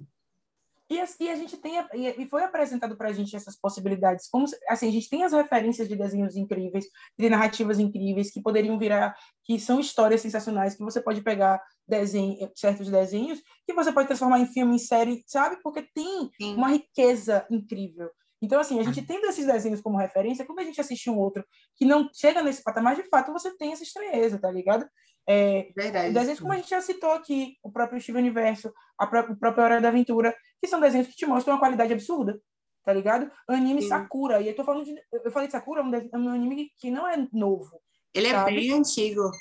E 0.87 0.99
a, 0.99 1.05
e 1.19 1.29
a 1.29 1.35
gente 1.35 1.57
tem 1.57 1.73
e 1.93 2.27
foi 2.27 2.43
apresentado 2.43 2.95
para 2.95 3.09
a 3.09 3.11
gente 3.11 3.35
essas 3.35 3.57
possibilidades 3.57 4.27
como 4.29 4.45
assim 4.69 4.87
a 4.87 4.91
gente 4.91 5.09
tem 5.09 5.23
as 5.23 5.33
referências 5.33 5.87
de 5.87 5.95
desenhos 5.95 6.35
incríveis 6.35 6.85
de 7.17 7.27
narrativas 7.27 7.79
incríveis 7.79 8.29
que 8.29 8.39
poderiam 8.39 8.77
virar 8.77 9.15
que 9.43 9.59
são 9.59 9.79
histórias 9.79 10.21
sensacionais 10.21 10.75
que 10.75 10.83
você 10.83 11.01
pode 11.01 11.21
pegar 11.21 11.59
desenho, 11.87 12.51
certos 12.55 12.91
desenhos 12.91 13.41
que 13.65 13.73
você 13.73 13.91
pode 13.91 14.07
transformar 14.07 14.39
em 14.39 14.45
filme 14.45 14.75
em 14.75 14.79
série 14.79 15.23
sabe? 15.25 15.57
Porque 15.63 15.81
tem 15.81 16.29
Sim. 16.39 16.55
uma 16.55 16.67
riqueza 16.69 17.47
incrível. 17.49 18.11
Então 18.39 18.59
assim 18.59 18.79
a 18.79 18.83
gente 18.83 19.01
tendo 19.01 19.25
esses 19.25 19.47
desenhos 19.47 19.81
como 19.81 19.97
referência 19.97 20.45
quando 20.45 20.59
a 20.59 20.63
gente 20.63 20.79
assiste 20.79 21.09
um 21.09 21.17
outro 21.17 21.43
que 21.75 21.83
não 21.83 22.07
chega 22.13 22.43
nesse 22.43 22.61
patamar 22.61 22.95
de 22.95 23.09
fato 23.09 23.33
você 23.33 23.57
tem 23.57 23.71
essa 23.71 23.81
estranheza 23.81 24.37
tá 24.37 24.51
ligado 24.51 24.87
é, 25.27 25.71
Verdade. 25.75 26.13
Desenhos 26.13 26.39
como 26.39 26.53
a 26.53 26.57
gente 26.57 26.69
já 26.69 26.81
citou 26.81 27.11
aqui, 27.11 27.57
o 27.63 27.71
próprio 27.71 27.99
Steve 27.99 28.19
Universo, 28.19 28.71
a 28.97 29.07
pró 29.07 29.21
o 29.21 29.35
próprio 29.35 29.63
Hora 29.63 29.81
da 29.81 29.87
Aventura, 29.87 30.35
que 30.61 30.67
são 30.67 30.79
desenhos 30.79 31.07
que 31.07 31.15
te 31.15 31.25
mostram 31.25 31.55
uma 31.55 31.59
qualidade 31.59 31.93
absurda, 31.93 32.39
tá 32.83 32.93
ligado? 32.93 33.31
Anime 33.47 33.81
Sim. 33.81 33.89
Sakura, 33.89 34.39
e 34.41 34.49
eu 34.49 34.55
tô 34.55 34.63
falando 34.63 34.85
de. 34.85 34.95
Eu 35.11 35.31
falei 35.31 35.47
de 35.47 35.53
Sakura, 35.53 35.81
é 35.81 35.83
um, 35.83 35.89
desenho, 35.89 36.11
um 36.13 36.29
anime 36.29 36.71
que 36.77 36.91
não 36.91 37.07
é 37.07 37.27
novo. 37.33 37.81
Ele 38.13 38.27
é 38.27 38.31
sabe? 38.31 38.51
é 38.51 38.55
bem 38.55 38.73
antigo. 38.73 39.31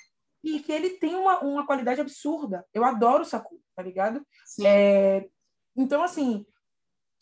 E 0.42 0.60
que 0.60 0.72
ele 0.72 0.90
tem 0.90 1.14
uma, 1.14 1.40
uma 1.40 1.66
qualidade 1.66 2.00
absurda. 2.00 2.66
Eu 2.72 2.84
adoro 2.84 3.24
Sakura, 3.24 3.60
tá 3.74 3.82
ligado? 3.82 4.24
É, 4.62 5.26
então, 5.76 6.02
assim, 6.02 6.46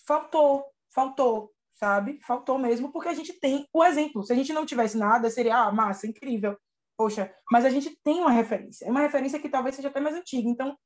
faltou, 0.07 0.65
faltou, 0.91 1.53
sabe? 1.73 2.19
Faltou 2.27 2.59
mesmo, 2.59 2.93
porque 2.93 3.09
a 3.09 3.15
gente 3.15 3.33
tem 3.35 3.67
o 3.73 3.85
exemplo. 3.85 4.25
Se 4.25 4.33
a 4.33 4.37
gente 4.37 4.53
não 4.53 4.67
tivesse 4.67 4.97
nada, 4.97 5.31
seria, 5.31 5.57
ah, 5.57 5.73
massa, 5.73 6.07
incrível 6.07 6.57
poxa, 7.03 7.35
mas 7.51 7.65
a 7.65 7.71
gente 7.71 7.99
tem 8.05 8.21
uma 8.21 8.31
referência. 8.31 8.85
É 8.85 8.91
uma 8.91 9.01
referência 9.01 9.41
que 9.41 9.49
talvez 9.49 9.75
seja 9.75 9.89
até 9.89 9.99
mais 9.99 10.15
antiga. 10.15 10.49
Então, 10.49 10.79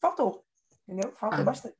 faltou. 0.00 0.44
Entendeu? 0.88 1.12
Faltou 1.12 1.40
ah. 1.40 1.44
bastante. 1.44 1.76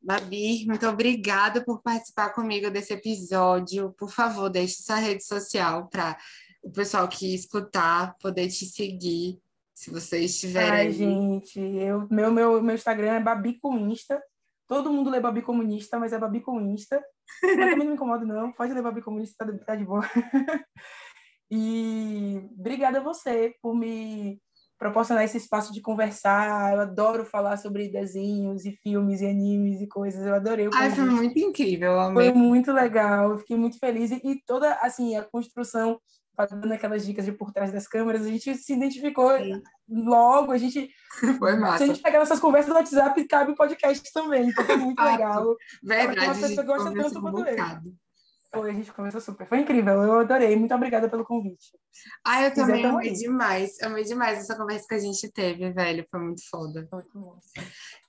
Babi, 0.00 0.64
muito 0.66 0.86
obrigada 0.86 1.62
por 1.62 1.82
participar 1.82 2.30
comigo 2.30 2.70
desse 2.70 2.94
episódio. 2.94 3.94
Por 3.98 4.10
favor, 4.10 4.48
deixe 4.48 4.82
sua 4.82 4.96
rede 4.96 5.22
social 5.22 5.88
para 5.88 6.16
o 6.62 6.72
pessoal 6.72 7.06
que 7.06 7.34
escutar 7.34 8.16
poder 8.18 8.48
te 8.48 8.64
seguir, 8.64 9.38
se 9.74 9.90
vocês 9.90 10.38
tiverem. 10.40 10.70
Ai, 10.70 10.90
gente, 10.90 11.60
eu, 11.60 12.08
meu, 12.10 12.30
meu, 12.30 12.62
meu 12.62 12.74
Instagram 12.74 13.12
é 13.12 13.20
Babi 13.20 13.58
Comunista. 13.60 14.22
Todo 14.66 14.90
mundo 14.90 15.10
lê 15.10 15.20
Babi 15.20 15.42
Comunista, 15.42 15.98
mas 15.98 16.14
é 16.14 16.18
Babi 16.18 16.40
Comunista. 16.40 17.02
Mas 17.42 17.56
também 17.56 17.76
não 17.76 17.86
me 17.86 17.92
incomodo, 17.92 18.24
não. 18.24 18.52
Pode 18.52 18.72
ler 18.72 18.82
Babi 18.82 19.02
Comunista, 19.02 19.46
tá 19.66 19.76
de 19.76 19.84
boa. 19.84 20.02
E 21.56 22.50
obrigada 22.58 22.98
a 22.98 23.02
você 23.02 23.54
por 23.62 23.76
me 23.76 24.42
proporcionar 24.76 25.22
esse 25.22 25.36
espaço 25.36 25.72
de 25.72 25.80
conversar. 25.80 26.74
Eu 26.74 26.80
adoro 26.80 27.24
falar 27.24 27.56
sobre 27.58 27.88
desenhos 27.88 28.64
e 28.64 28.72
filmes 28.82 29.20
e 29.20 29.26
animes 29.26 29.80
e 29.80 29.86
coisas. 29.86 30.26
Eu 30.26 30.34
adorei 30.34 30.66
o 30.66 30.70
Ai, 30.74 30.90
foi 30.90 31.04
muito 31.04 31.38
incrível. 31.38 32.00
Amei. 32.00 32.32
Foi 32.32 32.34
muito 32.36 32.72
legal. 32.72 33.30
Eu 33.30 33.38
fiquei 33.38 33.56
muito 33.56 33.78
feliz. 33.78 34.10
E, 34.10 34.20
e 34.24 34.42
toda, 34.44 34.74
assim, 34.82 35.14
a 35.14 35.22
construção, 35.22 36.00
dando 36.36 36.72
aquelas 36.72 37.06
dicas 37.06 37.24
de 37.24 37.30
por 37.30 37.52
trás 37.52 37.70
das 37.70 37.86
câmeras, 37.86 38.26
a 38.26 38.28
gente 38.28 38.52
se 38.56 38.72
identificou 38.72 39.38
Sim. 39.38 39.62
logo. 39.88 40.50
A 40.50 40.58
gente... 40.58 40.90
Foi 41.38 41.54
massa. 41.54 41.78
Se 41.78 41.84
a 41.84 41.86
gente 41.86 42.02
pegar 42.02 42.18
nossas 42.18 42.40
conversas 42.40 42.70
no 42.70 42.74
WhatsApp, 42.74 43.28
cabe 43.28 43.52
o 43.52 43.56
podcast 43.56 44.12
também. 44.12 44.48
Então 44.48 44.64
foi 44.64 44.76
muito 44.76 45.00
legal. 45.00 45.54
Verdade. 45.84 46.26
Uma 46.26 46.48
pessoa 46.48 46.66
gosta 46.66 46.92
tanto 46.92 47.20
quanto 47.20 47.46
eu. 47.46 47.56
Foi, 48.54 48.70
a 48.70 48.72
gente 48.72 48.92
começou 48.92 49.20
super. 49.20 49.46
Foi 49.46 49.58
incrível, 49.58 50.02
eu 50.02 50.20
adorei. 50.20 50.56
Muito 50.56 50.74
obrigada 50.74 51.08
pelo 51.08 51.24
convite. 51.24 51.76
Ah, 52.24 52.44
eu 52.44 52.54
também 52.54 52.84
amei 52.84 53.12
demais. 53.12 53.80
Amei 53.82 54.04
demais 54.04 54.38
essa 54.38 54.56
conversa 54.56 54.86
que 54.88 54.94
a 54.94 54.98
gente 54.98 55.30
teve, 55.30 55.70
velho. 55.72 56.06
Foi 56.10 56.20
muito 56.20 56.48
foda. 56.48 56.88
Muito 56.92 57.18
bom. 57.18 57.38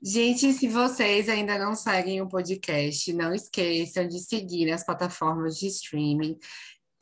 Gente, 0.01 0.53
se 0.53 0.67
vocês 0.67 1.27
ainda 1.27 1.57
não 1.57 1.75
seguem 1.75 2.21
o 2.21 2.29
podcast, 2.29 3.11
não 3.13 3.33
esqueçam 3.33 4.07
de 4.07 4.19
seguir 4.19 4.69
nas 4.69 4.85
plataformas 4.85 5.57
de 5.57 5.67
streaming. 5.67 6.37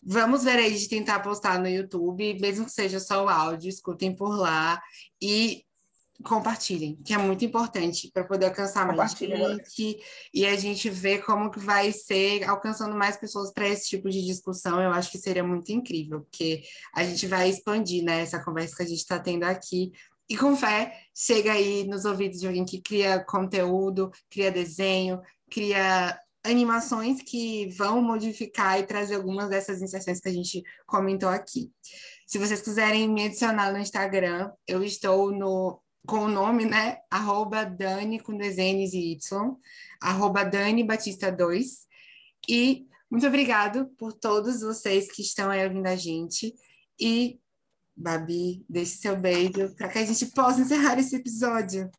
Vamos 0.01 0.43
ver 0.43 0.57
aí 0.57 0.75
de 0.75 0.89
tentar 0.89 1.19
postar 1.19 1.59
no 1.59 1.67
YouTube, 1.67 2.37
mesmo 2.39 2.65
que 2.65 2.71
seja 2.71 2.99
só 2.99 3.23
o 3.23 3.29
áudio, 3.29 3.69
escutem 3.69 4.15
por 4.15 4.35
lá. 4.37 4.81
E 5.21 5.63
compartilhem, 6.23 6.95
que 7.03 7.13
é 7.13 7.17
muito 7.17 7.43
importante 7.45 8.09
para 8.13 8.23
poder 8.23 8.47
alcançar 8.47 8.95
mais 8.95 9.11
gente 9.11 9.97
e 10.33 10.45
a 10.45 10.55
gente 10.55 10.89
ver 10.89 11.23
como 11.23 11.51
que 11.51 11.59
vai 11.59 11.91
ser 11.91 12.43
alcançando 12.45 12.95
mais 12.95 13.17
pessoas 13.17 13.51
para 13.51 13.67
esse 13.67 13.89
tipo 13.89 14.09
de 14.09 14.25
discussão. 14.25 14.81
Eu 14.81 14.91
acho 14.91 15.11
que 15.11 15.17
seria 15.17 15.43
muito 15.43 15.71
incrível, 15.71 16.21
porque 16.21 16.63
a 16.95 17.03
gente 17.03 17.27
vai 17.27 17.49
expandir 17.49 18.03
né, 18.03 18.21
essa 18.21 18.43
conversa 18.43 18.77
que 18.77 18.83
a 18.83 18.87
gente 18.87 18.99
está 18.99 19.19
tendo 19.19 19.43
aqui. 19.43 19.91
E 20.29 20.37
com 20.37 20.55
fé, 20.55 20.97
chega 21.13 21.51
aí 21.51 21.85
nos 21.85 22.05
ouvidos 22.05 22.39
de 22.39 22.47
alguém 22.47 22.65
que 22.65 22.81
cria 22.81 23.23
conteúdo, 23.23 24.09
cria 24.29 24.51
desenho, 24.51 25.21
cria 25.51 26.17
animações 26.43 27.21
que 27.21 27.67
vão 27.77 28.01
modificar 28.01 28.79
e 28.79 28.85
trazer 28.85 29.15
algumas 29.15 29.49
dessas 29.49 29.81
inserções 29.81 30.19
que 30.19 30.29
a 30.29 30.33
gente 30.33 30.63
comentou 30.85 31.29
aqui. 31.29 31.71
Se 32.27 32.37
vocês 32.37 32.61
quiserem 32.61 33.07
me 33.07 33.25
adicionar 33.25 33.71
no 33.71 33.77
Instagram, 33.77 34.51
eu 34.67 34.83
estou 34.83 35.31
no 35.31 35.82
com 36.05 36.19
o 36.19 36.27
nome, 36.27 36.65
né? 36.65 36.97
Arroba 37.09 37.63
Dani 37.63 38.19
com 38.19 38.37
desenhos 38.37 38.93
e 38.93 39.13
Y, 39.13 39.57
arroba 40.01 40.43
Dani 40.43 40.83
Batista 40.83 41.31
2. 41.31 41.87
E 42.49 42.87
muito 43.09 43.25
obrigado 43.25 43.87
por 43.97 44.13
todos 44.13 44.61
vocês 44.61 45.11
que 45.11 45.21
estão 45.21 45.49
aí 45.49 45.63
ouvindo 45.65 45.87
a 45.87 45.95
gente. 45.95 46.53
E, 46.99 47.39
Babi, 47.95 48.65
deixe 48.67 48.97
seu 48.97 49.15
beijo 49.15 49.73
para 49.75 49.87
que 49.87 49.99
a 49.99 50.05
gente 50.05 50.25
possa 50.27 50.61
encerrar 50.61 50.99
esse 50.99 51.15
episódio. 51.15 51.89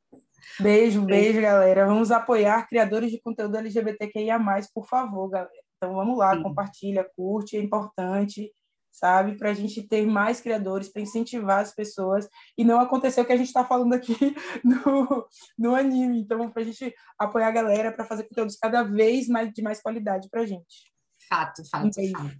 Beijo, 0.60 1.02
beijo, 1.02 1.40
galera. 1.40 1.86
Vamos 1.86 2.10
apoiar 2.10 2.68
criadores 2.68 3.10
de 3.10 3.20
conteúdo 3.20 3.56
LGBTQIA, 3.56 4.38
por 4.74 4.86
favor, 4.86 5.28
galera. 5.28 5.50
Então 5.76 5.94
vamos 5.94 6.18
lá, 6.18 6.36
Sim. 6.36 6.42
compartilha, 6.42 7.08
curte, 7.16 7.56
é 7.56 7.60
importante 7.60 8.52
sabe? 8.94 9.36
Para 9.36 9.50
a 9.50 9.54
gente 9.54 9.82
ter 9.82 10.06
mais 10.06 10.40
criadores, 10.40 10.88
para 10.88 11.02
incentivar 11.02 11.60
as 11.60 11.74
pessoas 11.74 12.28
e 12.56 12.64
não 12.64 12.78
acontecer 12.78 13.20
o 13.20 13.24
que 13.24 13.32
a 13.32 13.36
gente 13.36 13.48
está 13.48 13.64
falando 13.64 13.92
aqui 13.92 14.14
no, 14.64 15.26
no 15.58 15.74
anime. 15.74 16.20
Então, 16.20 16.48
para 16.48 16.62
a 16.62 16.64
gente 16.64 16.94
apoiar 17.18 17.48
a 17.48 17.52
galera 17.52 17.92
para 17.92 18.04
fazer 18.04 18.22
conteúdos 18.24 18.56
cada 18.56 18.84
vez 18.84 19.26
mais 19.26 19.52
de 19.52 19.62
mais 19.62 19.82
qualidade 19.82 20.28
para 20.30 20.42
a 20.42 20.46
gente. 20.46 20.92
Fato, 21.28 21.68
fato, 21.68 21.86
um 21.86 21.90
beijo. 21.90 22.12
fato. 22.12 22.36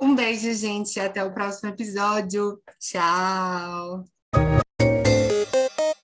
Um 0.00 0.14
beijo, 0.14 0.52
gente. 0.54 1.00
Até 1.00 1.24
o 1.24 1.34
próximo 1.34 1.70
episódio. 1.70 2.62
Tchau. 2.78 4.04